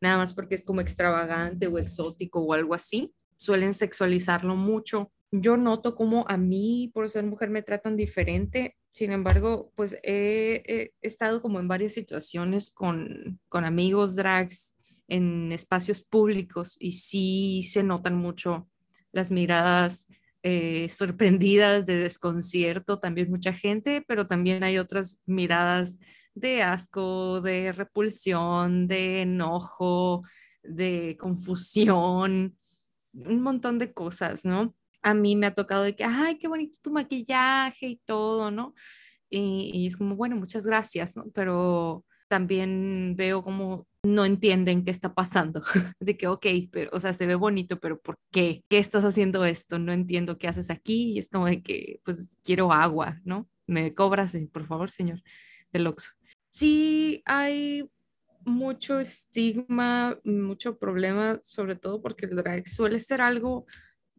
Nada 0.00 0.16
más 0.16 0.32
porque 0.32 0.54
es 0.54 0.64
como 0.64 0.80
extravagante 0.80 1.66
o 1.66 1.78
exótico 1.78 2.40
o 2.40 2.54
algo 2.54 2.74
así. 2.74 3.14
Suelen 3.36 3.74
sexualizarlo 3.74 4.56
mucho. 4.56 5.12
Yo 5.30 5.56
noto 5.56 5.94
como 5.94 6.24
a 6.28 6.36
mí, 6.36 6.90
por 6.92 7.08
ser 7.08 7.24
mujer, 7.24 7.50
me 7.50 7.62
tratan 7.62 7.96
diferente 7.96 8.76
sin 8.92 9.10
embargo, 9.10 9.72
pues 9.74 9.98
he, 10.02 10.92
estado 11.00 11.40
como 11.40 11.58
en 11.58 11.66
varias 11.66 11.94
situaciones 11.94 12.70
con, 12.70 13.40
amigos 13.50 14.14
drags 14.14 14.76
en 15.08 15.50
espacios 15.50 16.02
públicos 16.02 16.76
y 16.78 16.92
sí 16.92 17.62
se 17.62 17.82
notan 17.82 18.16
mucho 18.16 18.68
las 19.10 19.30
miradas 19.30 20.08
eh, 20.42 20.88
sorprendidas 20.88 21.86
de 21.86 21.96
desconcierto, 21.98 22.98
también 22.98 23.30
mucha 23.30 23.52
gente, 23.52 24.04
pero 24.06 24.26
también 24.26 24.64
hay 24.64 24.78
otras 24.78 25.20
miradas 25.26 25.98
de 26.34 26.62
asco, 26.62 27.40
de 27.40 27.72
repulsión, 27.72 28.88
de 28.88 29.22
enojo, 29.22 30.22
de 30.62 31.16
confusión, 31.18 32.56
un 33.12 33.42
montón 33.42 33.78
de 33.78 33.92
cosas, 33.92 34.44
¿no? 34.44 34.74
a 35.04 35.14
mí 35.14 35.34
me 35.34 35.46
ha 35.46 35.54
tocado 35.54 35.82
de 35.82 35.96
que, 35.96 36.04
ay, 36.04 36.38
qué 36.38 36.46
bonito 36.46 36.78
tu 36.80 36.92
maquillaje 36.92 37.88
y 37.88 37.96
todo, 38.06 38.52
¿no? 38.52 38.72
y, 39.32 39.70
y 39.72 39.86
es 39.86 39.96
como, 39.96 40.14
bueno, 40.14 40.36
muchas 40.36 40.66
gracias, 40.66 41.16
¿no? 41.16 41.24
Pero 41.34 42.04
también 42.32 43.12
veo 43.14 43.44
como 43.44 43.86
no 44.02 44.24
entienden 44.24 44.86
qué 44.86 44.90
está 44.90 45.12
pasando. 45.12 45.62
De 46.00 46.16
que, 46.16 46.28
ok, 46.28 46.46
pero, 46.70 46.88
o 46.94 46.98
sea, 46.98 47.12
se 47.12 47.26
ve 47.26 47.34
bonito, 47.34 47.78
pero 47.78 48.00
¿por 48.00 48.16
qué? 48.30 48.64
¿Qué 48.70 48.78
estás 48.78 49.04
haciendo 49.04 49.44
esto? 49.44 49.78
No 49.78 49.92
entiendo 49.92 50.38
qué 50.38 50.48
haces 50.48 50.70
aquí. 50.70 51.12
Y 51.12 51.18
es 51.18 51.28
como 51.28 51.44
de 51.44 51.62
que, 51.62 52.00
pues, 52.06 52.38
quiero 52.42 52.72
agua, 52.72 53.20
¿no? 53.22 53.50
Me 53.66 53.92
cobras, 53.92 54.34
eh, 54.34 54.48
por 54.50 54.66
favor, 54.66 54.90
señor 54.90 55.20
del 55.74 55.86
Oxxo. 55.86 56.12
Sí, 56.48 57.22
hay 57.26 57.90
mucho 58.46 58.98
estigma, 58.98 60.18
mucho 60.24 60.78
problema, 60.78 61.38
sobre 61.42 61.76
todo 61.76 62.00
porque 62.00 62.24
el 62.24 62.36
drag 62.36 62.66
suele 62.66 62.98
ser 62.98 63.20
algo 63.20 63.66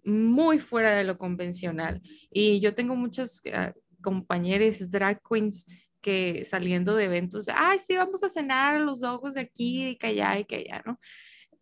muy 0.04 0.60
fuera 0.60 0.96
de 0.96 1.04
lo 1.04 1.18
convencional. 1.18 2.00
Y 2.30 2.60
yo 2.60 2.76
tengo 2.76 2.96
muchas 2.96 3.42
uh, 3.48 3.74
compañeras 4.04 4.92
drag 4.92 5.20
queens 5.28 5.66
que 6.04 6.46
saliendo 6.46 6.96
de 6.96 7.06
eventos, 7.06 7.48
ay, 7.50 7.80
sí, 7.80 7.96
vamos 7.96 8.24
a 8.24 8.30
cenar 8.30 8.76
a 8.76 8.80
los 8.80 9.04
ojos 9.04 9.34
de 9.34 9.42
aquí 9.42 9.88
y 9.88 9.98
que 9.98 10.08
allá 10.08 10.40
y 10.40 10.46
que 10.46 10.58
allá, 10.58 10.84
¿no? 10.86 11.00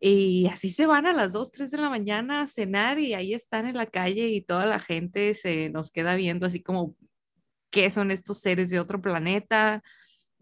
Y 0.02 0.48
así 0.48 0.70
se 0.72 0.88
van 0.88 1.06
a 1.06 1.14
las 1.14 1.34
2, 1.34 1.52
3 1.52 1.72
de 1.72 1.78
la 1.78 1.90
mañana 1.90 2.42
a 2.42 2.48
cenar 2.48 3.00
y 3.00 3.14
ahí 3.14 3.36
están 3.36 3.68
en 3.68 3.78
la 3.78 3.86
calle 3.86 4.30
y 4.30 4.42
toda 4.42 4.66
la 4.66 4.80
gente 4.80 5.36
se 5.36 5.70
nos 5.70 5.92
queda 5.92 6.16
viendo 6.16 6.48
así 6.48 6.62
como, 6.64 6.96
¿qué 7.72 7.92
son 7.92 8.12
estos 8.12 8.40
seres 8.40 8.72
de 8.72 8.80
otro 8.80 9.02
planeta? 9.02 9.84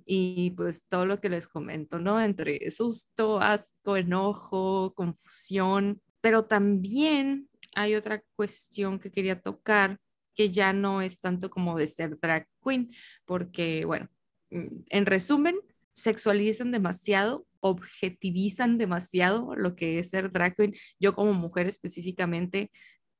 Y 0.05 0.51
pues 0.51 0.87
todo 0.87 1.05
lo 1.05 1.19
que 1.19 1.29
les 1.29 1.47
comento, 1.49 1.99
¿no? 1.99 2.21
Entre 2.21 2.71
susto, 2.71 3.41
asco, 3.41 3.97
enojo, 3.97 4.93
confusión, 4.95 6.01
pero 6.21 6.45
también 6.45 7.49
hay 7.75 7.95
otra 7.95 8.23
cuestión 8.35 8.97
que 8.99 9.11
quería 9.11 9.41
tocar 9.41 9.99
que 10.39 10.49
ya 10.49 10.71
no 10.71 11.01
es 11.01 11.19
tanto 11.19 11.49
como 11.49 11.77
de 11.77 11.85
ser 11.85 12.17
drag 12.17 12.47
queen, 12.63 12.95
porque, 13.25 13.83
bueno, 13.83 14.07
mm, 14.51 14.83
en 14.87 15.05
resumen, 15.05 15.55
sexualizan 15.91 16.71
demasiado, 16.71 17.45
objetivizan 17.59 18.77
demasiado 18.77 19.53
lo 19.57 19.75
que 19.75 19.99
es 19.99 20.11
ser 20.11 20.31
drag 20.31 20.55
queen. 20.55 20.73
Yo 20.97 21.13
como 21.13 21.33
mujer 21.33 21.67
específicamente 21.67 22.71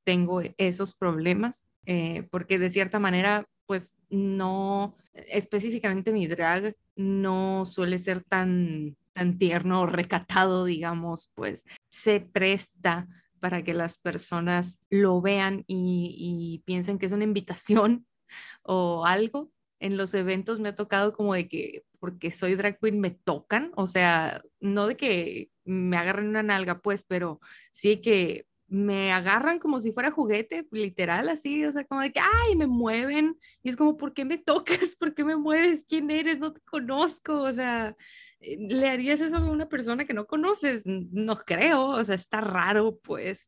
tengo 0.05 0.41
esos 0.57 0.93
problemas, 0.93 1.67
eh, 1.85 2.25
porque 2.31 2.57
de 2.57 2.69
cierta 2.69 2.99
manera, 2.99 3.45
pues 3.65 3.95
no, 4.09 4.95
específicamente 5.11 6.13
mi 6.13 6.25
drag 6.25 6.73
no 6.95 7.65
suele 7.65 7.97
ser 7.97 8.23
tan, 8.23 8.95
tan 9.11 9.37
tierno 9.37 9.81
o 9.81 9.87
recatado, 9.87 10.63
digamos, 10.63 11.33
pues 11.35 11.65
se 11.89 12.21
presta 12.21 13.09
para 13.39 13.63
que 13.63 13.73
las 13.73 13.97
personas 13.97 14.79
lo 14.89 15.21
vean 15.21 15.63
y, 15.67 16.61
piensen 16.65 16.99
que 16.99 17.05
es 17.07 17.11
una 17.11 17.23
invitación 17.23 18.07
o 18.63 19.05
algo. 19.05 19.51
En 19.79 19.97
los 19.97 20.13
eventos 20.13 20.59
me 20.59 20.69
ha 20.69 20.75
tocado 20.75 21.13
como 21.13 21.33
de 21.33 21.47
que 21.47 21.83
porque 21.99 22.31
soy 22.31 22.55
drag 22.55 22.79
queen 22.79 22.99
me 22.99 23.11
tocan, 23.11 23.71
o 23.75 23.87
sea, 23.87 24.41
no 24.59 24.87
de 24.87 24.97
que 24.97 25.51
me 25.65 25.97
agarren 25.97 26.29
una 26.29 26.43
nalga, 26.43 26.79
pues, 26.81 27.03
pero 27.03 27.41
sí 27.71 27.97
que 28.01 28.45
me 28.67 29.11
agarran 29.11 29.59
como 29.59 29.79
si 29.79 29.91
fuera 29.91 30.11
juguete, 30.11 30.67
literal, 30.71 31.27
así, 31.29 31.65
o 31.65 31.71
sea, 31.71 31.83
como 31.85 32.01
de 32.01 32.11
que, 32.11 32.19
ay, 32.19 32.55
me 32.55 32.67
mueven, 32.67 33.37
y 33.63 33.69
es 33.69 33.75
como, 33.75 33.97
¿por 33.97 34.13
qué 34.13 34.25
me 34.25 34.37
tocas? 34.37 34.95
¿Por 34.99 35.13
qué 35.13 35.23
me 35.23 35.35
mueves? 35.35 35.85
¿Quién 35.87 36.09
eres? 36.11 36.39
No 36.39 36.53
te 36.53 36.61
conozco, 36.61 37.41
o 37.41 37.51
sea, 37.51 37.95
¿le 38.39 38.89
harías 38.89 39.21
eso 39.21 39.37
a 39.37 39.41
una 39.41 39.69
persona 39.69 40.05
que 40.05 40.13
no 40.13 40.25
conoces? 40.27 40.83
No 40.85 41.37
creo, 41.37 41.89
o 41.89 42.03
sea, 42.03 42.15
está 42.15 42.41
raro, 42.41 42.99
pues, 42.99 43.47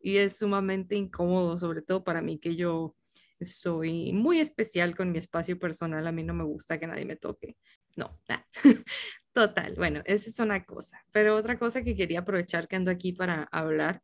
y 0.00 0.16
es 0.16 0.38
sumamente 0.38 0.96
incómodo, 0.96 1.58
sobre 1.58 1.82
todo 1.82 2.04
para 2.04 2.22
mí, 2.22 2.38
que 2.38 2.56
yo 2.56 2.96
soy 3.40 4.12
muy 4.12 4.40
especial 4.40 4.96
con 4.96 5.12
mi 5.12 5.18
espacio 5.18 5.58
personal, 5.58 6.06
a 6.06 6.12
mí 6.12 6.22
no 6.22 6.34
me 6.34 6.44
gusta 6.44 6.78
que 6.78 6.86
nadie 6.86 7.04
me 7.04 7.16
toque. 7.16 7.56
No, 7.96 8.18
total, 9.32 9.74
bueno, 9.76 10.00
esa 10.06 10.30
es 10.30 10.38
una 10.38 10.64
cosa, 10.64 11.04
pero 11.12 11.36
otra 11.36 11.58
cosa 11.58 11.82
que 11.82 11.94
quería 11.94 12.20
aprovechar 12.20 12.68
que 12.68 12.76
ando 12.76 12.90
aquí 12.90 13.12
para 13.12 13.44
hablar 13.52 14.02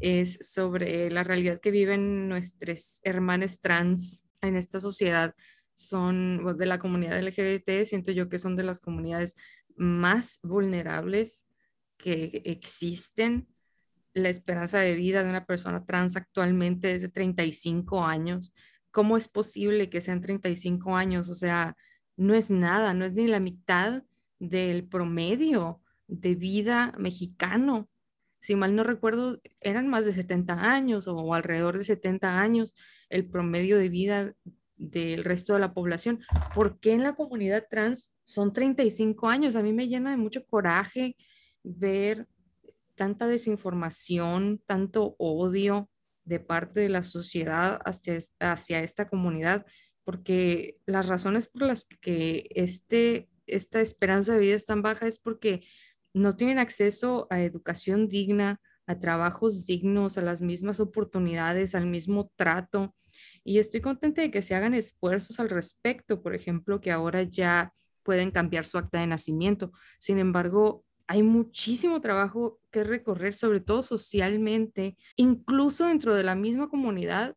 es 0.00 0.50
sobre 0.52 1.10
la 1.10 1.22
realidad 1.22 1.60
que 1.60 1.70
viven 1.70 2.28
nuestros 2.28 2.98
hermanos 3.02 3.60
trans 3.60 4.24
en 4.40 4.56
esta 4.56 4.80
sociedad 4.80 5.34
son 5.74 6.56
de 6.58 6.66
la 6.66 6.78
comunidad 6.78 7.18
LGBT, 7.18 7.84
siento 7.84 8.12
yo 8.12 8.28
que 8.28 8.38
son 8.38 8.56
de 8.56 8.62
las 8.62 8.80
comunidades 8.80 9.34
más 9.76 10.40
vulnerables 10.42 11.46
que 11.96 12.42
existen. 12.44 13.48
La 14.14 14.28
esperanza 14.28 14.78
de 14.78 14.94
vida 14.94 15.22
de 15.22 15.30
una 15.30 15.46
persona 15.46 15.84
trans 15.84 16.16
actualmente 16.16 16.92
es 16.92 17.02
de 17.02 17.08
35 17.08 18.04
años. 18.04 18.52
¿Cómo 18.90 19.16
es 19.16 19.28
posible 19.28 19.88
que 19.88 20.00
sean 20.00 20.20
35 20.20 20.96
años? 20.96 21.28
O 21.30 21.34
sea, 21.34 21.76
no 22.16 22.34
es 22.34 22.50
nada, 22.50 22.92
no 22.94 23.04
es 23.04 23.14
ni 23.14 23.26
la 23.26 23.40
mitad 23.40 24.02
del 24.38 24.86
promedio 24.86 25.80
de 26.08 26.34
vida 26.34 26.92
mexicano. 26.98 27.88
Si 28.40 28.56
mal 28.56 28.74
no 28.74 28.82
recuerdo, 28.82 29.40
eran 29.60 29.88
más 29.88 30.04
de 30.04 30.12
70 30.12 30.70
años 30.72 31.06
o 31.06 31.32
alrededor 31.32 31.78
de 31.78 31.84
70 31.84 32.40
años 32.40 32.74
el 33.08 33.26
promedio 33.26 33.78
de 33.78 33.88
vida 33.88 34.34
del 34.82 35.24
resto 35.24 35.54
de 35.54 35.60
la 35.60 35.72
población. 35.72 36.20
¿Por 36.54 36.80
qué 36.80 36.92
en 36.92 37.02
la 37.02 37.14
comunidad 37.14 37.66
trans 37.70 38.12
son 38.24 38.52
35 38.52 39.28
años? 39.28 39.56
A 39.56 39.62
mí 39.62 39.72
me 39.72 39.88
llena 39.88 40.10
de 40.10 40.16
mucho 40.16 40.44
coraje 40.46 41.16
ver 41.62 42.26
tanta 42.94 43.26
desinformación, 43.26 44.60
tanto 44.66 45.14
odio 45.18 45.88
de 46.24 46.40
parte 46.40 46.80
de 46.80 46.88
la 46.88 47.02
sociedad 47.02 47.80
hacia, 47.84 48.18
hacia 48.40 48.82
esta 48.82 49.08
comunidad, 49.08 49.66
porque 50.04 50.78
las 50.86 51.08
razones 51.08 51.46
por 51.46 51.62
las 51.62 51.84
que 51.84 52.48
este, 52.54 53.28
esta 53.46 53.80
esperanza 53.80 54.34
de 54.34 54.40
vida 54.40 54.54
es 54.54 54.66
tan 54.66 54.82
baja 54.82 55.06
es 55.06 55.18
porque 55.18 55.64
no 56.12 56.36
tienen 56.36 56.58
acceso 56.58 57.26
a 57.30 57.40
educación 57.42 58.08
digna, 58.08 58.60
a 58.86 58.98
trabajos 58.98 59.64
dignos, 59.64 60.18
a 60.18 60.22
las 60.22 60.42
mismas 60.42 60.80
oportunidades, 60.80 61.74
al 61.74 61.86
mismo 61.86 62.32
trato. 62.36 62.94
Y 63.44 63.58
estoy 63.58 63.80
contenta 63.80 64.22
de 64.22 64.30
que 64.30 64.42
se 64.42 64.54
hagan 64.54 64.74
esfuerzos 64.74 65.40
al 65.40 65.50
respecto, 65.50 66.22
por 66.22 66.34
ejemplo, 66.34 66.80
que 66.80 66.92
ahora 66.92 67.22
ya 67.22 67.72
pueden 68.02 68.30
cambiar 68.30 68.64
su 68.64 68.78
acta 68.78 69.00
de 69.00 69.06
nacimiento. 69.06 69.72
Sin 69.98 70.18
embargo, 70.18 70.84
hay 71.06 71.22
muchísimo 71.22 72.00
trabajo 72.00 72.60
que 72.70 72.84
recorrer, 72.84 73.34
sobre 73.34 73.60
todo 73.60 73.82
socialmente, 73.82 74.96
incluso 75.16 75.86
dentro 75.86 76.14
de 76.14 76.22
la 76.22 76.34
misma 76.34 76.68
comunidad. 76.68 77.36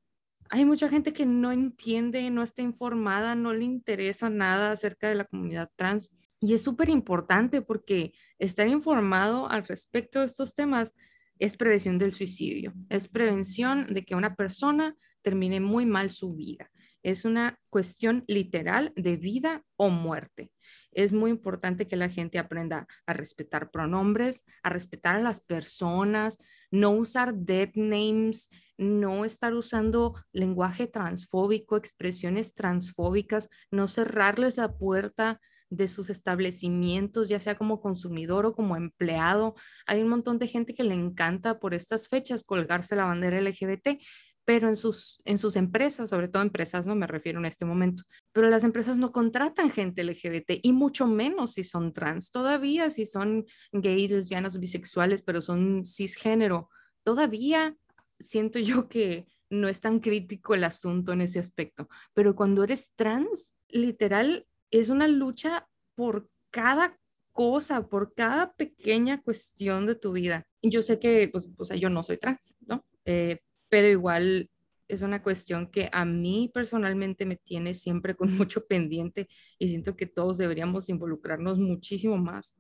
Hay 0.49 0.63
mucha 0.65 0.89
gente 0.89 1.13
que 1.13 1.25
no 1.25 1.51
entiende, 1.51 2.29
no 2.29 2.43
está 2.43 2.61
informada, 2.61 3.35
no 3.35 3.53
le 3.53 3.65
interesa 3.65 4.29
nada 4.29 4.71
acerca 4.71 5.09
de 5.09 5.15
la 5.15 5.25
comunidad 5.25 5.71
trans. 5.75 6.11
Y 6.39 6.53
es 6.53 6.63
súper 6.63 6.89
importante 6.89 7.61
porque 7.61 8.13
estar 8.37 8.67
informado 8.67 9.49
al 9.49 9.65
respecto 9.65 10.19
de 10.19 10.27
estos 10.27 10.53
temas 10.53 10.93
es 11.39 11.57
prevención 11.57 11.97
del 11.97 12.11
suicidio, 12.11 12.73
es 12.89 13.07
prevención 13.07 13.93
de 13.93 14.05
que 14.05 14.15
una 14.15 14.35
persona 14.35 14.95
termine 15.21 15.59
muy 15.59 15.85
mal 15.85 16.09
su 16.09 16.35
vida. 16.35 16.69
Es 17.03 17.23
una 17.23 17.59
cuestión 17.69 18.23
literal 18.27 18.91
de 18.95 19.15
vida 19.15 19.63
o 19.75 19.89
muerte. 19.89 20.51
Es 20.91 21.13
muy 21.13 21.29
importante 21.29 21.85
que 21.87 21.97
la 21.97 22.09
gente 22.09 22.39
aprenda 22.39 22.87
a 23.05 23.13
respetar 23.13 23.69
pronombres, 23.69 24.43
a 24.63 24.69
respetar 24.69 25.17
a 25.17 25.21
las 25.21 25.41
personas, 25.41 26.37
no 26.71 26.91
usar 26.91 27.35
dead 27.35 27.69
names, 27.75 28.49
no 28.77 29.25
estar 29.25 29.53
usando 29.53 30.15
lenguaje 30.31 30.87
transfóbico, 30.87 31.77
expresiones 31.77 32.55
transfóbicas, 32.55 33.49
no 33.71 33.87
cerrarles 33.87 34.57
la 34.57 34.75
puerta 34.75 35.39
de 35.69 35.87
sus 35.87 36.09
establecimientos, 36.09 37.29
ya 37.29 37.39
sea 37.39 37.55
como 37.55 37.81
consumidor 37.81 38.45
o 38.45 38.53
como 38.53 38.75
empleado. 38.75 39.55
Hay 39.87 40.01
un 40.01 40.09
montón 40.09 40.39
de 40.39 40.47
gente 40.47 40.73
que 40.73 40.83
le 40.83 40.93
encanta 40.93 41.59
por 41.59 41.73
estas 41.73 42.07
fechas 42.07 42.43
colgarse 42.43 42.95
la 42.95 43.05
bandera 43.05 43.41
LGBT, 43.41 43.99
pero 44.45 44.69
en 44.69 44.75
sus, 44.75 45.19
en 45.25 45.39
sus 45.39 45.55
empresas, 45.55 46.11
sobre 46.11 46.27
todo 46.27 46.43
empresas, 46.43 46.85
no 46.85 46.95
me 46.95 47.07
refiero 47.07 47.39
en 47.39 47.45
este 47.45 47.65
momento, 47.65 48.03
pero 48.31 48.49
las 48.49 48.63
empresas 48.63 48.97
no 48.97 49.11
contratan 49.11 49.71
gente 49.71 50.03
LGBT 50.03 50.59
y 50.61 50.71
mucho 50.71 51.07
menos 51.07 51.53
si 51.53 51.63
son 51.63 51.91
trans, 51.93 52.29
todavía 52.29 52.91
si 52.91 53.05
son 53.05 53.45
gays, 53.71 54.11
lesbianas, 54.11 54.59
bisexuales, 54.59 55.23
pero 55.23 55.41
son 55.41 55.83
cisgénero, 55.83 56.69
todavía 57.03 57.75
siento 58.19 58.59
yo 58.59 58.87
que 58.87 59.25
no 59.49 59.67
es 59.67 59.81
tan 59.81 59.99
crítico 59.99 60.53
el 60.53 60.63
asunto 60.63 61.11
en 61.11 61.21
ese 61.21 61.39
aspecto, 61.39 61.89
pero 62.13 62.35
cuando 62.35 62.63
eres 62.63 62.93
trans, 62.95 63.55
literal, 63.67 64.45
es 64.79 64.89
una 64.89 65.07
lucha 65.07 65.67
por 65.95 66.29
cada 66.51 66.97
cosa, 67.31 67.87
por 67.87 68.13
cada 68.13 68.53
pequeña 68.53 69.21
cuestión 69.21 69.85
de 69.85 69.95
tu 69.95 70.13
vida. 70.13 70.47
Yo 70.61 70.81
sé 70.81 70.99
que, 70.99 71.27
pues, 71.27 71.49
o 71.57 71.65
sea, 71.65 71.75
yo 71.75 71.89
no 71.89 72.01
soy 72.03 72.17
trans, 72.17 72.55
¿no? 72.65 72.85
Eh, 73.05 73.39
pero 73.69 73.87
igual 73.87 74.49
es 74.87 75.01
una 75.01 75.21
cuestión 75.21 75.67
que 75.67 75.89
a 75.91 76.05
mí 76.05 76.49
personalmente 76.53 77.25
me 77.25 77.35
tiene 77.35 77.73
siempre 77.73 78.15
con 78.15 78.29
mucho 78.37 78.65
pendiente 78.65 79.27
y 79.59 79.67
siento 79.67 79.95
que 79.95 80.05
todos 80.05 80.37
deberíamos 80.37 80.89
involucrarnos 80.89 81.59
muchísimo 81.59 82.17
más 82.17 82.55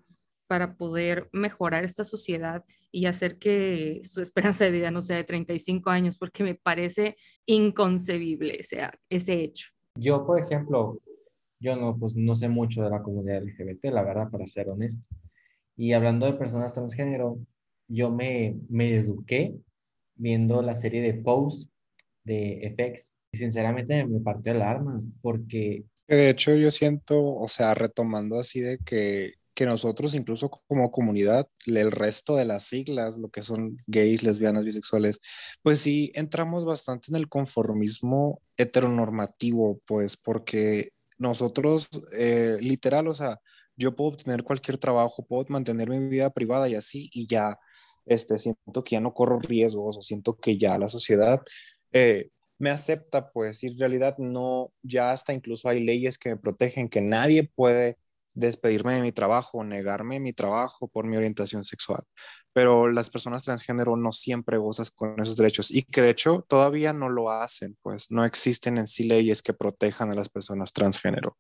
para 0.47 0.75
poder 0.75 1.29
mejorar 1.31 1.83
esta 1.83 2.03
sociedad 2.03 2.63
y 2.91 3.07
hacer 3.07 3.39
que 3.39 4.01
su 4.03 4.21
esperanza 4.21 4.65
de 4.65 4.71
vida 4.71 4.91
no 4.91 5.01
sea 5.01 5.17
de 5.17 5.23
35 5.23 5.89
años, 5.89 6.17
porque 6.17 6.43
me 6.43 6.55
parece 6.55 7.17
inconcebible 7.45 8.59
ese, 8.59 8.87
ese 9.09 9.41
hecho. 9.41 9.69
Yo, 9.97 10.25
por 10.25 10.39
ejemplo, 10.39 10.99
yo 11.65 11.75
no, 11.75 11.97
pues 11.97 12.15
no 12.15 12.35
sé 12.35 12.47
mucho 12.47 12.83
de 12.83 12.91
la 12.91 13.01
comunidad 13.01 13.43
LGBT, 13.43 13.85
la 13.85 14.03
verdad, 14.03 14.29
para 14.29 14.45
ser 14.45 14.69
honesto. 14.69 15.03
Y 15.75 15.93
hablando 15.93 16.25
de 16.25 16.33
personas 16.33 16.73
transgénero, 16.73 17.39
yo 17.87 18.11
me, 18.11 18.57
me 18.69 18.95
eduqué 18.95 19.55
viendo 20.15 20.61
la 20.61 20.75
serie 20.75 21.01
de 21.01 21.15
Pose 21.15 21.67
de 22.23 22.75
FX 22.77 23.17
y 23.31 23.37
sinceramente 23.37 24.05
me 24.05 24.19
partió 24.19 24.51
el 24.51 24.61
arma 24.61 25.01
porque... 25.21 25.83
De 26.07 26.29
hecho, 26.29 26.55
yo 26.55 26.69
siento, 26.69 27.35
o 27.35 27.47
sea, 27.47 27.73
retomando 27.73 28.39
así 28.39 28.61
de 28.61 28.77
que 28.77 29.33
que 29.55 29.65
nosotros 29.65 30.13
incluso 30.13 30.49
como 30.67 30.91
comunidad, 30.91 31.47
el 31.65 31.91
resto 31.91 32.35
de 32.35 32.45
las 32.45 32.65
siglas, 32.65 33.17
lo 33.17 33.29
que 33.29 33.41
son 33.41 33.77
gays, 33.87 34.21
lesbianas, 34.21 34.65
bisexuales, 34.65 35.21
pues 35.63 35.79
sí 35.79 36.11
entramos 36.13 36.65
bastante 36.65 37.07
en 37.09 37.15
el 37.15 37.29
conformismo 37.29 38.41
heteronormativo, 38.57 39.81
pues 39.87 40.17
porque 40.17 40.89
nosotros, 41.17 41.89
eh, 42.17 42.57
literal, 42.61 43.07
o 43.07 43.13
sea, 43.13 43.39
yo 43.77 43.95
puedo 43.95 44.11
obtener 44.11 44.43
cualquier 44.43 44.77
trabajo, 44.77 45.25
puedo 45.25 45.45
mantener 45.49 45.89
mi 45.89 46.07
vida 46.07 46.29
privada 46.29 46.69
y 46.69 46.75
así, 46.75 47.09
y 47.13 47.27
ya, 47.27 47.57
este, 48.05 48.37
siento 48.37 48.83
que 48.83 48.95
ya 48.95 49.01
no 49.01 49.13
corro 49.13 49.39
riesgos 49.39 49.97
o 49.97 50.01
siento 50.01 50.37
que 50.37 50.57
ya 50.57 50.77
la 50.77 50.89
sociedad 50.89 51.41
eh, 51.91 52.29
me 52.57 52.69
acepta, 52.69 53.31
pues, 53.31 53.63
y 53.63 53.67
en 53.67 53.79
realidad 53.79 54.17
no, 54.17 54.71
ya 54.81 55.11
hasta 55.11 55.33
incluso 55.33 55.69
hay 55.69 55.83
leyes 55.83 56.17
que 56.17 56.29
me 56.29 56.37
protegen, 56.37 56.89
que 56.89 57.01
nadie 57.01 57.51
puede 57.55 57.97
despedirme 58.35 58.95
de 58.95 59.01
mi 59.01 59.11
trabajo, 59.11 59.63
negarme 59.63 60.19
mi 60.19 60.33
trabajo 60.33 60.87
por 60.87 61.05
mi 61.05 61.17
orientación 61.17 61.63
sexual. 61.63 62.03
Pero 62.53 62.91
las 62.91 63.09
personas 63.09 63.43
transgénero 63.43 63.97
no 63.97 64.11
siempre 64.11 64.57
gozan 64.57 64.85
con 64.95 65.19
esos 65.19 65.37
derechos 65.37 65.71
y 65.71 65.83
que 65.83 66.01
de 66.01 66.11
hecho 66.11 66.45
todavía 66.47 66.93
no 66.93 67.09
lo 67.09 67.31
hacen, 67.31 67.77
pues 67.81 68.11
no 68.11 68.23
existen 68.25 68.77
en 68.77 68.87
sí 68.87 69.05
leyes 69.05 69.41
que 69.41 69.53
protejan 69.53 70.11
a 70.11 70.15
las 70.15 70.29
personas 70.29 70.73
transgénero. 70.73 71.37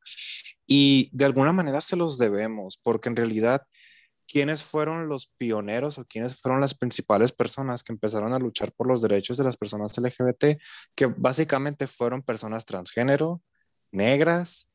Y 0.65 1.09
de 1.13 1.25
alguna 1.25 1.53
manera 1.53 1.81
se 1.81 1.95
los 1.95 2.17
debemos, 2.17 2.79
porque 2.81 3.09
en 3.09 3.15
realidad, 3.15 3.61
¿quiénes 4.27 4.63
fueron 4.63 5.07
los 5.07 5.27
pioneros 5.37 5.99
o 5.99 6.05
quiénes 6.05 6.41
fueron 6.41 6.61
las 6.61 6.73
principales 6.73 7.31
personas 7.31 7.83
que 7.83 7.93
empezaron 7.93 8.33
a 8.33 8.39
luchar 8.39 8.71
por 8.73 8.87
los 8.87 9.01
derechos 9.01 9.37
de 9.37 9.43
las 9.43 9.57
personas 9.57 9.97
LGBT? 9.97 10.59
Que 10.95 11.05
básicamente 11.05 11.87
fueron 11.87 12.23
personas 12.23 12.65
transgénero, 12.65 13.41
negras, 13.91 14.69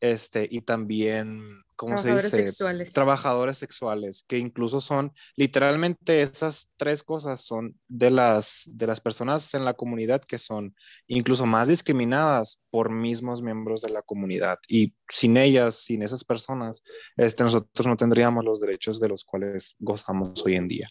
este, 0.00 0.48
y 0.50 0.62
también, 0.62 1.40
¿cómo 1.76 1.98
se 1.98 2.14
dice? 2.14 2.30
Sexuales. 2.30 2.92
Trabajadores 2.92 3.58
sexuales, 3.58 4.24
que 4.26 4.38
incluso 4.38 4.80
son, 4.80 5.12
literalmente 5.36 6.22
esas 6.22 6.72
tres 6.76 7.02
cosas 7.02 7.44
son 7.44 7.78
de 7.88 8.10
las, 8.10 8.68
de 8.72 8.86
las 8.86 9.00
personas 9.00 9.52
en 9.54 9.64
la 9.64 9.74
comunidad 9.74 10.22
que 10.22 10.38
son 10.38 10.74
incluso 11.06 11.46
más 11.46 11.68
discriminadas 11.68 12.62
por 12.70 12.90
mismos 12.90 13.42
miembros 13.42 13.82
de 13.82 13.90
la 13.90 14.02
comunidad. 14.02 14.58
Y 14.68 14.94
sin 15.08 15.36
ellas, 15.36 15.76
sin 15.76 16.02
esas 16.02 16.24
personas, 16.24 16.82
este, 17.16 17.44
nosotros 17.44 17.86
no 17.86 17.96
tendríamos 17.96 18.44
los 18.44 18.60
derechos 18.60 19.00
de 19.00 19.08
los 19.08 19.24
cuales 19.24 19.76
gozamos 19.78 20.44
hoy 20.44 20.56
en 20.56 20.68
día. 20.68 20.88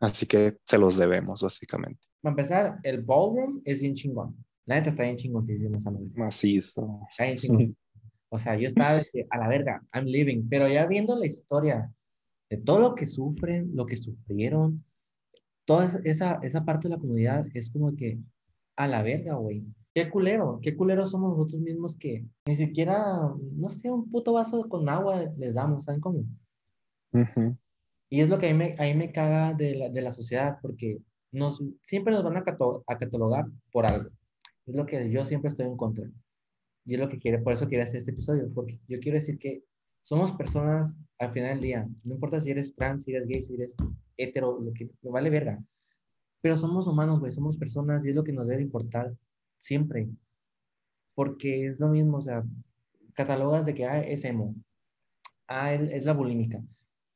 Así 0.00 0.26
que 0.26 0.56
se 0.66 0.78
los 0.78 0.96
debemos, 0.96 1.42
básicamente. 1.42 2.00
Para 2.20 2.32
empezar, 2.32 2.78
el 2.82 3.02
ballroom 3.02 3.62
es 3.64 3.80
bien 3.80 3.94
chingón. 3.94 4.36
La 4.66 4.76
neta 4.76 4.90
está 4.90 5.02
bien 5.02 5.16
chingoncísimo 5.16 5.76
esa 5.76 5.92
Macizo. 6.14 7.00
Está 7.10 7.24
bien 7.24 7.36
chingón. 7.36 7.76
O 8.34 8.38
sea, 8.38 8.56
yo 8.56 8.66
estaba 8.66 8.94
de 8.96 9.26
a 9.28 9.36
la 9.36 9.46
verga, 9.46 9.82
I'm 9.92 10.06
living, 10.06 10.48
pero 10.48 10.66
ya 10.66 10.86
viendo 10.86 11.14
la 11.14 11.26
historia 11.26 11.92
de 12.48 12.56
todo 12.56 12.80
lo 12.80 12.94
que 12.94 13.06
sufren, 13.06 13.70
lo 13.76 13.84
que 13.84 13.98
sufrieron, 13.98 14.82
toda 15.66 16.00
esa, 16.04 16.40
esa 16.42 16.64
parte 16.64 16.88
de 16.88 16.94
la 16.94 17.00
comunidad 17.00 17.44
es 17.52 17.70
como 17.70 17.94
que 17.94 18.18
a 18.76 18.88
la 18.88 19.02
verga, 19.02 19.34
güey. 19.34 19.66
Qué 19.94 20.08
culero, 20.08 20.60
qué 20.62 20.74
culero 20.74 21.04
somos 21.04 21.36
nosotros 21.36 21.60
mismos 21.60 21.98
que 21.98 22.24
ni 22.46 22.56
siquiera, 22.56 23.18
no 23.52 23.68
sé, 23.68 23.90
un 23.90 24.10
puto 24.10 24.32
vaso 24.32 24.66
con 24.66 24.88
agua 24.88 25.30
les 25.36 25.56
damos, 25.56 25.84
¿saben 25.84 26.00
cómo? 26.00 26.24
Y 28.08 28.22
es 28.22 28.30
lo 28.30 28.38
que 28.38 28.48
a 28.48 28.52
mí 28.54 28.56
me, 28.56 28.74
a 28.78 28.84
mí 28.84 28.94
me 28.94 29.12
caga 29.12 29.52
de 29.52 29.74
la, 29.74 29.88
de 29.90 30.00
la 30.00 30.12
sociedad, 30.12 30.56
porque 30.62 31.02
nos, 31.32 31.62
siempre 31.82 32.14
nos 32.14 32.24
van 32.24 32.38
a 32.38 32.98
catalogar 32.98 33.44
por 33.70 33.84
algo. 33.84 34.08
Es 34.64 34.74
lo 34.74 34.86
que 34.86 35.10
yo 35.10 35.22
siempre 35.22 35.50
estoy 35.50 35.66
en 35.66 35.76
contra. 35.76 36.08
Y 36.84 36.94
es 36.94 37.00
lo 37.00 37.08
que 37.08 37.18
quiere, 37.18 37.38
por 37.38 37.52
eso 37.52 37.68
quiero 37.68 37.84
hacer 37.84 37.98
este 37.98 38.10
episodio, 38.10 38.50
porque 38.54 38.78
yo 38.88 38.98
quiero 38.98 39.16
decir 39.16 39.38
que 39.38 39.62
somos 40.02 40.32
personas 40.32 40.96
al 41.18 41.30
final 41.30 41.50
del 41.50 41.60
día, 41.60 41.88
no 42.04 42.14
importa 42.14 42.40
si 42.40 42.50
eres 42.50 42.74
trans, 42.74 43.04
si 43.04 43.12
eres 43.12 43.28
gay, 43.28 43.42
si 43.42 43.54
eres 43.54 43.76
hetero, 44.16 44.58
lo 44.60 44.72
que 44.72 44.90
me 45.02 45.10
vale 45.10 45.30
verga. 45.30 45.62
Pero 46.40 46.56
somos 46.56 46.88
humanos, 46.88 47.20
güey, 47.20 47.30
somos 47.30 47.56
personas 47.56 48.04
y 48.04 48.10
es 48.10 48.16
lo 48.16 48.24
que 48.24 48.32
nos 48.32 48.48
debe 48.48 48.62
importar 48.62 49.14
siempre. 49.60 50.08
Porque 51.14 51.66
es 51.66 51.78
lo 51.78 51.88
mismo, 51.88 52.18
o 52.18 52.22
sea, 52.22 52.42
catalogas 53.14 53.66
de 53.66 53.74
que 53.74 53.84
ah, 53.86 54.00
es 54.02 54.24
emo, 54.24 54.54
ah, 55.46 55.72
es 55.74 56.04
la 56.04 56.14
bulímica, 56.14 56.62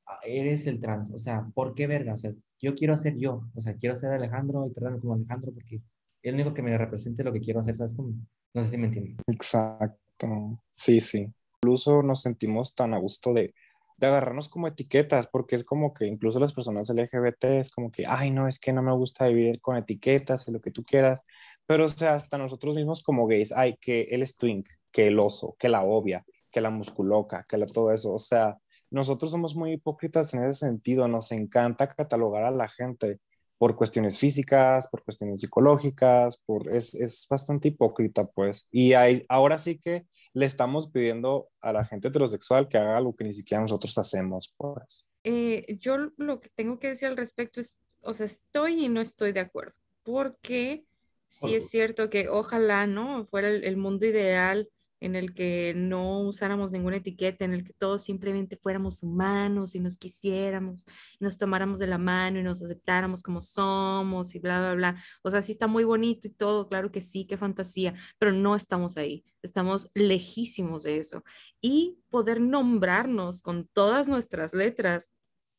ah, 0.07 0.21
eres 0.25 0.67
el 0.67 0.81
trans, 0.81 1.11
o 1.11 1.19
sea, 1.19 1.51
¿por 1.55 1.75
qué 1.75 1.87
verga? 1.87 2.15
O 2.15 2.19
sea, 2.19 2.33
yo 2.61 2.75
quiero 2.75 2.97
ser 2.97 3.17
yo, 3.17 3.49
o 3.55 3.61
sea, 3.61 3.75
quiero 3.75 3.97
ser 3.97 4.13
Alejandro 4.13 4.67
y 4.67 4.73
tratarme 4.73 5.01
como 5.01 5.15
Alejandro 5.15 5.53
porque 5.53 5.81
es 6.29 6.35
lo 6.35 6.41
único 6.43 6.55
que 6.55 6.63
me 6.63 6.77
represente 6.77 7.23
lo 7.23 7.33
que 7.33 7.41
quiero 7.41 7.61
hacer, 7.61 7.77
¿sabes 7.77 7.95
cómo? 7.95 8.13
No 8.53 8.65
sé 8.65 8.71
si 8.71 8.79
me 8.79 8.87
entienden. 8.87 9.17
Exacto. 9.33 10.61
Sí, 10.71 11.01
sí. 11.01 11.33
Incluso 11.63 12.03
nos 12.03 12.23
sentimos 12.23 12.75
tan 12.75 12.95
a 12.95 12.99
gusto 12.99 13.33
de, 13.33 13.55
de 13.99 14.07
agarrarnos 14.07 14.49
como 14.49 14.67
etiquetas, 14.67 15.29
porque 15.29 15.55
es 15.57 15.63
como 15.63 15.95
que 15.95 16.07
incluso 16.07 16.41
las 16.41 16.53
personas 16.53 16.91
LGBT 16.91 17.45
es 17.45 17.71
como 17.71 17.93
que, 17.93 18.05
ay, 18.09 18.31
no, 18.31 18.49
es 18.49 18.59
que 18.59 18.73
no 18.73 18.83
me 18.83 18.93
gusta 18.93 19.29
vivir 19.29 19.61
con 19.61 19.77
etiquetas, 19.77 20.49
lo 20.49 20.61
que 20.61 20.73
tú 20.73 20.85
quieras. 20.85 21.23
Pero, 21.67 21.85
o 21.85 21.89
sea, 21.89 22.15
hasta 22.15 22.39
nosotros 22.39 22.75
mismos 22.75 23.03
como 23.03 23.27
gays, 23.27 23.53
ay, 23.53 23.77
que 23.81 24.03
él 24.11 24.23
es 24.23 24.37
twink, 24.37 24.69
que 24.91 25.09
el 25.09 25.19
oso, 25.19 25.57
que 25.59 25.69
la 25.69 25.85
obvia, 25.85 26.25
que 26.51 26.61
la 26.61 26.71
musculoca, 26.71 27.45
que 27.49 27.57
la, 27.57 27.67
todo 27.67 27.93
eso. 27.93 28.15
O 28.15 28.19
sea, 28.19 28.59
nosotros 28.91 29.31
somos 29.31 29.55
muy 29.55 29.73
hipócritas 29.73 30.35
en 30.35 30.45
ese 30.45 30.67
sentido, 30.67 31.07
nos 31.09 31.31
encanta 31.33 31.89
catalogar 31.89 32.45
a 32.45 32.51
la 32.51 32.69
gente 32.69 33.21
por 33.59 33.77
cuestiones 33.77 34.19
físicas, 34.19 34.89
por 34.89 35.03
cuestiones 35.03 35.41
psicológicas, 35.41 36.43
por, 36.45 36.71
es, 36.73 36.95
es 36.95 37.27
bastante 37.29 37.69
hipócrita, 37.69 38.27
pues. 38.27 38.69
Y 38.71 38.93
hay, 38.93 39.23
ahora 39.29 39.59
sí 39.59 39.79
que 39.79 40.07
le 40.35 40.47
estamos 40.47 40.91
pidiendo 40.91 41.49
a 41.61 41.73
la 41.73 41.85
gente 41.85 42.09
heterosexual 42.09 42.69
que 42.69 42.79
haga 42.79 42.97
algo 42.97 43.17
que 43.17 43.25
ni 43.25 43.33
siquiera 43.33 43.63
nosotros 43.63 43.97
hacemos, 43.99 44.55
pues. 44.57 45.09
Eh, 45.25 45.77
yo 45.81 45.97
lo 46.17 46.41
que 46.41 46.51
tengo 46.55 46.79
que 46.79 46.89
decir 46.89 47.09
al 47.09 47.17
respecto 47.17 47.61
es, 47.61 47.81
o 48.03 48.13
sea, 48.13 48.27
estoy 48.27 48.85
y 48.85 48.89
no 48.89 49.01
estoy 49.01 49.33
de 49.33 49.41
acuerdo, 49.41 49.77
porque 50.03 50.85
sí 51.27 51.55
es 51.55 51.69
cierto 51.69 52.11
que 52.11 52.29
ojalá, 52.29 52.87
¿no? 52.87 53.25
Fuera 53.25 53.49
el 53.49 53.77
mundo 53.77 54.07
ideal 54.07 54.69
en 55.01 55.17
el 55.17 55.35
que 55.35 55.75
no 55.77 56.21
usáramos 56.21 56.73
ninguna 56.73 56.97
etiqueta, 56.97 57.45
en 57.45 57.53
el 57.53 57.65
que 57.65 57.73
todos 57.73 58.03
simplemente 58.05 58.57
fuéramos 58.57 59.03
humanos 59.03 59.75
y 59.75 59.81
nos 59.81 59.99
quisiéramos, 59.99 60.87
y 61.19 61.25
nos 61.25 61.39
tomáramos 61.39 61.79
de 61.79 61.87
la 61.87 61.99
mano 61.99 62.39
y 62.39 62.43
nos 62.43 62.63
aceptáramos 62.63 63.23
como 63.23 63.41
somos 63.41 64.35
y 64.35 64.39
bla, 64.39 64.61
bla, 64.61 64.75
bla. 64.75 65.03
O 65.23 65.31
sea, 65.31 65.43
sí 65.43 65.53
está 65.53 65.67
muy 65.67 65.85
bonito 65.85 66.29
y 66.29 66.31
todo, 66.31 66.69
claro 66.69 66.91
que 66.91 67.01
sí, 67.01 67.27
qué 67.27 67.37
fantasía, 67.37 67.95
pero 68.19 68.33
no 68.33 68.57
estamos 68.57 68.97
ahí, 68.97 69.25
estamos 69.43 69.91
lejísimos 69.95 70.83
de 70.85 70.99
eso. 70.99 71.23
Y 71.61 71.99
poder 72.11 72.41
nombrarnos 72.41 73.43
con 73.43 73.67
todas 73.67 74.09
nuestras 74.09 74.55
letras 74.55 75.11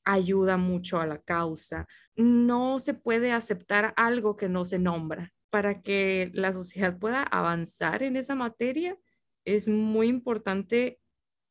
ayuda 0.08 0.58
mucho 0.58 1.00
a 1.00 1.06
la 1.06 1.20
causa. 1.20 1.86
No 2.16 2.80
se 2.80 2.94
puede 2.94 3.32
aceptar 3.34 3.94
algo 3.98 4.38
que 4.38 4.50
no 4.50 4.66
se 4.66 4.80
nombra. 4.80 5.34
Para 5.50 5.82
que 5.82 6.30
la 6.34 6.52
sociedad 6.52 6.98
pueda 7.00 7.24
avanzar 7.24 8.04
en 8.04 8.18
esa 8.18 8.36
materia, 8.36 8.98
es 9.48 9.70
muy 9.70 10.08
importante 10.08 11.00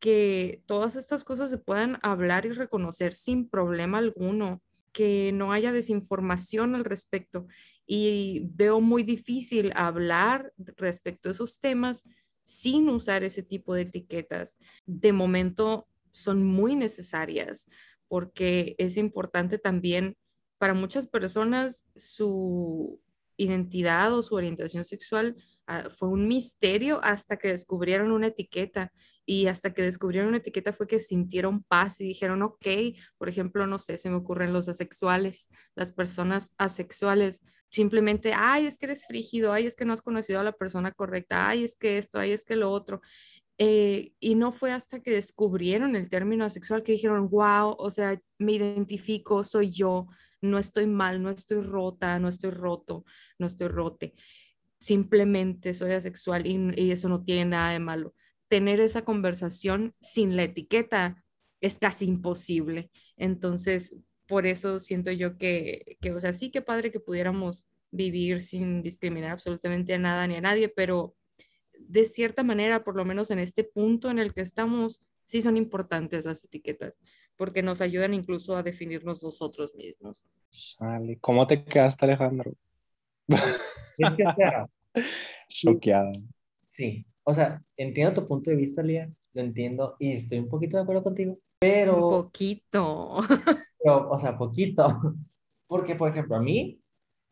que 0.01 0.63
todas 0.67 0.97
estas 0.97 1.25
cosas 1.25 1.49
se 1.49 1.57
puedan 1.57 1.99
hablar 2.03 2.45
y 2.45 2.51
reconocer 2.51 3.15
sin 3.15 3.49
problema 3.49 3.99
alguno, 3.99 4.63
que 4.93 5.33
no 5.33 5.51
haya 5.51 5.73
desinformación 5.73 6.75
al 6.75 6.85
respecto. 6.85 7.47
Y 7.87 8.49
veo 8.53 8.81
muy 8.81 9.03
difícil 9.03 9.73
hablar 9.75 10.53
respecto 10.77 11.29
a 11.29 11.33
esos 11.33 11.59
temas 11.59 12.05
sin 12.43 12.89
usar 12.91 13.25
ese 13.25 13.43
tipo 13.43 13.75
de 13.75 13.83
etiquetas. 13.83 14.59
De 14.85 15.15
momento 15.15 15.89
son 16.13 16.45
muy 16.45 16.77
necesarias 16.77 17.67
porque 18.09 18.75
es 18.79 18.99
importante 18.99 19.59
también 19.59 20.17
para 20.59 20.75
muchas 20.75 21.07
personas 21.07 21.87
su 21.95 23.01
identidad 23.39 24.13
o 24.15 24.23
su 24.23 24.35
orientación 24.35 24.85
sexual 24.85 25.37
Fue 25.91 26.09
un 26.09 26.29
misterio 26.29 27.01
hasta 27.03 27.37
que 27.39 27.49
descubrieron 27.49 28.13
una 28.13 28.29
etiqueta 28.29 28.93
y 29.25 29.49
hasta 29.49 29.75
que 29.75 29.83
descubrieron 29.83 30.29
una 30.29 30.37
etiqueta 30.39 30.73
fue 30.73 30.87
que 30.87 31.01
sintieron 31.01 31.65
paz 31.65 32.01
y 32.01 32.05
dijeron, 32.05 32.43
ok, 32.43 32.67
por 33.19 33.29
ejemplo, 33.29 33.67
no 33.67 33.79
sé, 33.79 33.99
se 33.99 34.09
me 34.09 34.17
ocurren 34.17 34.53
los 34.53 34.69
asexuales, 34.69 35.51
las 35.75 35.91
personas 35.91 36.55
asexuales, 36.57 37.43
simplemente, 37.69 38.33
ay, 38.35 38.67
es 38.67 38.79
que 38.79 38.87
eres 38.87 39.05
frígido, 39.05 39.53
ay, 39.53 39.67
es 39.67 39.75
que 39.75 39.85
no 39.85 39.93
has 39.93 40.03
conocido 40.03 40.39
a 40.39 40.45
la 40.45 40.53
persona 40.53 40.93
correcta, 40.93 41.49
ay, 41.49 41.65
es 41.65 41.77
que 41.77 41.99
esto, 41.99 42.21
ay, 42.21 42.31
es 42.31 42.45
que 42.45 42.55
lo 42.55 42.71
otro. 42.71 43.01
Eh, 43.59 44.13
y 44.21 44.37
no 44.37 44.53
fue 44.53 44.71
hasta 44.73 45.01
que 45.01 45.11
descubrieron 45.11 45.97
el 45.97 46.09
término 46.09 46.45
asexual 46.45 46.85
que 46.85 46.93
dijeron, 46.93 47.29
wow, 47.29 47.75
o 47.79 47.91
sea, 47.91 48.21
me 48.39 48.53
identifico, 48.53 49.43
soy 49.43 49.71
yo, 49.71 50.07
no 50.41 50.59
estoy 50.59 50.87
mal, 50.87 51.21
no 51.21 51.31
estoy 51.31 51.63
rota, 51.63 52.21
no 52.21 52.29
estoy 52.29 52.51
roto, 52.51 53.05
no 53.39 53.49
estoy 53.49 53.69
rote 53.69 54.15
simplemente 54.87 55.75
soy 55.75 55.93
asexual 55.93 56.47
y, 56.47 56.93
eso 56.93 57.09
no 57.09 57.25
tiene 57.25 57.45
nada 57.45 57.73
de 57.73 57.81
malo. 57.81 58.15
tener 58.49 58.79
esa 58.79 59.05
conversación 59.05 59.93
sin 60.01 60.37
la 60.37 60.45
etiqueta 60.45 61.25
es 61.61 61.81
casi 61.81 62.07
imposible. 62.07 62.93
Entonces, 63.17 63.97
por 64.29 64.47
eso 64.47 64.79
siento 64.79 65.11
yo 65.11 65.37
que, 65.37 65.97
que, 66.01 66.13
o 66.13 66.21
sea, 66.21 66.33
sí 66.33 66.53
que 66.53 66.63
padre 66.63 66.93
que 66.93 67.01
pudiéramos 67.01 67.67
vivir 67.91 68.41
sin 68.41 68.83
discriminar 68.83 69.33
absolutamente 69.33 69.95
a 69.95 69.99
nada 69.99 70.25
ni 70.29 70.37
a 70.37 70.41
nadie, 70.41 70.69
pero 70.69 71.17
de 71.77 72.05
cierta 72.05 72.45
manera, 72.45 72.85
por 72.85 72.95
lo 72.95 73.05
menos 73.05 73.33
en 73.33 73.41
este 73.41 73.65
punto 73.65 74.09
en 74.11 74.21
el 74.21 74.33
que 74.33 74.43
estamos, 74.43 75.03
sí 75.25 75.43
son 75.43 75.57
importantes 75.57 76.25
las 76.25 76.45
etiquetas, 76.45 77.01
porque 77.37 77.63
nos 77.63 77.81
ayudan 77.81 78.15
incluso 78.15 78.57
a 78.57 78.63
definirnos 78.63 79.25
nosotros 79.25 79.75
mismos. 79.75 80.25
¿Cómo 81.21 81.45
te 81.49 81.65
quedaste, 81.65 82.05
Alejandro? 82.05 82.53
Es 83.99 84.13
que, 84.17 84.25
sea, 84.37 84.69
Choqueado. 85.49 86.13
Sí, 86.67 87.07
o 87.25 87.35
sea, 87.35 87.63
entiendo 87.77 88.21
tu 88.21 88.29
punto 88.29 88.51
de 88.51 88.57
vista, 88.57 88.83
Lía, 88.83 89.11
lo 89.33 89.43
entiendo 89.43 89.97
y 89.99 90.13
estoy 90.13 90.39
un 90.39 90.49
poquito 90.49 90.77
de 90.77 90.83
acuerdo 90.83 91.03
contigo, 91.03 91.39
pero... 91.59 91.95
Un 91.95 92.25
poquito. 92.25 93.21
Pero, 93.79 94.11
o 94.11 94.19
sea, 94.19 94.37
poquito. 94.37 94.85
Porque, 95.69 95.95
por 95.95 96.11
ejemplo, 96.11 96.35
a 96.37 96.43
mí, 96.43 96.81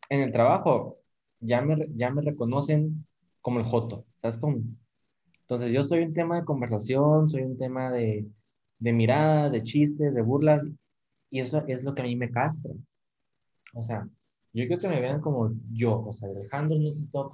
en 0.09 0.21
el 0.21 0.31
trabajo, 0.31 1.01
ya 1.41 1.61
me, 1.63 1.77
ya 1.97 2.11
me 2.11 2.23
reconocen 2.23 3.07
como 3.41 3.59
el 3.59 3.65
Joto, 3.65 4.07
¿sabes 4.23 4.39
cómo? 4.39 4.63
Entonces, 5.41 5.73
yo 5.73 5.83
soy 5.83 6.05
un 6.05 6.13
tema 6.13 6.37
de 6.37 6.45
conversación, 6.45 7.29
soy 7.29 7.43
un 7.43 7.57
tema 7.57 7.91
de, 7.91 8.27
de 8.79 8.93
miradas, 8.93 9.53
de 9.53 9.63
chistes, 9.63 10.15
de 10.15 10.23
burlas, 10.23 10.65
y 11.31 11.41
eso 11.41 11.63
es 11.67 11.85
lo 11.85 11.95
que 11.95 12.03
a 12.03 12.05
mí 12.05 12.17
me 12.17 12.31
castra. 12.31 12.75
O 13.75 13.83
sea, 13.83 14.09
yo 14.55 14.67
creo 14.67 14.79
que 14.79 14.89
me 14.89 15.01
vean 15.01 15.21
como 15.21 15.53
yo, 15.73 16.05
o 16.07 16.13
sea, 16.13 16.29
Alejandro 16.29 16.79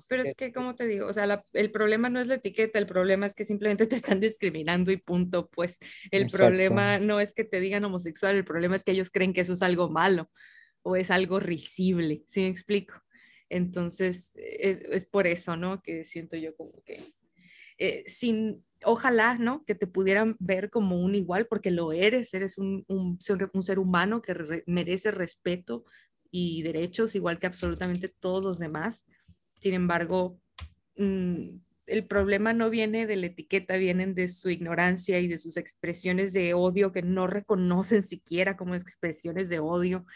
Pero 0.09 0.23
es 0.23 0.35
que, 0.35 0.55
como 0.55 0.75
te 0.75 0.87
digo, 0.87 1.07
o 1.07 1.13
sea, 1.13 1.45
el 1.53 1.71
problema 1.71 2.09
no 2.09 2.19
es 2.19 2.29
la 2.29 2.37
etiqueta, 2.37 2.79
el 2.79 2.87
problema 2.87 3.27
es 3.27 3.35
que 3.35 3.45
simplemente 3.45 3.87
te 3.87 3.97
están 3.97 4.21
discriminando 4.21 4.91
y 4.91 4.97
punto, 4.97 5.51
pues. 5.51 5.77
El 6.11 6.31
problema 6.31 6.99
no 6.99 7.21
es 7.21 7.35
que 7.35 7.45
te 7.45 7.61
digan 7.61 7.85
homosexual, 7.85 8.37
el 8.37 8.47
problema 8.47 8.75
es 8.75 8.85
que 8.85 8.93
ellos 8.93 9.11
creen 9.11 9.35
que 9.35 9.43
eso 9.43 9.53
es 9.53 9.63
algo 9.63 9.91
malo 9.91 10.31
o 10.83 10.97
es 10.97 11.11
algo 11.11 11.41
risible, 11.41 12.23
¿sí 12.27 12.41
me 12.41 12.49
explico? 12.49 12.95
Entonces, 13.51 14.33
es, 14.35 14.81
es 14.81 15.05
por 15.05 15.27
eso, 15.27 15.57
¿no? 15.57 15.83
Que 15.83 16.05
siento 16.05 16.39
yo 16.39 16.57
como 16.57 16.83
que, 16.87 17.03
eh, 17.77 18.03
sin, 18.07 18.65
ojalá, 18.83 19.35
¿no? 19.35 19.63
Que 19.67 19.75
te 19.75 19.87
pudieran 19.87 20.37
ver 20.39 20.71
como 20.71 20.99
un 20.99 21.15
igual, 21.15 21.47
porque 21.49 21.71
lo 21.71 21.93
eres, 21.93 22.33
eres 22.33 22.57
un, 22.57 22.87
un, 22.89 23.19
un 23.53 23.63
ser 23.63 23.79
humano 23.79 24.23
que 24.23 24.63
merece 24.67 25.11
respeto, 25.11 25.85
y 26.31 26.63
derechos, 26.63 27.15
igual 27.15 27.39
que 27.39 27.47
absolutamente 27.47 28.09
todos 28.09 28.45
los 28.45 28.59
demás. 28.59 29.07
Sin 29.61 29.75
embargo, 29.75 30.39
mm, 30.97 31.49
el 31.87 32.07
problema 32.07 32.53
no 32.53 32.71
viene 32.71 33.07
de 33.07 33.17
la 33.17 33.27
etiqueta, 33.27 33.77
vienen 33.77 34.15
de 34.15 34.29
su 34.29 34.49
ignorancia 34.49 35.19
y 35.19 35.29
de 35.29 35.39
sus 35.39 35.57
expresiones 35.57 36.33
de 36.33 36.55
odio 36.55 36.93
que 36.93 37.03
no 37.03 37.27
reconocen 37.27 38.03
siquiera 38.03 38.57
como 38.57 38.75
expresiones 38.75 39.49
de 39.49 39.59
odio. 39.59 40.07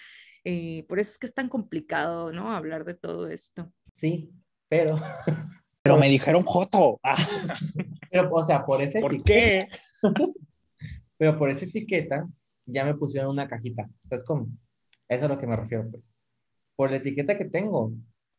Eh, 0.44 0.84
por 0.88 0.98
eso 0.98 1.10
es 1.10 1.18
que 1.18 1.26
es 1.26 1.34
tan 1.34 1.48
complicado, 1.48 2.32
¿no? 2.32 2.52
Hablar 2.52 2.84
de 2.84 2.94
todo 2.94 3.28
esto. 3.28 3.72
Sí, 3.92 4.30
pero... 4.68 4.98
Pero 5.86 5.98
me 5.98 6.08
dijeron 6.08 6.44
Joto. 6.44 6.98
Pero, 8.10 8.32
o 8.32 8.42
sea, 8.42 8.64
por 8.64 8.80
esa 8.80 9.00
¿Por 9.00 9.22
qué? 9.22 9.68
pero 11.18 11.38
por 11.38 11.50
esa 11.50 11.66
etiqueta 11.66 12.26
ya 12.64 12.86
me 12.86 12.94
pusieron 12.94 13.32
una 13.32 13.46
cajita. 13.46 13.86
¿Sabes 14.08 14.24
cómo? 14.24 14.48
Eso 15.09 15.18
es 15.18 15.22
a 15.22 15.28
lo 15.28 15.38
que 15.38 15.46
me 15.46 15.57
refiero, 15.57 15.88
pues. 15.90 16.12
Por 16.76 16.90
la 16.90 16.96
etiqueta 16.96 17.38
que 17.38 17.44
tengo, 17.44 17.92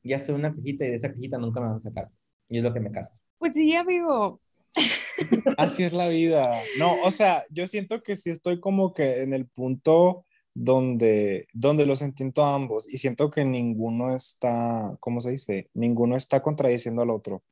ya 0.03 0.17
estoy 0.17 0.35
en 0.35 0.41
una 0.41 0.55
cajita 0.55 0.85
y 0.85 0.89
de 0.89 0.95
esa 0.95 1.11
cajita 1.11 1.37
nunca 1.37 1.59
me 1.59 1.67
van 1.67 1.77
a 1.77 1.81
sacar. 1.81 2.09
Y 2.49 2.57
es 2.57 2.63
lo 2.63 2.73
que 2.73 2.79
me 2.79 2.91
castra. 2.91 3.21
Pues 3.37 3.53
sí, 3.53 3.75
amigo. 3.75 4.39
Así 5.57 5.83
es 5.83 5.93
la 5.93 6.07
vida. 6.07 6.61
No, 6.77 7.01
o 7.03 7.11
sea, 7.11 7.45
yo 7.49 7.67
siento 7.67 8.03
que 8.03 8.17
sí 8.17 8.29
estoy 8.29 8.59
como 8.59 8.93
que 8.93 9.23
en 9.23 9.33
el 9.33 9.47
punto 9.47 10.25
donde, 10.53 11.47
donde 11.53 11.85
los 11.85 12.01
entiendo 12.01 12.43
a 12.43 12.55
ambos 12.55 12.91
y 12.91 12.97
siento 12.97 13.29
que 13.29 13.43
ninguno 13.45 14.15
está, 14.15 14.95
¿cómo 14.99 15.21
se 15.21 15.31
dice? 15.31 15.69
Ninguno 15.73 16.15
está 16.15 16.41
contradiciendo 16.41 17.01
al 17.01 17.09
otro. 17.09 17.43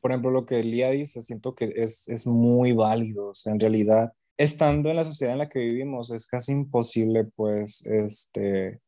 Por 0.00 0.10
ejemplo, 0.10 0.30
lo 0.30 0.46
que 0.46 0.62
Lía 0.62 0.90
dice, 0.90 1.22
siento 1.22 1.54
que 1.54 1.72
es, 1.76 2.08
es 2.08 2.26
muy 2.26 2.72
válido. 2.72 3.28
O 3.28 3.34
sea, 3.34 3.52
en 3.52 3.60
realidad, 3.60 4.12
estando 4.36 4.90
en 4.90 4.96
la 4.96 5.04
sociedad 5.04 5.34
en 5.34 5.38
la 5.38 5.48
que 5.48 5.60
vivimos, 5.60 6.10
es 6.10 6.26
casi 6.26 6.52
imposible, 6.52 7.24
pues, 7.36 7.84
este, 7.86 8.80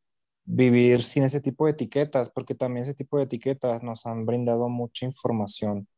vivir 0.44 1.02
sin 1.02 1.24
ese 1.24 1.40
tipo 1.40 1.66
de 1.66 1.72
etiquetas, 1.72 2.30
porque 2.30 2.54
también 2.54 2.82
ese 2.82 2.94
tipo 2.94 3.18
de 3.18 3.24
etiquetas 3.24 3.82
nos 3.82 4.06
han 4.06 4.26
brindado 4.26 4.68
mucha 4.68 5.06
información. 5.06 5.88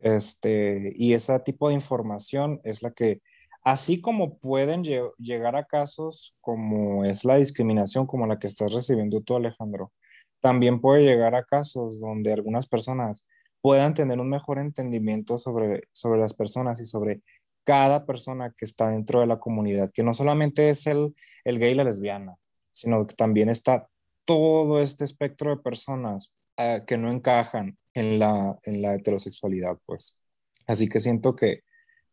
Este, 0.00 0.92
y 0.96 1.14
ese 1.14 1.38
tipo 1.40 1.68
de 1.68 1.74
información 1.74 2.60
es 2.64 2.82
la 2.82 2.92
que, 2.92 3.22
así 3.62 4.00
como 4.00 4.38
pueden 4.38 4.84
llegar 4.84 5.56
a 5.56 5.64
casos 5.64 6.36
como 6.40 7.04
es 7.04 7.24
la 7.24 7.36
discriminación, 7.36 8.06
como 8.06 8.26
la 8.26 8.38
que 8.38 8.46
estás 8.46 8.74
recibiendo 8.74 9.22
tú, 9.22 9.36
Alejandro, 9.36 9.92
también 10.40 10.80
puede 10.80 11.04
llegar 11.04 11.34
a 11.34 11.44
casos 11.44 12.00
donde 12.00 12.32
algunas 12.32 12.66
personas 12.66 13.26
puedan 13.62 13.94
tener 13.94 14.20
un 14.20 14.28
mejor 14.28 14.58
entendimiento 14.58 15.38
sobre, 15.38 15.84
sobre 15.92 16.20
las 16.20 16.34
personas 16.34 16.82
y 16.82 16.84
sobre 16.84 17.22
cada 17.64 18.06
persona 18.06 18.54
que 18.56 18.64
está 18.64 18.90
dentro 18.90 19.20
de 19.20 19.26
la 19.26 19.38
comunidad, 19.38 19.90
que 19.92 20.02
no 20.02 20.14
solamente 20.14 20.68
es 20.68 20.86
el, 20.86 21.14
el 21.44 21.58
gay 21.58 21.72
y 21.72 21.74
la 21.74 21.84
lesbiana, 21.84 22.36
sino 22.72 23.06
que 23.06 23.14
también 23.14 23.48
está 23.48 23.88
todo 24.24 24.80
este 24.80 25.04
espectro 25.04 25.50
de 25.50 25.62
personas 25.62 26.34
eh, 26.56 26.82
que 26.86 26.96
no 26.98 27.10
encajan 27.10 27.76
en 27.94 28.18
la, 28.18 28.58
en 28.62 28.82
la 28.82 28.94
heterosexualidad, 28.94 29.78
pues. 29.86 30.22
Así 30.66 30.88
que 30.88 30.98
siento 30.98 31.36
que, 31.36 31.60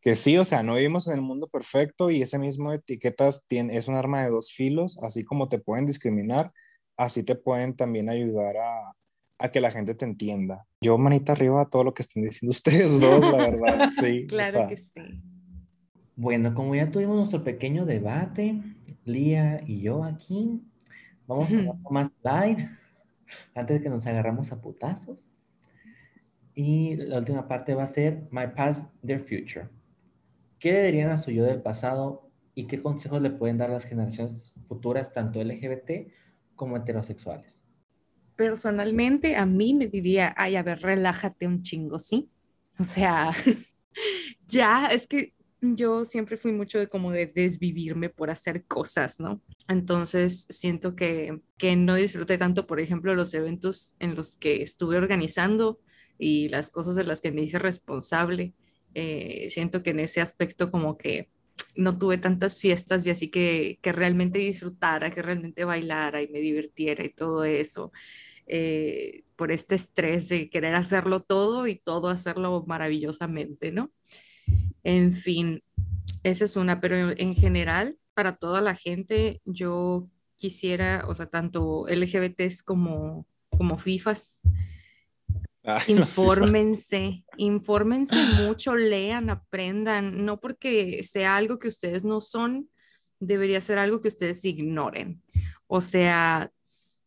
que 0.01 0.15
sí, 0.15 0.37
o 0.37 0.45
sea, 0.45 0.63
no 0.63 0.75
vivimos 0.75 1.07
en 1.07 1.15
el 1.15 1.21
mundo 1.21 1.47
perfecto 1.47 2.09
y 2.09 2.21
ese 2.21 2.39
mismo 2.39 2.71
etiquetas 2.73 3.45
tiene, 3.47 3.77
es 3.77 3.87
un 3.87 3.95
arma 3.95 4.23
de 4.23 4.29
dos 4.29 4.51
filos, 4.51 4.99
así 5.03 5.23
como 5.23 5.49
te 5.49 5.59
pueden 5.59 5.85
discriminar, 5.85 6.51
así 6.97 7.23
te 7.23 7.35
pueden 7.35 7.75
también 7.75 8.09
ayudar 8.09 8.57
a, 8.57 8.93
a 9.37 9.51
que 9.51 9.61
la 9.61 9.71
gente 9.71 9.95
te 9.95 10.05
entienda. 10.05 10.65
Yo 10.81 10.97
manita 10.97 11.33
arriba 11.33 11.61
a 11.61 11.69
todo 11.69 11.83
lo 11.83 11.93
que 11.93 12.03
estén 12.03 12.23
diciendo 12.23 12.51
ustedes 12.51 12.99
dos, 12.99 13.21
la 13.31 13.37
verdad. 13.37 13.89
Sí. 13.99 14.27
claro 14.27 14.67
que 14.67 14.77
sí. 14.77 15.21
Bueno, 16.15 16.53
como 16.53 16.75
ya 16.75 16.91
tuvimos 16.91 17.17
nuestro 17.17 17.43
pequeño 17.43 17.85
debate, 17.85 18.61
Lía 19.05 19.61
y 19.65 19.81
yo 19.81 20.03
aquí, 20.03 20.61
vamos 21.25 21.51
a 21.51 21.57
hablar 21.57 21.75
más 21.89 22.11
light 22.23 22.59
antes 23.55 23.77
de 23.77 23.83
que 23.83 23.89
nos 23.89 24.05
agarramos 24.05 24.51
a 24.51 24.61
putazos. 24.61 25.31
Y 26.53 26.95
la 26.97 27.17
última 27.17 27.47
parte 27.47 27.73
va 27.73 27.83
a 27.83 27.87
ser 27.87 28.27
My 28.29 28.47
Past, 28.55 28.93
Their 29.05 29.19
Future. 29.19 29.69
¿Qué 30.59 30.73
le 30.73 30.83
dirían 30.83 31.09
a 31.09 31.17
su 31.17 31.31
yo 31.31 31.43
del 31.43 31.61
pasado 31.61 32.29
y 32.53 32.67
qué 32.67 32.81
consejos 32.81 33.21
le 33.21 33.31
pueden 33.31 33.57
dar 33.57 33.69
las 33.69 33.85
generaciones 33.85 34.53
futuras, 34.67 35.13
tanto 35.13 35.41
LGBT 35.41 36.11
como 36.55 36.77
heterosexuales? 36.77 37.63
Personalmente, 38.35 39.35
a 39.35 39.45
mí 39.45 39.73
me 39.73 39.87
diría, 39.87 40.33
ay, 40.37 40.57
a 40.57 40.63
ver, 40.63 40.81
relájate 40.81 41.47
un 41.47 41.61
chingo, 41.63 41.97
¿sí? 41.97 42.29
O 42.77 42.83
sea, 42.83 43.31
ya, 44.47 44.87
es 44.87 45.07
que 45.07 45.33
yo 45.61 46.05
siempre 46.05 46.37
fui 46.37 46.51
mucho 46.51 46.79
de 46.79 46.87
como 46.87 47.11
de 47.11 47.27
desvivirme 47.27 48.09
por 48.09 48.31
hacer 48.31 48.65
cosas, 48.65 49.19
¿no? 49.19 49.41
Entonces 49.67 50.47
siento 50.49 50.95
que, 50.95 51.39
que 51.57 51.75
no 51.75 51.95
disfruté 51.95 52.37
tanto, 52.37 52.65
por 52.65 52.79
ejemplo, 52.79 53.13
los 53.13 53.33
eventos 53.33 53.95
en 53.99 54.15
los 54.15 54.37
que 54.37 54.63
estuve 54.63 54.97
organizando 54.97 55.79
y 56.17 56.49
las 56.49 56.71
cosas 56.71 56.95
de 56.95 57.03
las 57.03 57.21
que 57.21 57.31
me 57.31 57.43
hice 57.43 57.59
responsable. 57.59 58.53
Eh, 58.95 59.47
siento 59.49 59.83
que 59.83 59.91
en 59.91 59.99
ese 59.99 60.19
aspecto 60.19 60.71
como 60.71 60.97
que 60.97 61.29
no 61.75 61.97
tuve 61.97 62.17
tantas 62.17 62.59
fiestas 62.59 63.05
y 63.05 63.11
así 63.11 63.29
que, 63.29 63.79
que 63.81 63.91
realmente 63.91 64.39
disfrutara, 64.39 65.13
que 65.13 65.21
realmente 65.21 65.63
bailara 65.63 66.21
y 66.21 66.27
me 66.27 66.39
divirtiera 66.39 67.05
y 67.05 67.13
todo 67.13 67.43
eso. 67.43 67.91
Eh, 68.47 69.23
por 69.35 69.51
este 69.51 69.75
estrés 69.75 70.27
de 70.27 70.49
querer 70.49 70.75
hacerlo 70.75 71.21
todo 71.21 71.67
y 71.67 71.77
todo 71.79 72.09
hacerlo 72.09 72.65
maravillosamente, 72.67 73.71
¿no? 73.71 73.91
En 74.83 75.11
fin, 75.11 75.63
esa 76.23 76.45
es 76.45 76.55
una, 76.55 76.81
pero 76.81 77.11
en 77.11 77.35
general, 77.35 77.97
para 78.13 78.35
toda 78.35 78.61
la 78.61 78.75
gente, 78.75 79.41
yo 79.45 80.09
quisiera, 80.35 81.05
o 81.07 81.13
sea, 81.13 81.27
tanto 81.27 81.85
LGBTs 81.87 82.63
como, 82.63 83.27
como 83.49 83.77
FIFAs, 83.79 84.39
infórmense, 85.87 87.23
infórmense 87.37 88.15
mucho, 88.43 88.75
lean, 88.75 89.29
aprendan, 89.29 90.25
no 90.25 90.39
porque 90.39 91.03
sea 91.03 91.35
algo 91.35 91.59
que 91.59 91.67
ustedes 91.67 92.03
no 92.03 92.19
son, 92.19 92.69
debería 93.19 93.61
ser 93.61 93.77
algo 93.77 94.01
que 94.01 94.07
ustedes 94.07 94.43
ignoren. 94.43 95.21
O 95.67 95.81
sea, 95.81 96.51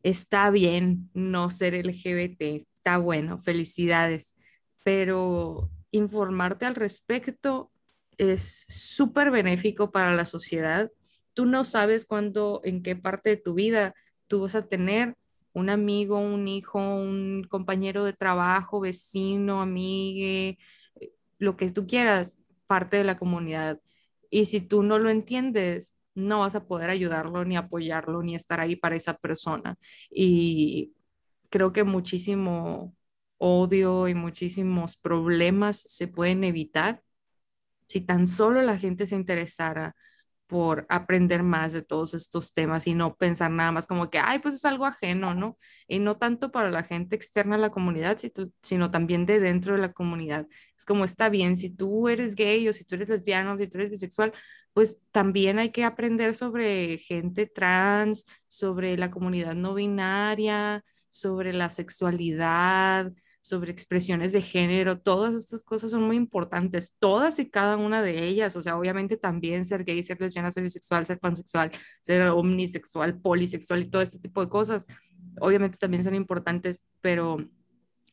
está 0.03 0.51
bien 0.51 1.11
no 1.15 1.51
ser 1.51 1.75
LGBT, 1.75 2.43
está 2.43 2.99
bueno, 2.99 3.43
felicidades, 3.43 4.37
pero 4.85 5.71
informarte 5.95 6.67
al 6.67 6.75
respecto 6.75 7.71
es 8.17 8.65
súper 8.69 9.31
benéfico 9.31 9.91
para 9.91 10.15
la 10.15 10.25
sociedad. 10.25 10.91
Tú 11.35 11.47
no 11.47 11.65
sabes 11.65 12.07
cuándo, 12.07 12.61
en 12.65 12.83
qué 12.83 12.97
parte 12.97 13.31
de 13.31 13.37
tu 13.37 13.55
vida 13.55 13.95
tú 14.27 14.43
vas 14.43 14.55
a 14.55 14.67
tener 14.67 15.17
un 15.53 15.71
amigo, 15.71 16.19
un 16.19 16.49
hijo, 16.49 16.79
un 16.79 17.45
compañero 17.49 18.05
de 18.05 18.13
trabajo, 18.13 18.81
vecino, 18.81 19.61
amigue, 19.61 20.59
lo 21.39 21.57
que 21.57 21.71
tú 21.71 21.87
quieras, 21.87 22.39
parte 22.67 22.97
de 22.97 23.05
la 23.05 23.17
comunidad. 23.17 23.81
Y 24.31 24.47
si 24.47 24.61
tú 24.61 24.83
no 24.83 24.99
lo 24.99 25.11
entiendes, 25.11 25.97
no 26.15 26.41
vas 26.41 26.55
a 26.57 26.67
poder 26.67 26.91
ayudarlo, 26.91 27.45
ni 27.45 27.57
apoyarlo, 27.57 28.23
ni 28.23 28.35
estar 28.35 28.61
ahí 28.61 28.77
para 28.77 28.97
esa 28.97 29.17
persona. 29.17 29.77
Y 30.11 30.93
creo 31.51 31.73
que 31.73 31.85
muchísimo 31.85 32.95
odio 33.39 34.09
y 34.09 34.15
muchísimos 34.15 34.97
problemas 34.97 35.79
se 35.81 36.09
pueden 36.09 36.45
evitar 36.45 37.03
si 37.89 38.01
tan 38.01 38.27
solo 38.27 38.63
la 38.63 38.79
gente 38.79 39.07
se 39.07 39.17
interesara 39.17 39.95
por 40.47 40.87
aprender 40.91 41.43
más 41.43 41.73
de 41.73 41.83
todos 41.83 42.15
estos 42.15 42.53
temas 42.53 42.87
y 42.87 42.95
no 42.95 43.17
pensar 43.17 43.51
nada 43.51 43.73
más 43.73 43.87
como 43.87 44.11
que, 44.11 44.19
ay, 44.19 44.41
pues 44.41 44.55
es 44.55 44.65
algo 44.67 44.87
ajeno, 44.87 45.35
¿no? 45.35 45.57
Y 45.89 45.99
no 45.99 46.17
tanto 46.19 46.53
para 46.53 46.71
la 46.71 46.85
gente 46.85 47.17
externa 47.17 47.57
a 47.57 47.59
la 47.59 47.71
comunidad, 47.71 48.19
sino 48.63 48.91
también 48.91 49.27
de 49.27 49.41
dentro 49.41 49.75
de 49.75 49.81
la 49.81 49.93
comunidad. 49.93 50.47
Es 50.77 50.85
como 50.85 51.05
está 51.05 51.29
bien, 51.31 51.57
si 51.57 51.71
tú 51.71 52.09
eres 52.09 52.35
gay 52.35 52.69
o 52.69 52.73
si 52.73 52.85
tú 52.85 52.95
eres 52.95 53.09
lesbiano, 53.09 53.57
si 53.59 53.69
tú 53.69 53.79
eres 53.79 53.91
bisexual, 53.91 54.33
pues 54.75 55.03
también 55.13 55.59
hay 55.59 55.73
que 55.73 55.85
aprender 55.85 56.35
sobre 56.35 56.99
gente 56.99 57.47
trans, 57.47 58.27
sobre 58.49 58.97
la 58.99 59.11
comunidad 59.11 59.55
no 59.55 59.75
binaria, 59.75 60.85
sobre 61.15 61.53
la 61.53 61.71
sexualidad, 61.71 63.13
sobre 63.41 63.71
expresiones 63.71 64.33
de 64.33 64.43
género, 64.43 64.99
todas 64.99 65.37
estas 65.37 65.63
cosas 65.63 65.93
son 65.93 66.03
muy 66.03 66.17
importantes, 66.17 66.97
todas 66.99 67.39
y 67.39 67.49
cada 67.49 67.77
una 67.77 68.03
de 68.03 68.25
ellas, 68.25 68.57
o 68.57 68.63
sea, 68.63 68.77
obviamente 68.77 69.17
también 69.17 69.65
ser 69.65 69.85
gay, 69.85 70.03
ser 70.03 70.21
lesbiana, 70.21 70.51
ser 70.51 70.65
bisexual, 70.65 71.07
ser 71.07 71.21
pansexual, 71.21 71.71
ser 72.01 72.23
omnisexual, 72.23 73.21
polisexual 73.21 73.83
y 73.83 73.91
todo 73.91 74.03
este 74.03 74.19
tipo 74.19 74.41
de 74.41 74.49
cosas, 74.49 74.89
obviamente 75.39 75.79
también 75.79 76.03
son 76.03 76.17
importantes, 76.17 76.85
pero 77.01 77.37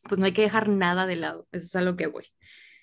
pues 0.03 0.19
no 0.19 0.25
hay 0.25 0.33
que 0.33 0.43
dejar 0.43 0.69
nada 0.69 1.07
de 1.07 1.15
lado, 1.15 1.47
eso 1.51 1.65
es 1.65 1.75
a 1.75 1.81
lo 1.81 1.97
que 1.97 2.05
voy. 2.05 2.25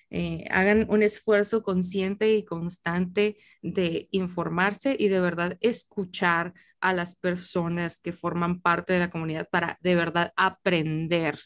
Eh, 0.09 0.47
hagan 0.49 0.85
un 0.89 1.01
esfuerzo 1.01 1.63
consciente 1.63 2.35
y 2.35 2.43
constante 2.43 3.37
de 3.61 4.09
informarse 4.11 4.97
y 4.99 5.07
de 5.07 5.21
verdad 5.21 5.57
escuchar 5.61 6.53
a 6.81 6.93
las 6.93 7.15
personas 7.15 7.99
que 7.99 8.13
forman 8.13 8.61
parte 8.61 8.93
de 8.93 8.99
la 8.99 9.09
comunidad 9.09 9.47
para 9.49 9.77
de 9.81 9.95
verdad 9.95 10.33
aprender 10.35 11.37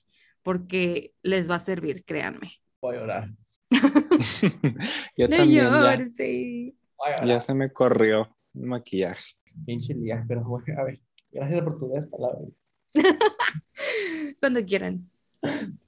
porque 0.41 1.13
les 1.23 1.49
va 1.49 1.55
a 1.55 1.59
servir, 1.59 2.03
créanme. 2.05 2.51
Voy 2.81 2.97
a 2.97 2.99
llorar. 2.99 3.29
Yo 5.17 5.29
también 5.29 5.65
ya, 5.65 7.25
ya, 7.25 7.39
se 7.39 7.53
me 7.53 7.71
corrió 7.71 8.35
el 8.53 8.61
maquillaje. 8.63 9.35
Pinche 9.65 9.93
día, 9.93 10.23
pero 10.27 10.43
bueno, 10.43 10.65
a 10.79 10.83
ver, 10.83 11.01
gracias 11.31 11.61
por 11.61 11.77
tu 11.77 11.91
palabras. 12.09 12.49
Cuando 14.39 14.63
quieran. 14.65 15.09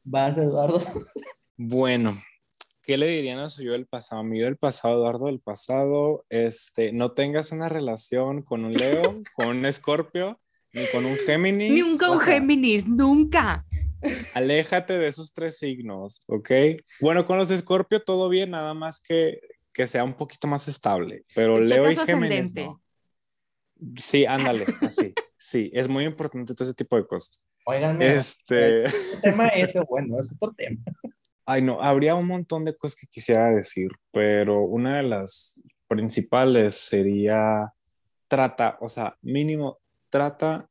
Vas, 0.04 0.38
Eduardo. 0.38 0.82
Bueno, 1.58 2.18
¿qué 2.86 2.98
le 2.98 3.08
dirían 3.08 3.40
a 3.40 3.50
su 3.50 3.64
yo 3.64 3.72
del 3.72 3.88
pasado? 3.88 4.24
Mi 4.24 4.40
yo 4.40 4.46
del 4.46 4.58
pasado, 4.58 4.96
Eduardo 4.96 5.26
del 5.26 5.40
pasado, 5.40 6.26
este, 6.30 6.92
no 6.92 7.12
tengas 7.12 7.52
una 7.52 7.70
relación 7.70 8.44
con 8.44 8.66
un 8.66 8.74
Leo, 8.74 9.22
con 9.36 9.48
un 9.48 9.66
Escorpio, 9.66 10.40
ni 10.72 10.86
con 10.88 11.06
un 11.06 11.16
Géminis. 11.16 11.86
Nunca 11.86 12.12
un 12.12 12.20
Géminis, 12.20 12.88
nunca. 12.88 13.66
Aléjate 14.34 14.98
de 14.98 15.08
esos 15.08 15.34
tres 15.34 15.58
signos, 15.58 16.22
¿ok? 16.28 16.52
Bueno, 17.02 17.26
con 17.26 17.38
los 17.38 17.50
Escorpio 17.50 18.04
todo 18.04 18.30
bien, 18.30 18.52
nada 18.52 18.74
más 18.74 19.02
que, 19.02 19.40
que 19.74 19.88
sea 19.88 20.04
un 20.04 20.14
poquito 20.14 20.48
más 20.48 20.68
estable, 20.68 21.26
pero 21.34 21.60
Leo 21.60 21.90
y 21.90 21.96
Géminis 21.96 22.54
no. 22.54 22.82
Sí, 23.98 24.26
ándale, 24.26 24.66
así. 24.82 25.14
Sí, 25.38 25.70
es 25.74 25.88
muy 25.88 26.06
importante 26.06 26.54
todo 26.54 26.64
ese 26.64 26.74
tipo 26.74 26.96
de 26.96 27.06
cosas. 27.06 27.44
Oigan, 27.66 28.02
este... 28.02 28.84
el 28.84 28.92
tema 29.22 29.48
ese, 29.48 29.80
bueno, 29.82 30.20
es 30.20 30.34
otro 30.34 30.54
tema. 30.56 30.80
Ay, 31.46 31.62
no, 31.62 31.82
habría 31.82 32.16
un 32.16 32.28
montón 32.28 32.66
de 32.66 32.76
cosas 32.76 32.98
que 33.00 33.08
quisiera 33.08 33.52
decir, 33.52 33.90
pero 34.12 34.62
una 34.62 34.98
de 34.98 35.04
las 35.04 35.62
principales 35.88 36.76
sería 36.76 37.72
trata, 38.28 38.78
o 38.82 38.90
sea, 38.90 39.18
mínimo, 39.22 39.80
trata 40.10 40.68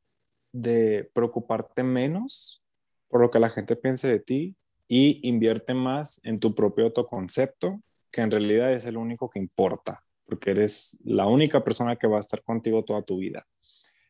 de 0.51 1.09
preocuparte 1.13 1.83
menos 1.83 2.61
por 3.07 3.21
lo 3.21 3.31
que 3.31 3.39
la 3.39 3.49
gente 3.49 3.75
piense 3.77 4.07
de 4.09 4.19
ti 4.19 4.55
y 4.87 5.21
invierte 5.27 5.73
más 5.73 6.19
en 6.23 6.39
tu 6.39 6.53
propio 6.53 6.85
autoconcepto, 6.85 7.81
que 8.11 8.21
en 8.21 8.31
realidad 8.31 8.73
es 8.73 8.85
el 8.85 8.97
único 8.97 9.29
que 9.29 9.39
importa, 9.39 10.03
porque 10.25 10.51
eres 10.51 10.97
la 11.03 11.27
única 11.27 11.63
persona 11.63 11.95
que 11.95 12.07
va 12.07 12.17
a 12.17 12.19
estar 12.19 12.43
contigo 12.43 12.83
toda 12.83 13.01
tu 13.01 13.17
vida. 13.17 13.47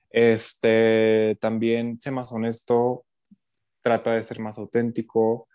Este, 0.10 1.38
también 1.40 2.00
sé 2.02 2.10
más 2.10 2.32
honesto, 2.32 3.06
trata 3.82 4.14
de 4.14 4.24
ser 4.24 4.40
más 4.40 4.58
auténtico, 4.58 5.48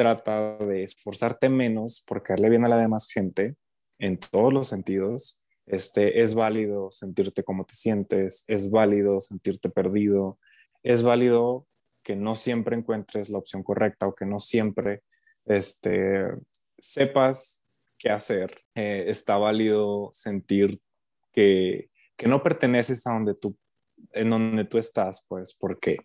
trata 0.00 0.56
de 0.56 0.82
esforzarte 0.82 1.50
menos 1.50 2.02
por 2.06 2.22
caerle 2.22 2.48
bien 2.48 2.64
a 2.64 2.70
la 2.70 2.78
demás 2.78 3.06
gente 3.06 3.56
en 3.98 4.18
todos 4.18 4.50
los 4.50 4.66
sentidos. 4.66 5.42
Este, 5.66 6.22
es 6.22 6.34
válido 6.34 6.90
sentirte 6.90 7.44
como 7.44 7.66
te 7.66 7.74
sientes, 7.74 8.44
es 8.48 8.70
válido 8.70 9.20
sentirte 9.20 9.68
perdido, 9.68 10.38
es 10.82 11.02
válido 11.02 11.66
que 12.02 12.16
no 12.16 12.34
siempre 12.34 12.76
encuentres 12.76 13.28
la 13.28 13.36
opción 13.36 13.62
correcta 13.62 14.06
o 14.06 14.14
que 14.14 14.24
no 14.24 14.40
siempre 14.40 15.02
este, 15.44 16.24
sepas 16.78 17.66
qué 17.98 18.08
hacer. 18.08 18.58
Eh, 18.74 19.04
está 19.08 19.36
válido 19.36 20.08
sentir 20.14 20.80
que, 21.30 21.90
que, 22.16 22.26
no 22.26 22.42
perteneces 22.42 23.06
a 23.06 23.12
donde 23.12 23.34
tú, 23.34 23.54
en 24.12 24.30
donde 24.30 24.64
tú 24.64 24.78
estás, 24.78 25.26
pues, 25.28 25.54
porque 25.60 25.98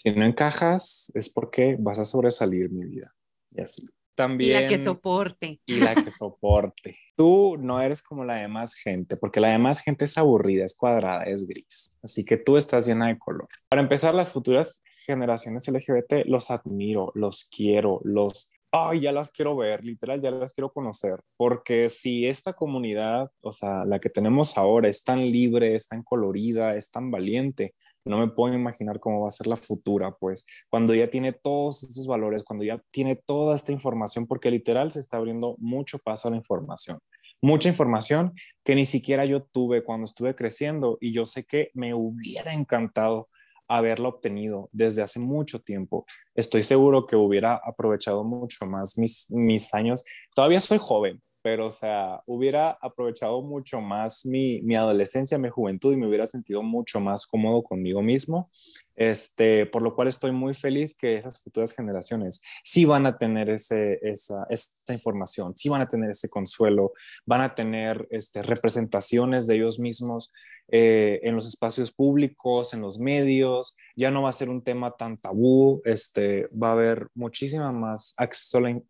si 0.00 0.12
no 0.12 0.24
encajas 0.24 1.12
es 1.14 1.28
porque 1.28 1.76
vas 1.78 1.98
a 1.98 2.06
sobresalir 2.06 2.70
mi 2.70 2.86
vida. 2.86 3.14
Y 3.50 3.60
así. 3.60 3.84
También, 4.14 4.58
y 4.58 4.62
la 4.62 4.68
que 4.68 4.78
soporte. 4.78 5.60
Y 5.66 5.80
la 5.80 5.94
que 5.94 6.10
soporte. 6.10 6.96
Tú 7.16 7.58
no 7.60 7.82
eres 7.82 8.02
como 8.02 8.24
la 8.24 8.36
demás 8.36 8.74
gente, 8.74 9.18
porque 9.18 9.40
la 9.40 9.48
demás 9.48 9.80
gente 9.80 10.06
es 10.06 10.16
aburrida, 10.16 10.64
es 10.64 10.74
cuadrada, 10.74 11.24
es 11.24 11.46
gris. 11.46 11.98
Así 12.02 12.24
que 12.24 12.38
tú 12.38 12.56
estás 12.56 12.86
llena 12.86 13.08
de 13.08 13.18
color. 13.18 13.48
Para 13.68 13.82
empezar, 13.82 14.14
las 14.14 14.30
futuras 14.30 14.82
generaciones 15.04 15.68
LGBT 15.68 16.24
los 16.24 16.50
admiro, 16.50 17.12
los 17.14 17.50
quiero, 17.54 18.00
los... 18.02 18.50
Ay, 18.72 19.00
ya 19.00 19.12
las 19.12 19.30
quiero 19.32 19.54
ver, 19.56 19.84
literal, 19.84 20.20
ya 20.20 20.30
las 20.30 20.54
quiero 20.54 20.70
conocer, 20.70 21.20
porque 21.36 21.88
si 21.88 22.24
esta 22.26 22.52
comunidad, 22.52 23.30
o 23.40 23.52
sea, 23.52 23.84
la 23.84 23.98
que 23.98 24.08
tenemos 24.08 24.56
ahora 24.56 24.88
es 24.88 25.02
tan 25.02 25.18
libre, 25.18 25.74
es 25.74 25.88
tan 25.88 26.04
colorida, 26.04 26.76
es 26.76 26.90
tan 26.90 27.10
valiente, 27.10 27.74
no 28.04 28.18
me 28.18 28.28
puedo 28.28 28.54
imaginar 28.54 29.00
cómo 29.00 29.22
va 29.22 29.28
a 29.28 29.32
ser 29.32 29.46
la 29.46 29.56
futura, 29.56 30.12
pues, 30.12 30.46
cuando 30.68 30.94
ya 30.94 31.10
tiene 31.10 31.32
todos 31.32 31.82
estos 31.82 32.06
valores, 32.06 32.44
cuando 32.44 32.64
ya 32.64 32.82
tiene 32.90 33.16
toda 33.16 33.54
esta 33.54 33.72
información, 33.72 34.26
porque 34.26 34.50
literal 34.50 34.90
se 34.90 35.00
está 35.00 35.16
abriendo 35.16 35.56
mucho 35.58 35.98
paso 35.98 36.28
a 36.28 36.30
la 36.30 36.36
información, 36.36 36.98
mucha 37.42 37.68
información 37.68 38.32
que 38.64 38.74
ni 38.74 38.84
siquiera 38.84 39.24
yo 39.24 39.42
tuve 39.42 39.84
cuando 39.84 40.04
estuve 40.04 40.34
creciendo 40.34 40.98
y 41.00 41.12
yo 41.12 41.26
sé 41.26 41.44
que 41.44 41.70
me 41.74 41.94
hubiera 41.94 42.52
encantado 42.52 43.28
haberlo 43.68 44.08
obtenido 44.08 44.68
desde 44.72 45.00
hace 45.00 45.20
mucho 45.20 45.60
tiempo. 45.60 46.04
Estoy 46.34 46.64
seguro 46.64 47.06
que 47.06 47.14
hubiera 47.14 47.60
aprovechado 47.64 48.24
mucho 48.24 48.66
más 48.66 48.98
mis, 48.98 49.30
mis 49.30 49.72
años. 49.74 50.04
Todavía 50.34 50.60
soy 50.60 50.78
joven, 50.78 51.22
pero 51.42 51.66
o 51.66 51.70
sea, 51.70 52.22
hubiera 52.26 52.70
aprovechado 52.80 53.42
mucho 53.42 53.80
más 53.80 54.26
mi, 54.26 54.60
mi, 54.62 54.74
adolescencia, 54.74 55.38
mi 55.38 55.48
juventud 55.48 55.92
y 55.92 55.96
me 55.96 56.06
hubiera 56.06 56.26
sentido 56.26 56.62
mucho 56.62 57.00
más 57.00 57.26
cómodo 57.26 57.62
conmigo 57.62 58.02
mismo, 58.02 58.50
este, 58.96 59.66
por 59.66 59.82
lo 59.82 59.94
cual 59.94 60.08
estoy 60.08 60.32
muy 60.32 60.52
feliz 60.52 60.96
que 60.96 61.16
esas 61.16 61.42
futuras 61.42 61.74
generaciones 61.74 62.42
sí 62.62 62.84
van 62.84 63.06
a 63.06 63.16
tener 63.16 63.48
ese, 63.48 63.98
esa, 64.02 64.46
esa 64.50 64.70
información, 64.92 65.56
sí 65.56 65.68
van 65.68 65.80
a 65.80 65.88
tener 65.88 66.10
ese 66.10 66.28
consuelo, 66.28 66.92
van 67.24 67.40
a 67.40 67.54
tener 67.54 68.06
este, 68.10 68.42
representaciones 68.42 69.46
de 69.46 69.56
ellos 69.56 69.78
mismos 69.78 70.32
eh, 70.72 71.20
en 71.24 71.34
los 71.34 71.48
espacios 71.48 71.92
públicos, 71.92 72.74
en 72.74 72.80
los 72.80 73.00
medios, 73.00 73.76
ya 73.96 74.10
no 74.12 74.22
va 74.22 74.30
a 74.30 74.34
ser 74.34 74.48
un 74.48 74.62
tema 74.62 74.92
tan 74.92 75.16
tabú, 75.16 75.82
este, 75.84 76.46
va 76.48 76.68
a 76.68 76.72
haber 76.72 77.08
muchísima 77.14 77.72
más 77.72 78.14
acceso 78.18 78.58
a 78.58 78.60
la, 78.60 78.80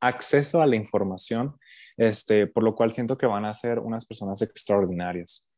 acceso 0.00 0.60
a 0.60 0.66
la 0.66 0.76
información 0.76 1.56
este, 1.96 2.46
por 2.46 2.62
lo 2.62 2.74
cual 2.74 2.92
siento 2.92 3.16
que 3.16 3.26
van 3.26 3.44
a 3.44 3.54
ser 3.54 3.78
unas 3.78 4.06
personas 4.06 4.42
extraordinarias. 4.42 5.50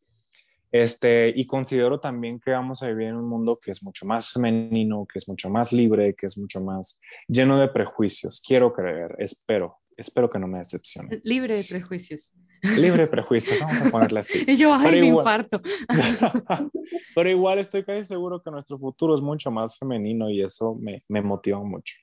Este, 0.72 1.30
y 1.37 1.47
considero 1.47 2.01
también 2.01 2.41
que 2.41 2.51
vamos 2.51 2.83
a 2.83 2.89
vivir 2.89 3.09
en 3.09 3.16
un 3.16 3.28
mundo 3.28 3.61
que 3.62 3.70
es 3.70 3.85
mucho 3.85 4.07
más 4.07 4.30
femenino, 4.33 5.07
que 5.07 5.18
es 5.18 5.28
mucho 5.28 5.51
más 5.51 5.70
libre, 5.70 6.14
que 6.14 6.24
es 6.24 6.39
mucho 6.39 6.62
más 6.62 6.99
lleno 7.28 7.59
de 7.59 7.68
prejuicios. 7.68 8.43
Quiero 8.45 8.72
creer, 8.72 9.14
espero, 9.18 9.76
espero 9.99 10.30
que 10.30 10.39
no 10.39 10.49
me 10.49 10.59
decepcione. 10.59 11.20
Libre 11.24 11.57
de 11.57 11.64
prejuicios. 11.64 12.33
Libre 12.62 13.03
de 13.03 13.07
prejuicios, 13.09 13.61
vamos 13.61 13.83
a 13.83 13.91
ponerle 13.91 14.20
así. 14.20 14.45
y 14.47 14.57
yo, 14.57 14.72
ay, 14.72 15.01
me 15.01 15.09
infarto. 15.09 15.61
Pero 17.14 17.28
igual 17.28 17.59
estoy 17.59 17.85
casi 17.85 18.05
seguro 18.05 18.41
que 18.43 18.51
nuestro 18.51 18.78
futuro 18.78 19.14
es 19.14 19.20
mucho 19.20 19.51
más 19.51 19.76
femenino 19.76 20.30
y 20.30 20.43
eso 20.43 20.74
me, 20.80 21.05
me 21.07 21.20
motiva 21.20 21.62
mucho. 21.62 21.97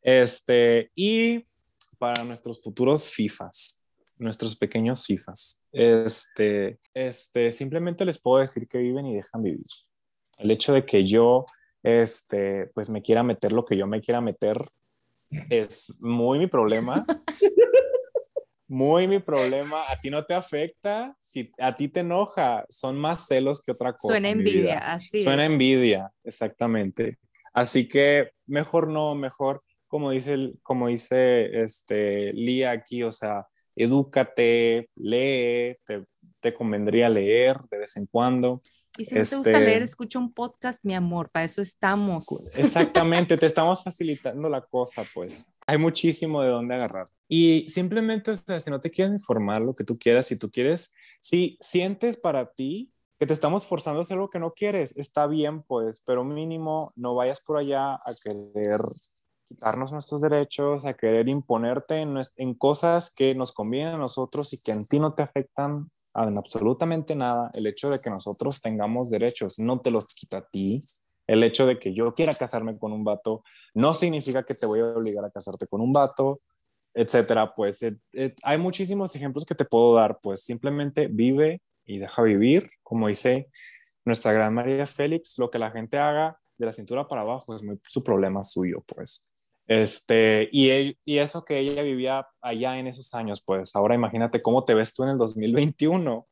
Este, 0.00 0.92
y 0.94 1.44
para 1.96 2.24
nuestros 2.24 2.62
futuros 2.62 3.10
FIFAs, 3.10 3.84
nuestros 4.18 4.56
pequeños 4.56 5.04
FIFAs. 5.06 5.62
Este, 5.72 6.78
este, 6.94 7.52
simplemente 7.52 8.04
les 8.04 8.18
puedo 8.18 8.40
decir 8.40 8.68
que 8.68 8.78
viven 8.78 9.06
y 9.06 9.16
dejan 9.16 9.42
vivir. 9.42 9.66
El 10.38 10.50
hecho 10.50 10.72
de 10.72 10.84
que 10.84 11.06
yo, 11.06 11.46
este, 11.82 12.66
pues 12.74 12.88
me 12.88 13.02
quiera 13.02 13.22
meter 13.22 13.52
lo 13.52 13.64
que 13.64 13.76
yo 13.76 13.86
me 13.86 14.00
quiera 14.00 14.20
meter, 14.20 14.70
es 15.50 15.96
muy 16.00 16.38
mi 16.38 16.46
problema. 16.46 17.04
Muy 18.68 19.06
mi 19.06 19.20
problema. 19.20 19.84
A 19.88 20.00
ti 20.00 20.10
no 20.10 20.24
te 20.24 20.34
afecta. 20.34 21.16
Si 21.20 21.52
a 21.58 21.76
ti 21.76 21.88
te 21.88 22.00
enoja, 22.00 22.64
son 22.68 22.98
más 22.98 23.26
celos 23.26 23.62
que 23.62 23.72
otra 23.72 23.92
cosa. 23.92 24.14
Suena 24.14 24.30
envidia, 24.30 24.78
así. 24.78 25.22
Suena 25.22 25.44
envidia, 25.44 26.12
exactamente. 26.24 27.18
Así 27.52 27.88
que 27.88 28.30
mejor 28.46 28.88
no, 28.88 29.14
mejor, 29.14 29.62
como 29.86 30.10
dice, 30.10 30.52
como 30.62 30.88
dice 30.88 31.62
este, 31.62 32.32
Lía 32.32 32.70
aquí, 32.72 33.02
o 33.02 33.12
sea, 33.12 33.46
edúcate, 33.74 34.90
lee, 34.96 35.76
te, 35.86 36.04
te 36.40 36.54
convendría 36.54 37.08
leer 37.08 37.58
de 37.70 37.78
vez 37.78 37.96
en 37.96 38.06
cuando. 38.06 38.62
Y 38.98 39.04
si 39.04 39.14
no 39.14 39.22
te 39.22 39.36
gusta 39.36 39.50
Este- 39.50 39.60
leer, 39.64 39.82
escucha 39.82 40.18
un 40.18 40.32
podcast, 40.32 40.82
mi 40.84 40.94
amor, 40.94 41.30
para 41.30 41.44
eso 41.44 41.60
estamos. 41.60 42.26
Exactamente, 42.54 43.36
te 43.36 43.46
estamos 43.46 43.84
facilitando 43.84 44.48
la 44.48 44.62
cosa, 44.62 45.04
pues. 45.14 45.52
Hay 45.66 45.76
muchísimo 45.78 46.42
de 46.42 46.48
dónde 46.48 46.74
agarrar. 46.74 47.08
Y 47.28 47.68
simplemente, 47.68 48.30
o 48.30 48.36
sea, 48.36 48.60
si 48.60 48.70
no 48.70 48.80
te 48.80 48.90
quieres 48.90 49.12
informar 49.12 49.60
lo 49.60 49.74
que 49.74 49.84
tú 49.84 49.98
quieras, 49.98 50.26
si 50.26 50.36
tú 50.36 50.50
quieres, 50.50 50.94
si 51.20 51.58
sientes 51.60 52.16
para 52.16 52.52
ti 52.52 52.92
que 53.18 53.26
te 53.26 53.32
estamos 53.32 53.66
forzando 53.66 53.98
a 54.00 54.02
hacer 54.02 54.16
lo 54.16 54.30
que 54.30 54.38
no 54.38 54.52
quieres, 54.52 54.96
está 54.96 55.26
bien, 55.26 55.62
pues, 55.62 56.00
pero 56.06 56.22
mínimo 56.24 56.92
no 56.96 57.14
vayas 57.14 57.40
por 57.40 57.58
allá 57.58 57.94
a 57.94 58.14
querer 58.22 58.80
quitarnos 59.48 59.92
nuestros 59.92 60.20
derechos, 60.20 60.86
a 60.86 60.94
querer 60.94 61.28
imponerte 61.28 61.96
en, 62.00 62.16
en 62.36 62.54
cosas 62.54 63.12
que 63.14 63.34
nos 63.34 63.52
convienen 63.52 63.94
a 63.94 63.98
nosotros 63.98 64.52
y 64.52 64.62
que 64.62 64.72
en 64.72 64.86
ti 64.86 64.98
no 64.98 65.14
te 65.14 65.22
afectan 65.22 65.90
en 66.24 66.38
absolutamente 66.38 67.14
nada. 67.14 67.50
El 67.54 67.66
hecho 67.66 67.90
de 67.90 67.98
que 67.98 68.10
nosotros 68.10 68.60
tengamos 68.60 69.10
derechos 69.10 69.58
no 69.58 69.80
te 69.80 69.90
los 69.90 70.14
quita 70.14 70.38
a 70.38 70.46
ti. 70.46 70.80
El 71.26 71.42
hecho 71.42 71.66
de 71.66 71.78
que 71.78 71.92
yo 71.92 72.14
quiera 72.14 72.32
casarme 72.32 72.78
con 72.78 72.92
un 72.92 73.04
vato 73.04 73.42
no 73.74 73.92
significa 73.92 74.44
que 74.44 74.54
te 74.54 74.66
voy 74.66 74.80
a 74.80 74.86
obligar 74.86 75.24
a 75.24 75.30
casarte 75.30 75.66
con 75.66 75.80
un 75.80 75.92
vato, 75.92 76.40
etcétera. 76.94 77.52
Pues 77.52 77.82
eh, 77.82 77.96
eh, 78.12 78.34
hay 78.42 78.58
muchísimos 78.58 79.14
ejemplos 79.14 79.44
que 79.44 79.54
te 79.54 79.64
puedo 79.64 79.94
dar. 79.94 80.18
Pues 80.22 80.44
simplemente 80.44 81.08
vive 81.08 81.60
y 81.84 81.98
deja 81.98 82.22
vivir, 82.22 82.70
como 82.82 83.08
dice 83.08 83.48
nuestra 84.04 84.32
gran 84.32 84.54
María 84.54 84.86
Félix, 84.86 85.36
lo 85.36 85.50
que 85.50 85.58
la 85.58 85.70
gente 85.70 85.98
haga 85.98 86.38
de 86.56 86.66
la 86.66 86.72
cintura 86.72 87.06
para 87.06 87.22
abajo 87.22 87.54
es 87.54 87.62
muy 87.62 87.78
su 87.84 88.02
problema 88.02 88.42
suyo, 88.42 88.82
pues. 88.86 89.26
Este, 89.66 90.48
y, 90.52 90.70
él- 90.70 90.98
y 91.04 91.18
eso 91.18 91.44
que 91.44 91.58
ella 91.58 91.82
vivía 91.82 92.26
allá 92.40 92.78
en 92.78 92.86
esos 92.86 93.12
años, 93.14 93.42
pues 93.44 93.74
ahora 93.74 93.94
imagínate 93.94 94.42
cómo 94.42 94.64
te 94.64 94.74
ves 94.74 94.94
tú 94.94 95.02
en 95.02 95.10
el 95.10 95.18
2021, 95.18 96.26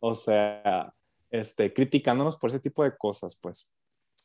o 0.00 0.14
sea, 0.14 0.92
este, 1.30 1.72
criticándonos 1.72 2.36
por 2.36 2.50
ese 2.50 2.60
tipo 2.60 2.82
de 2.82 2.96
cosas, 2.96 3.38
pues. 3.40 3.76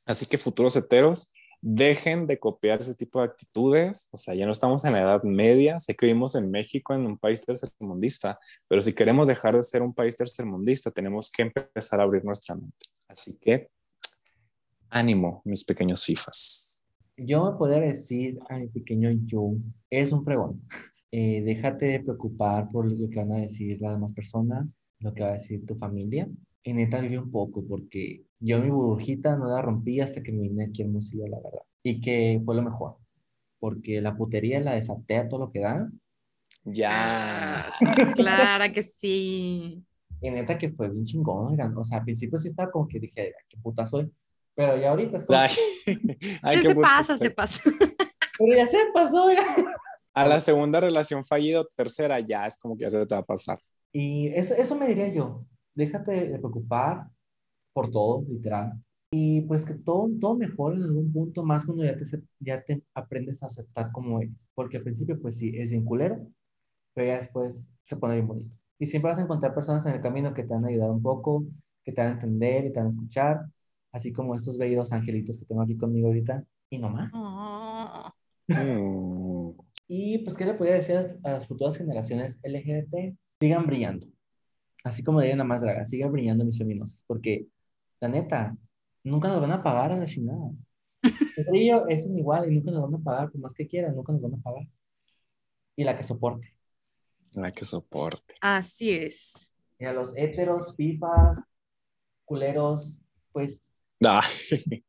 Así 0.07 0.25
que 0.25 0.37
futuros 0.37 0.75
heteros, 0.75 1.33
dejen 1.61 2.27
de 2.27 2.37
copiar 2.39 2.79
ese 2.79 2.93
tipo 2.95 3.19
de 3.19 3.25
actitudes, 3.25 4.09
o 4.11 4.17
sea, 4.17 4.35
ya 4.35 4.45
no 4.45 4.51
estamos 4.51 4.85
en 4.85 4.93
la 4.93 5.01
edad 5.01 5.23
media, 5.23 5.79
sé 5.79 5.95
que 5.95 6.05
vivimos 6.05 6.35
en 6.35 6.51
México 6.51 6.93
en 6.93 7.05
un 7.07 7.17
país 7.17 7.41
tercermundista, 7.41 8.39
pero 8.67 8.81
si 8.81 8.93
queremos 8.93 9.27
dejar 9.27 9.55
de 9.55 9.63
ser 9.63 9.81
un 9.81 9.93
país 9.93 10.15
tercermundista, 10.15 10.91
tenemos 10.91 11.31
que 11.31 11.43
empezar 11.43 11.99
a 11.99 12.03
abrir 12.03 12.23
nuestra 12.23 12.55
mente. 12.55 12.85
Así 13.07 13.37
que, 13.39 13.69
ánimo, 14.89 15.41
mis 15.45 15.63
pequeños 15.63 16.03
FIFAs. 16.05 16.64
Yo 17.17 17.49
me 17.49 17.57
podría 17.57 17.79
decir 17.79 18.39
a 18.49 18.57
mi 18.57 18.67
pequeño 18.67 19.09
yo, 19.25 19.53
es 19.89 20.11
un 20.11 20.25
fregón. 20.25 20.61
Eh, 21.11 21.41
déjate 21.45 21.85
de 21.85 21.99
preocupar 22.01 22.69
por 22.71 22.91
lo 22.91 23.09
que 23.09 23.15
van 23.19 23.31
a 23.31 23.37
decir 23.37 23.79
las 23.79 23.93
demás 23.93 24.11
personas, 24.11 24.77
lo 24.99 25.13
que 25.13 25.23
va 25.23 25.29
a 25.29 25.33
decir 25.33 25.65
tu 25.65 25.75
familia. 25.75 26.27
Y 26.63 26.73
neta 26.73 26.99
vive 26.99 27.19
un 27.19 27.31
poco, 27.31 27.63
porque 27.65 28.23
yo 28.39 28.59
mi 28.59 28.69
burbujita 28.69 29.37
no 29.37 29.47
la 29.47 29.61
rompí 29.61 30.01
hasta 30.01 30.21
que 30.21 30.31
me 30.33 30.41
vine 30.41 30.65
aquí 30.65 30.81
a 30.81 30.85
Hermosillo, 30.85 31.27
la 31.27 31.37
verdad. 31.37 31.61
Y 31.83 32.01
que 32.01 32.41
fue 32.43 32.55
lo 32.55 32.63
mejor, 32.63 32.97
porque 33.59 34.01
la 34.01 34.17
putería 34.17 34.59
la 34.59 34.73
desaté 34.73 35.17
a 35.17 35.29
todo 35.29 35.41
lo 35.41 35.51
que 35.51 35.59
da. 35.61 35.89
Ya. 36.65 37.67
Ah, 37.69 37.69
Clara 38.15 38.73
que 38.73 38.83
sí. 38.83 39.85
Y 40.21 40.31
neta 40.31 40.57
que 40.57 40.71
fue 40.71 40.89
bien 40.89 41.05
chingón, 41.05 41.51
oigan. 41.51 41.77
O 41.77 41.85
sea, 41.85 41.99
al 41.99 42.03
principio 42.03 42.39
sí 42.39 42.47
estaba 42.49 42.71
como 42.71 42.87
que 42.87 42.99
dije, 42.99 43.21
"Ay, 43.21 43.31
qué 43.47 43.57
puta 43.61 43.85
soy. 43.85 44.11
Pero 44.55 44.77
ya 44.77 44.89
ahorita 44.91 45.17
es 45.17 45.23
como, 45.25 45.39
Ay, 46.41 46.63
se 46.63 46.75
pasa, 46.75 47.17
se 47.17 47.29
pasa. 47.29 47.61
pero 48.39 48.55
ya 48.55 48.67
se 48.67 48.77
pasó, 48.93 49.25
oigan. 49.25 49.45
A 50.13 50.25
la 50.25 50.39
segunda 50.39 50.79
relación 50.79 51.25
fallida 51.25 51.61
o 51.61 51.67
tercera 51.75 52.19
ya 52.21 52.47
es 52.47 52.57
como 52.57 52.77
que 52.77 52.83
ya 52.83 52.89
se 52.89 53.05
te 53.05 53.15
va 53.15 53.21
a 53.21 53.25
pasar. 53.25 53.59
Y 53.91 54.27
eso, 54.29 54.53
eso 54.53 54.75
me 54.75 54.87
diría 54.87 55.09
yo. 55.09 55.45
Déjate 55.73 56.29
de 56.29 56.39
preocupar 56.39 57.07
por 57.73 57.91
todo, 57.91 58.23
literal. 58.29 58.73
Y 59.11 59.41
pues 59.41 59.65
que 59.65 59.73
todo, 59.73 60.09
todo 60.19 60.35
mejora 60.35 60.77
en 60.77 60.83
algún 60.83 61.11
punto, 61.11 61.43
más 61.43 61.65
cuando 61.65 61.83
ya 61.83 61.97
te, 61.97 62.05
ya 62.39 62.61
te 62.63 62.81
aprendes 62.93 63.43
a 63.43 63.47
aceptar 63.47 63.91
como 63.91 64.21
eres. 64.21 64.51
Porque 64.55 64.77
al 64.77 64.83
principio, 64.83 65.19
pues 65.21 65.37
sí, 65.37 65.51
es 65.55 65.71
bien 65.71 65.83
culero, 65.83 66.25
pero 66.93 67.07
ya 67.07 67.15
después 67.17 67.67
se 67.83 67.97
pone 67.97 68.15
bien 68.15 68.27
bonito. 68.27 68.55
Y 68.79 68.85
siempre 68.85 69.09
vas 69.11 69.19
a 69.19 69.23
encontrar 69.23 69.53
personas 69.53 69.85
en 69.85 69.95
el 69.95 70.01
camino 70.01 70.33
que 70.33 70.43
te 70.43 70.53
van 70.53 70.65
a 70.65 70.69
ayudar 70.69 70.91
un 70.91 71.01
poco, 71.01 71.45
que 71.83 71.91
te 71.91 72.01
van 72.01 72.11
a 72.11 72.13
entender 72.13 72.65
y 72.65 72.73
te 72.73 72.79
van 72.79 72.87
a 72.87 72.91
escuchar, 72.91 73.45
así 73.95 74.11
como 74.11 74.35
estos 74.35 74.57
bellos 74.57 74.91
angelitos 74.91 75.37
que 75.37 75.45
tengo 75.45 75.61
aquí 75.61 75.77
conmigo 75.77 76.07
ahorita. 76.07 76.43
Y 76.69 76.79
no 76.79 76.89
más. 76.89 77.09
Oh. 77.13 78.11
Y 79.87 80.17
pues, 80.19 80.35
¿qué 80.35 80.45
le 80.45 80.55
podría 80.55 80.75
decir 80.75 80.97
a, 80.97 81.15
a 81.23 81.31
las 81.33 81.47
futuras 81.47 81.77
generaciones 81.77 82.37
LGBT? 82.43 83.15
Sigan 83.39 83.65
brillando. 83.65 84.07
Así 84.83 85.01
como 85.01 85.21
diría 85.21 85.37
nada 85.37 85.47
más 85.47 85.61
draga, 85.61 85.85
sigan 85.85 86.11
brillando 86.11 86.43
mis 86.43 86.57
feminosas, 86.57 87.03
porque 87.07 87.47
la 88.01 88.09
neta, 88.09 88.57
nunca 89.03 89.29
nos 89.29 89.41
van 89.41 89.53
a 89.53 89.63
pagar 89.63 89.93
a 89.93 89.97
la 89.97 90.05
chingada. 90.05 90.51
El 91.37 91.45
brillo 91.45 91.87
es 91.87 92.05
igual 92.05 92.51
y 92.51 92.55
nunca 92.55 92.71
nos 92.71 92.83
van 92.83 93.01
a 93.01 93.03
pagar, 93.03 93.31
por 93.31 93.41
más 93.41 93.53
que 93.53 93.67
quieran, 93.67 93.95
nunca 93.95 94.11
nos 94.11 94.21
van 94.21 94.33
a 94.33 94.43
pagar. 94.43 94.67
Y 95.75 95.85
la 95.85 95.97
que 95.97 96.03
soporte. 96.03 96.53
La 97.33 97.51
que 97.51 97.65
soporte. 97.65 98.35
Así 98.41 98.91
es. 98.91 99.51
Y 99.79 99.85
a 99.85 99.93
los 99.93 100.13
héteros, 100.15 100.75
fifas, 100.75 101.39
culeros, 102.25 102.99
pues 103.31 103.74
Ay. 104.03 104.83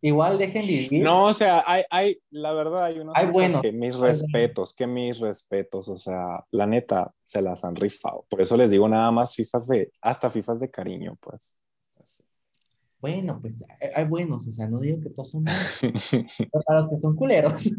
igual 0.00 0.38
dejen 0.38 0.66
vivir. 0.66 1.02
No, 1.02 1.26
o 1.26 1.32
sea, 1.32 1.64
hay, 1.66 1.82
hay, 1.90 2.20
la 2.30 2.52
verdad, 2.52 2.84
hay 2.84 2.98
unos 2.98 3.16
Hay 3.16 3.26
buenos. 3.26 3.62
que 3.62 3.72
mis 3.72 3.96
respetos, 3.96 4.74
que 4.74 4.86
mis 4.86 5.18
respetos, 5.20 5.88
o 5.88 5.96
sea, 5.96 6.44
la 6.50 6.66
neta, 6.66 7.12
se 7.24 7.42
las 7.42 7.64
han 7.64 7.76
rifado. 7.76 8.26
Por 8.28 8.40
eso 8.40 8.56
les 8.56 8.70
digo 8.70 8.88
nada 8.88 9.10
más 9.10 9.34
fifas 9.34 9.68
de, 9.68 9.92
hasta 10.00 10.30
fifas 10.30 10.60
de 10.60 10.70
cariño, 10.70 11.16
pues. 11.20 11.58
Así. 12.00 12.22
Bueno, 13.00 13.38
pues 13.40 13.62
hay, 13.94 14.04
buenos, 14.04 14.46
o 14.48 14.52
sea, 14.52 14.68
no 14.68 14.80
digo 14.80 15.00
que 15.00 15.10
todos 15.10 15.30
son 15.30 15.44
malos, 15.44 15.78
pero 16.52 16.64
para 16.64 16.80
los 16.80 16.90
que 16.90 16.98
son 16.98 17.14
culeros, 17.14 17.70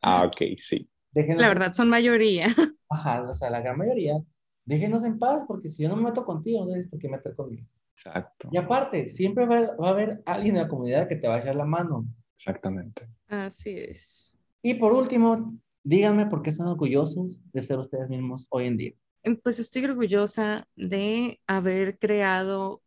ah, 0.00 0.24
ok, 0.26 0.56
sí. 0.58 0.88
déjenos 1.10 1.42
La 1.42 1.48
verdad, 1.48 1.72
son 1.72 1.88
mayoría. 1.88 2.46
Ajá, 2.88 3.22
o 3.22 3.34
sea, 3.34 3.50
la 3.50 3.60
gran 3.60 3.76
mayoría, 3.76 4.22
déjenos 4.64 5.02
en 5.02 5.18
paz, 5.18 5.44
porque 5.48 5.68
si 5.68 5.82
yo 5.82 5.88
no 5.88 5.96
me 5.96 6.02
meto 6.02 6.24
contigo, 6.24 6.60
no 6.60 6.66
tienes 6.66 6.86
por 6.86 7.00
qué 7.00 7.08
meter 7.08 7.34
conmigo. 7.34 7.66
Exacto, 7.94 8.48
Y 8.50 8.56
aparte, 8.56 9.08
siempre 9.08 9.46
va, 9.46 9.76
va 9.76 9.88
a 9.88 9.90
haber 9.90 10.22
alguien 10.26 10.56
en 10.56 10.62
la 10.62 10.68
comunidad 10.68 11.08
que 11.08 11.16
te 11.16 11.28
va 11.28 11.36
a 11.36 11.40
echar 11.40 11.54
la 11.56 11.64
mano. 11.64 12.06
exactamente. 12.34 13.06
Así 13.28 13.76
es. 13.78 14.34
Y 14.62 14.74
por 14.74 14.92
último, 14.92 15.54
díganme 15.84 16.26
por 16.26 16.42
qué 16.42 16.50
están 16.50 16.68
orgullosos 16.68 17.40
de 17.52 17.62
ser 17.62 17.78
ustedes 17.78 18.10
mismos 18.10 18.46
hoy 18.50 18.66
en 18.66 18.76
día. 18.76 18.92
Em, 19.22 19.36
Pues 19.36 19.58
estoy 19.58 19.84
orgullosa 19.84 20.66
de 20.76 21.40
haber 21.46 21.98
creado 21.98 22.82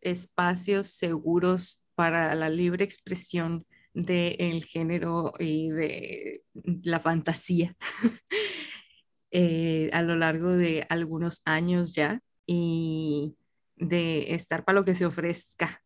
espacios 0.00 0.88
seguros 0.88 1.84
para 1.94 2.34
la 2.34 2.48
libre 2.48 2.84
expresión 2.84 3.66
del 3.92 4.64
género 4.64 5.32
y 5.38 5.70
de 5.70 6.42
la 6.82 7.00
fantasía 7.00 7.76
eh, 9.30 9.90
a 9.92 10.02
lo 10.02 10.16
largo 10.16 10.50
de 10.50 10.86
algunos 10.88 11.42
años 11.44 11.94
ya 11.94 12.20
y 12.46 13.34
de 13.80 14.34
estar 14.34 14.64
para 14.64 14.78
lo 14.78 14.84
que 14.84 14.94
se 14.94 15.06
ofrezca. 15.06 15.82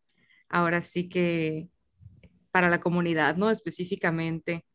Ahora 0.49 0.81
sí 0.81 1.09
que 1.09 1.69
para 2.51 2.69
la 2.69 2.79
comunidad, 2.79 3.37
¿no? 3.37 3.49
Específicamente, 3.49 4.65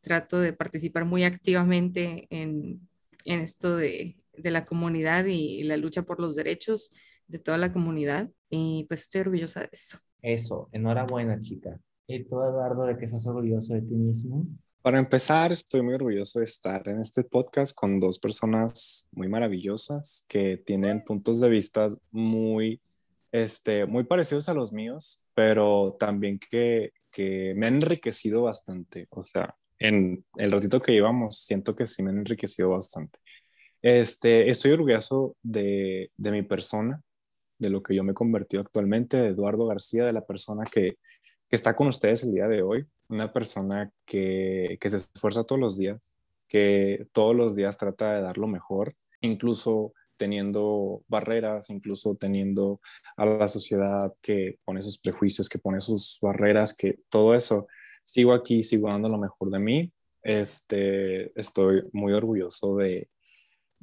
trato 0.00 0.40
de 0.40 0.52
participar 0.52 1.04
muy 1.04 1.24
activamente 1.24 2.26
en, 2.30 2.88
en 3.24 3.40
esto 3.40 3.76
de, 3.76 4.16
de 4.36 4.50
la 4.50 4.64
comunidad 4.64 5.26
y 5.26 5.62
la 5.62 5.76
lucha 5.76 6.02
por 6.02 6.20
los 6.20 6.34
derechos 6.34 6.90
de 7.28 7.38
toda 7.38 7.58
la 7.58 7.72
comunidad 7.72 8.30
y 8.50 8.84
pues 8.88 9.02
estoy 9.02 9.22
orgullosa 9.22 9.60
de 9.60 9.68
eso. 9.72 9.98
Eso, 10.20 10.68
enhorabuena, 10.72 11.40
chica. 11.40 11.78
Y 12.06 12.24
tú, 12.24 12.42
Eduardo, 12.42 12.84
de 12.84 12.96
que 12.98 13.06
estás 13.06 13.26
orgulloso 13.26 13.74
de 13.74 13.82
ti 13.82 13.94
mismo. 13.94 14.46
Para 14.82 14.98
empezar, 14.98 15.52
estoy 15.52 15.80
muy 15.80 15.94
orgulloso 15.94 16.40
de 16.40 16.44
estar 16.44 16.88
en 16.88 17.00
este 17.00 17.22
podcast 17.22 17.72
con 17.72 18.00
dos 18.00 18.18
personas 18.18 19.08
muy 19.12 19.28
maravillosas 19.28 20.26
que 20.28 20.56
tienen 20.56 21.04
puntos 21.04 21.38
de 21.38 21.48
vista 21.48 21.86
muy, 22.10 22.80
este, 23.30 23.86
muy 23.86 24.02
parecidos 24.02 24.48
a 24.48 24.54
los 24.54 24.72
míos, 24.72 25.24
pero 25.34 25.96
también 26.00 26.40
que, 26.40 26.90
que 27.12 27.54
me 27.56 27.66
han 27.66 27.76
enriquecido 27.76 28.42
bastante. 28.42 29.06
O 29.10 29.22
sea, 29.22 29.54
en 29.78 30.24
el 30.36 30.50
ratito 30.50 30.82
que 30.82 30.90
llevamos, 30.90 31.38
siento 31.38 31.76
que 31.76 31.86
sí 31.86 32.02
me 32.02 32.10
han 32.10 32.18
enriquecido 32.18 32.70
bastante. 32.70 33.20
Este, 33.82 34.48
estoy 34.48 34.72
orgulloso 34.72 35.36
de, 35.44 36.10
de 36.16 36.30
mi 36.32 36.42
persona, 36.42 37.00
de 37.56 37.70
lo 37.70 37.84
que 37.84 37.94
yo 37.94 38.02
me 38.02 38.10
he 38.10 38.14
convertido 38.14 38.62
actualmente, 38.62 39.16
de 39.16 39.28
Eduardo 39.28 39.64
García, 39.64 40.04
de 40.04 40.12
la 40.12 40.26
persona 40.26 40.64
que, 40.64 40.96
que 41.52 41.56
está 41.56 41.76
con 41.76 41.88
ustedes 41.88 42.24
el 42.24 42.32
día 42.32 42.48
de 42.48 42.62
hoy, 42.62 42.86
una 43.10 43.30
persona 43.30 43.92
que, 44.06 44.78
que 44.80 44.88
se 44.88 44.96
esfuerza 44.96 45.44
todos 45.44 45.60
los 45.60 45.76
días, 45.76 46.14
que 46.48 47.06
todos 47.12 47.36
los 47.36 47.54
días 47.56 47.76
trata 47.76 48.14
de 48.14 48.22
dar 48.22 48.38
lo 48.38 48.46
mejor, 48.46 48.96
incluso 49.20 49.92
teniendo 50.16 51.02
barreras, 51.08 51.68
incluso 51.68 52.16
teniendo 52.16 52.80
a 53.18 53.26
la 53.26 53.48
sociedad 53.48 54.14
que 54.22 54.60
pone 54.64 54.82
sus 54.82 54.98
prejuicios, 54.98 55.50
que 55.50 55.58
pone 55.58 55.82
sus 55.82 56.18
barreras, 56.22 56.74
que 56.74 57.00
todo 57.10 57.34
eso, 57.34 57.66
sigo 58.02 58.32
aquí, 58.32 58.62
sigo 58.62 58.88
dando 58.88 59.10
lo 59.10 59.18
mejor 59.18 59.50
de 59.50 59.58
mí. 59.58 59.92
Este, 60.22 61.38
estoy 61.38 61.82
muy 61.92 62.14
orgulloso 62.14 62.76
de, 62.76 63.10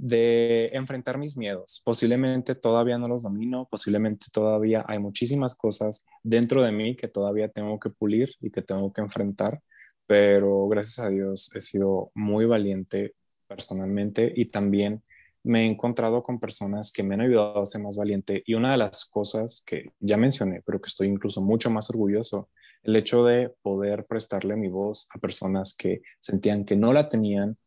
de 0.02 0.70
enfrentar 0.72 1.18
mis 1.18 1.36
miedos. 1.36 1.82
Posiblemente 1.84 2.56
todavía 2.56 2.98
no 2.98 3.10
los 3.10 3.24
domino, 3.24 3.68
posiblemente 3.70 4.28
todavía 4.32 4.86
hay 4.88 4.98
muchísimas 4.98 5.56
cosas 5.56 6.08
dentro 6.24 6.64
de 6.64 6.72
mí 6.72 6.96
que 6.96 7.10
todavía 7.10 7.50
tengo 7.50 7.78
que 7.82 7.90
pulir 7.90 8.30
y 8.40 8.50
que 8.50 8.62
tengo 8.62 8.94
que 8.94 9.02
enfrentar, 9.02 9.62
pero 10.08 10.70
gracias 10.70 11.00
a 11.00 11.10
Dios 11.10 11.54
he 11.54 11.60
sido 11.60 12.12
muy 12.16 12.46
valiente 12.46 13.14
personalmente 13.46 14.32
y 14.34 14.46
también 14.46 15.04
me 15.44 15.64
he 15.64 15.66
encontrado 15.66 16.24
con 16.24 16.40
personas 16.40 16.94
que 16.94 17.04
me 17.04 17.16
han 17.16 17.22
ayudado 17.22 17.62
a 17.62 17.66
ser 17.66 17.82
más 17.82 17.98
valiente 17.98 18.42
y 18.46 18.54
una 18.54 18.72
de 18.72 18.78
las 18.78 19.04
cosas 19.04 19.64
que 19.66 19.92
ya 20.00 20.16
mencioné, 20.16 20.62
pero 20.66 20.80
que 20.80 20.88
estoy 20.88 21.10
incluso 21.10 21.42
mucho 21.42 21.70
más 21.72 21.90
orgulloso, 21.90 22.50
el 22.84 22.96
hecho 22.96 23.26
de 23.26 23.54
poder 23.62 24.06
prestarle 24.06 24.56
mi 24.56 24.70
voz 24.70 25.10
a 25.14 25.20
personas 25.20 25.76
que 25.76 26.02
sentían 26.20 26.64
que 26.64 26.78
no 26.78 26.94
la 26.94 27.10
tenían, 27.10 27.58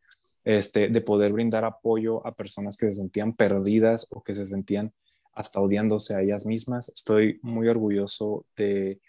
este, 0.44 0.88
de 0.88 1.00
poder 1.00 1.32
brindar 1.32 1.64
apoyo 1.64 2.26
a 2.26 2.34
personas 2.34 2.76
que 2.76 2.86
se 2.86 2.98
sentían 2.98 3.34
perdidas 3.34 4.08
o 4.10 4.22
que 4.22 4.34
se 4.34 4.44
sentían 4.44 4.92
hasta 5.34 5.60
odiándose 5.60 6.14
a 6.14 6.20
ellas 6.20 6.46
mismas. 6.46 6.88
Estoy 6.88 7.38
muy 7.42 7.68
orgulloso 7.68 8.46
de 8.56 9.00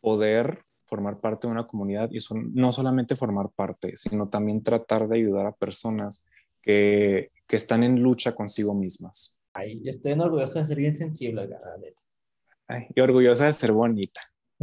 poder 0.00 0.64
formar 0.84 1.20
parte 1.20 1.46
de 1.46 1.52
una 1.52 1.66
comunidad 1.66 2.10
y 2.10 2.18
no 2.54 2.72
solamente 2.72 3.16
formar 3.16 3.50
parte, 3.50 3.96
sino 3.96 4.28
también 4.28 4.62
tratar 4.62 5.06
de 5.06 5.16
ayudar 5.16 5.46
a 5.46 5.52
personas 5.52 6.26
que, 6.62 7.30
que 7.46 7.56
están 7.56 7.82
en 7.82 8.02
lucha 8.02 8.34
consigo 8.34 8.74
mismas. 8.74 9.38
Ay, 9.52 9.82
yo 9.82 9.90
estoy 9.90 10.12
orgulloso 10.12 10.58
de 10.58 10.64
ser 10.64 10.78
bien 10.78 10.96
sensible, 10.96 11.46
la 11.46 11.58
Ay, 12.68 12.86
y 12.94 13.00
orgullosa 13.00 13.46
de 13.46 13.52
ser 13.52 13.72
bonita. 13.72 14.20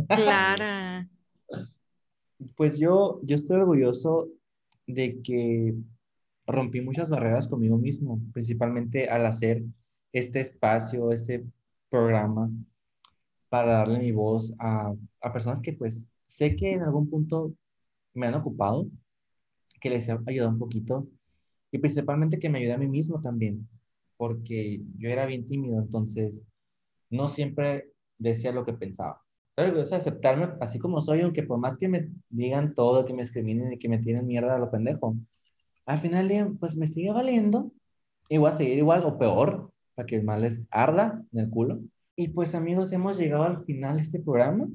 Clara. 0.07 1.07
Pues 2.57 2.77
yo, 2.77 3.21
yo 3.23 3.35
estoy 3.37 3.55
orgulloso 3.57 4.27
de 4.85 5.21
que 5.21 5.73
rompí 6.47 6.81
muchas 6.81 7.09
barreras 7.09 7.47
conmigo 7.47 7.77
mismo, 7.77 8.19
principalmente 8.33 9.09
al 9.09 9.25
hacer 9.25 9.63
este 10.11 10.41
espacio, 10.41 11.11
este 11.11 11.43
programa, 11.89 12.49
para 13.49 13.73
darle 13.79 13.99
mi 13.99 14.11
voz 14.11 14.53
a, 14.59 14.93
a 15.21 15.33
personas 15.33 15.59
que 15.61 15.73
pues 15.73 16.03
sé 16.27 16.55
que 16.55 16.73
en 16.73 16.81
algún 16.81 17.09
punto 17.09 17.53
me 18.13 18.27
han 18.27 18.35
ocupado, 18.35 18.87
que 19.81 19.89
les 19.89 20.07
he 20.09 20.17
ayudado 20.25 20.51
un 20.51 20.59
poquito 20.59 21.07
y 21.71 21.77
principalmente 21.77 22.39
que 22.39 22.49
me 22.49 22.59
ayude 22.59 22.73
a 22.73 22.77
mí 22.77 22.87
mismo 22.87 23.21
también, 23.21 23.67
porque 24.17 24.81
yo 24.97 25.09
era 25.09 25.25
bien 25.25 25.47
tímido, 25.47 25.79
entonces 25.79 26.41
no 27.09 27.27
siempre 27.27 27.89
decía 28.17 28.51
lo 28.51 28.65
que 28.65 28.73
pensaba. 28.73 29.21
Pero 29.55 29.81
es 29.81 29.93
aceptarme 29.93 30.49
así 30.61 30.79
como 30.79 31.01
soy, 31.01 31.21
aunque 31.21 31.43
por 31.43 31.59
más 31.59 31.77
que 31.77 31.87
me 31.87 32.09
digan 32.29 32.73
todo, 32.73 33.05
que 33.05 33.13
me 33.13 33.23
discriminen 33.23 33.73
y 33.73 33.79
que 33.79 33.89
me 33.89 33.99
tienen 33.99 34.27
mierda 34.27 34.55
a 34.55 34.59
lo 34.59 34.71
pendejo, 34.71 35.15
al 35.85 35.99
final 35.99 36.27
día, 36.27 36.49
pues 36.59 36.75
me 36.75 36.87
sigue 36.87 37.11
valiendo 37.11 37.71
y 38.29 38.37
voy 38.37 38.49
a 38.49 38.53
seguir 38.53 38.77
igual 38.77 39.03
o 39.05 39.17
peor, 39.17 39.71
para 39.93 40.05
que 40.05 40.15
el 40.15 40.23
mal 40.23 40.41
les 40.41 40.67
arda 40.71 41.23
en 41.31 41.39
el 41.39 41.49
culo. 41.49 41.79
Y 42.15 42.29
pues 42.29 42.55
amigos, 42.55 42.91
hemos 42.91 43.17
llegado 43.17 43.43
al 43.43 43.65
final 43.65 43.97
de 43.97 44.01
este 44.01 44.19
programa. 44.19 44.67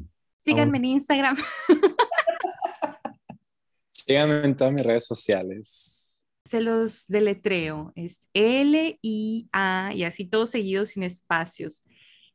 Síganme 0.45 0.79
en 0.79 0.85
Instagram. 0.87 1.37
Síganme 3.91 4.45
en 4.45 4.57
todas 4.57 4.73
mis 4.73 4.85
redes 4.85 5.07
sociales. 5.07 6.23
Se 6.45 6.61
los 6.61 7.07
deletreo. 7.09 7.93
Es 7.95 8.29
L-I-A 8.35 9.93
y 9.95 10.05
así 10.05 10.27
todos 10.27 10.51
seguidos 10.51 10.91
sin 10.91 11.03
espacios. 11.03 11.85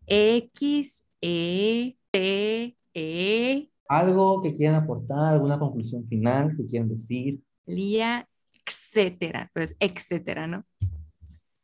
X, 0.08 1.06
E, 1.22 1.98
T, 2.12 2.78
E. 2.94 3.70
Algo 3.88 4.42
que 4.42 4.56
quieran 4.56 4.84
aportar, 4.84 5.34
alguna 5.34 5.60
conclusión 5.60 6.08
final 6.08 6.56
que 6.56 6.66
quieran 6.66 6.90
decir. 6.90 7.40
Lía, 7.66 8.28
etcétera, 8.66 9.50
pero 9.54 9.64
es 9.64 9.76
etcétera, 9.80 10.48
¿no? 10.48 10.66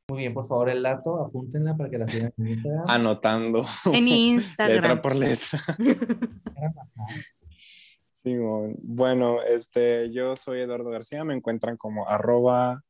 Muy 0.09 0.19
bien, 0.19 0.33
por 0.33 0.45
favor, 0.45 0.69
el 0.69 0.83
dato, 0.83 1.23
apúntenla 1.23 1.75
para 1.77 1.89
que 1.89 1.97
la 1.97 2.07
sigan 2.07 2.33
en 2.37 2.47
Instagram. 2.49 2.83
Anotando. 2.89 3.65
En 3.93 4.07
Instagram. 4.07 4.75
letra 4.75 5.01
por 5.01 5.15
letra. 5.15 5.59
sí, 8.09 8.35
bueno, 8.83 9.41
este, 9.41 10.11
yo 10.11 10.35
soy 10.35 10.61
Eduardo 10.61 10.89
García, 10.89 11.23
me 11.23 11.33
encuentran 11.33 11.77
como 11.77 12.07
arroba, 12.09 12.83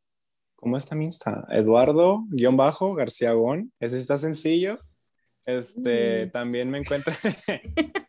¿cómo 0.56 0.78
está 0.78 0.96
mi 0.96 1.06
Insta? 1.06 1.46
Eduardo, 1.52 2.24
guion 2.30 2.58
bajo, 2.58 2.96
García 2.96 3.34
Gon. 3.34 3.72
Ese 3.80 3.98
está 3.98 4.18
sencillo. 4.18 4.76
Este, 5.46 6.28
Mm. 6.28 6.32
también 6.32 6.70
me 6.70 6.78
encuentran, 6.80 7.16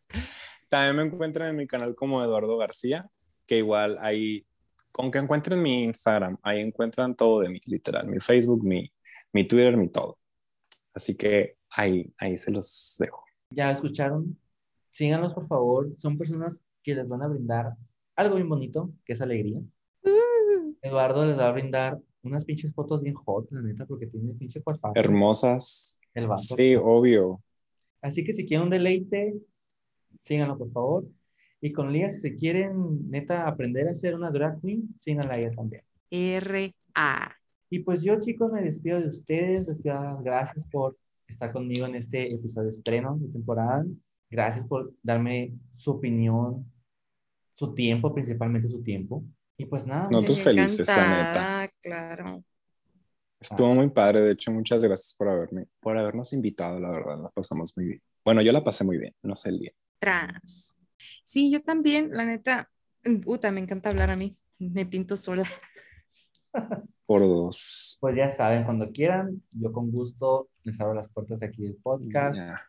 también 0.69 0.97
me 0.97 1.03
encuentran 1.03 1.49
en 1.51 1.57
mi 1.57 1.67
canal 1.67 1.95
como 1.95 2.23
Eduardo 2.23 2.57
García, 2.59 3.09
que 3.47 3.59
igual 3.59 3.99
ahí, 4.01 4.47
con 4.93 5.11
que 5.11 5.19
encuentren 5.19 5.61
mi 5.61 5.85
Instagram, 5.85 6.39
ahí 6.43 6.61
encuentran 6.61 7.17
todo 7.17 7.41
de 7.41 7.49
mí, 7.49 7.59
literal, 7.67 8.07
mi 8.07 8.21
Facebook, 8.21 8.63
mi, 8.63 8.93
mi 9.33 9.49
Twitter, 9.49 9.77
mi 9.77 9.89
todo. 9.89 10.19
Así 10.95 11.17
que 11.17 11.57
ahí, 11.71 12.13
ahí 12.19 12.37
se 12.37 12.53
los 12.53 12.97
dejo. 12.99 13.25
Ya 13.51 13.71
escucharon, 13.71 14.39
síganos 14.91 15.33
por 15.33 15.49
favor, 15.49 15.91
son 15.99 16.19
personas 16.19 16.61
que 16.83 16.95
les 16.95 17.09
van 17.09 17.23
a 17.23 17.29
brindar 17.29 17.75
algo 18.17 18.37
bien 18.37 18.49
bonito, 18.49 18.93
que 19.05 19.15
es 19.15 19.21
alegría. 19.21 19.59
Uh, 20.05 20.75
Eduardo 20.83 21.25
les 21.25 21.39
va 21.39 21.49
a 21.49 21.53
brindar 21.53 21.99
unas 22.23 22.45
pinches 22.45 22.73
fotos 22.75 23.03
bien 23.03 23.15
hot, 23.15 23.51
la 23.51 23.63
neta, 23.63 23.87
porque 23.87 24.07
tiene 24.07 24.35
pinche 24.35 24.63
cuerpo. 24.63 24.93
Hermosas. 24.95 25.99
El 26.15 26.29
vato. 26.29 26.43
Sí, 26.43 26.77
obvio. 26.77 27.43
Así 28.01 28.25
que 28.25 28.33
si 28.33 28.47
quieren 28.47 28.65
un 28.65 28.71
deleite, 28.71 29.35
síganlo 30.21 30.59
por 30.59 30.71
favor. 30.73 31.05
Y 31.65 31.73
con 31.73 31.93
Lía, 31.93 32.11
si 32.11 32.19
se 32.19 32.37
quieren 32.37 33.09
neta 33.09 33.47
aprender 33.47 33.87
a 33.89 33.95
ser 33.95 34.17
una 34.17 34.33
drag 34.33 34.61
queen, 34.61 34.89
síganla 34.99 35.39
también. 35.53 35.85
R-A. 36.11 37.37
Y 37.71 37.79
pues 37.79 38.03
yo, 38.03 38.19
chicos, 38.19 38.51
me 38.53 38.63
despido 38.63 39.01
de 39.01 39.07
ustedes. 39.07 39.67
Les 39.69 39.81
quiero 39.81 40.03
dar 40.03 40.15
las 40.15 40.25
gracias 40.25 40.67
por 40.67 40.99
estar 41.29 41.53
conmigo 41.53 41.87
en 41.87 41.95
este 41.95 42.35
episodio 42.35 42.67
de 42.67 42.73
estreno 42.73 43.17
de 43.17 43.29
temporada. 43.29 43.87
Gracias 44.29 44.67
por 44.67 44.93
darme 45.05 45.55
su 45.77 45.93
opinión, 45.93 46.71
su 47.55 47.73
tiempo, 47.75 48.13
principalmente 48.13 48.67
su 48.67 48.83
tiempo. 48.83 49.23
Y 49.57 49.67
pues 49.67 49.87
nada, 49.87 50.09
No, 50.11 50.21
tus 50.21 50.43
felices, 50.43 50.89
la 50.89 51.67
neta. 51.67 51.73
Claro. 51.81 52.43
Estuvo 53.39 53.73
muy 53.73 53.89
padre, 53.91 54.21
de 54.21 54.33
hecho, 54.33 54.51
muchas 54.51 54.83
gracias 54.83 55.15
por 55.17 55.29
haberme, 55.29 55.67
por 55.79 55.97
habernos 55.97 56.33
invitado, 56.33 56.81
la 56.81 56.91
verdad, 56.91 57.23
la 57.23 57.29
pasamos 57.29 57.73
muy 57.77 57.87
bien. 57.87 58.03
Bueno, 58.25 58.43
yo 58.43 58.51
la 58.53 58.65
pasé 58.65 58.85
muy 58.85 58.99
bien, 58.99 59.15
no 59.23 59.37
sé 59.37 59.51
el 59.51 59.59
día. 59.61 59.73
Tras. 60.01 60.75
Sí, 61.25 61.51
yo 61.51 61.63
también, 61.63 62.11
la 62.13 62.25
neta, 62.25 62.71
puta, 63.23 63.51
me 63.51 63.61
encanta 63.61 63.91
hablar 63.91 64.11
a 64.11 64.17
mí. 64.17 64.37
Me 64.59 64.87
pinto 64.87 65.17
sola. 65.17 65.45
Por 67.07 67.21
dos. 67.21 67.99
pues 68.01 68.17
ya 68.17 68.31
saben, 68.33 68.65
cuando 68.65 68.91
quieran, 68.91 69.43
yo 69.53 69.73
con 69.73 69.91
gusto 69.91 70.49
les 70.63 70.81
abro 70.81 70.95
las 70.95 71.09
puertas 71.09 71.41
de 71.41 71.47
aquí 71.47 71.63
del 71.63 71.77
podcast. 71.77 72.35
Ya. 72.37 72.61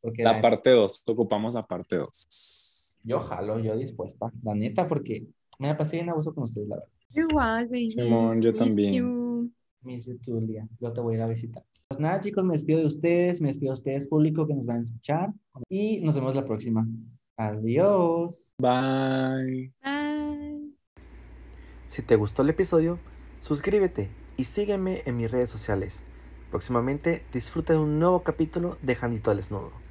Porque 0.00 0.22
La 0.24 0.32
la- 0.34 0.42
parte 0.42 0.70
dos, 0.70 1.02
ocupamos 1.06 1.54
la 1.54 1.66
parte 1.66 1.96
dos. 1.96 2.98
yo 3.04 3.20
jalo, 3.20 3.60
yo 3.60 3.76
dispuesta, 3.76 4.32
la 4.42 4.54
neta, 4.54 4.88
porque 4.88 5.26
me 5.58 5.68
la 5.68 5.76
pasé 5.76 5.96
bien 5.96 6.08
a 6.08 6.14
gusto 6.14 6.34
con 6.34 6.44
ustedes, 6.44 6.68
la 6.68 6.76
verdad. 6.76 6.90
Igual, 7.14 7.66
baby. 7.68 7.88
Simón, 7.90 8.40
yo 8.42 8.50
Miss 8.52 8.58
también. 8.58 8.94
you. 8.94 9.50
Miss 9.82 10.06
you 10.06 10.18
too, 10.18 10.40
Lía. 10.40 10.66
Yo 10.80 10.92
te 10.92 11.00
voy 11.00 11.14
a 11.14 11.16
ir 11.18 11.22
a 11.22 11.26
visitar. 11.28 11.62
Pues 11.88 12.00
nada, 12.00 12.18
chicos, 12.20 12.42
me 12.44 12.54
despido 12.54 12.80
de 12.80 12.86
ustedes, 12.86 13.40
me 13.40 13.48
despido 13.48 13.70
de 13.72 13.74
ustedes, 13.74 14.08
público, 14.08 14.46
que 14.46 14.54
nos 14.54 14.64
van 14.64 14.78
a 14.78 14.82
escuchar. 14.82 15.30
Y 15.68 16.00
nos 16.00 16.14
vemos 16.14 16.34
la 16.34 16.44
próxima. 16.46 16.86
Adiós. 17.36 18.52
Bye. 18.58 19.72
Bye. 19.82 20.72
Si 21.86 22.02
te 22.02 22.16
gustó 22.16 22.42
el 22.42 22.50
episodio, 22.50 22.98
suscríbete 23.40 24.10
y 24.36 24.44
sígueme 24.44 25.02
en 25.04 25.16
mis 25.16 25.30
redes 25.30 25.50
sociales. 25.50 26.04
Próximamente 26.50 27.24
disfruta 27.32 27.72
de 27.72 27.78
un 27.78 27.98
nuevo 27.98 28.22
capítulo 28.22 28.78
de 28.82 28.96
Janito 28.96 29.30
al 29.30 29.38
Desnudo. 29.38 29.81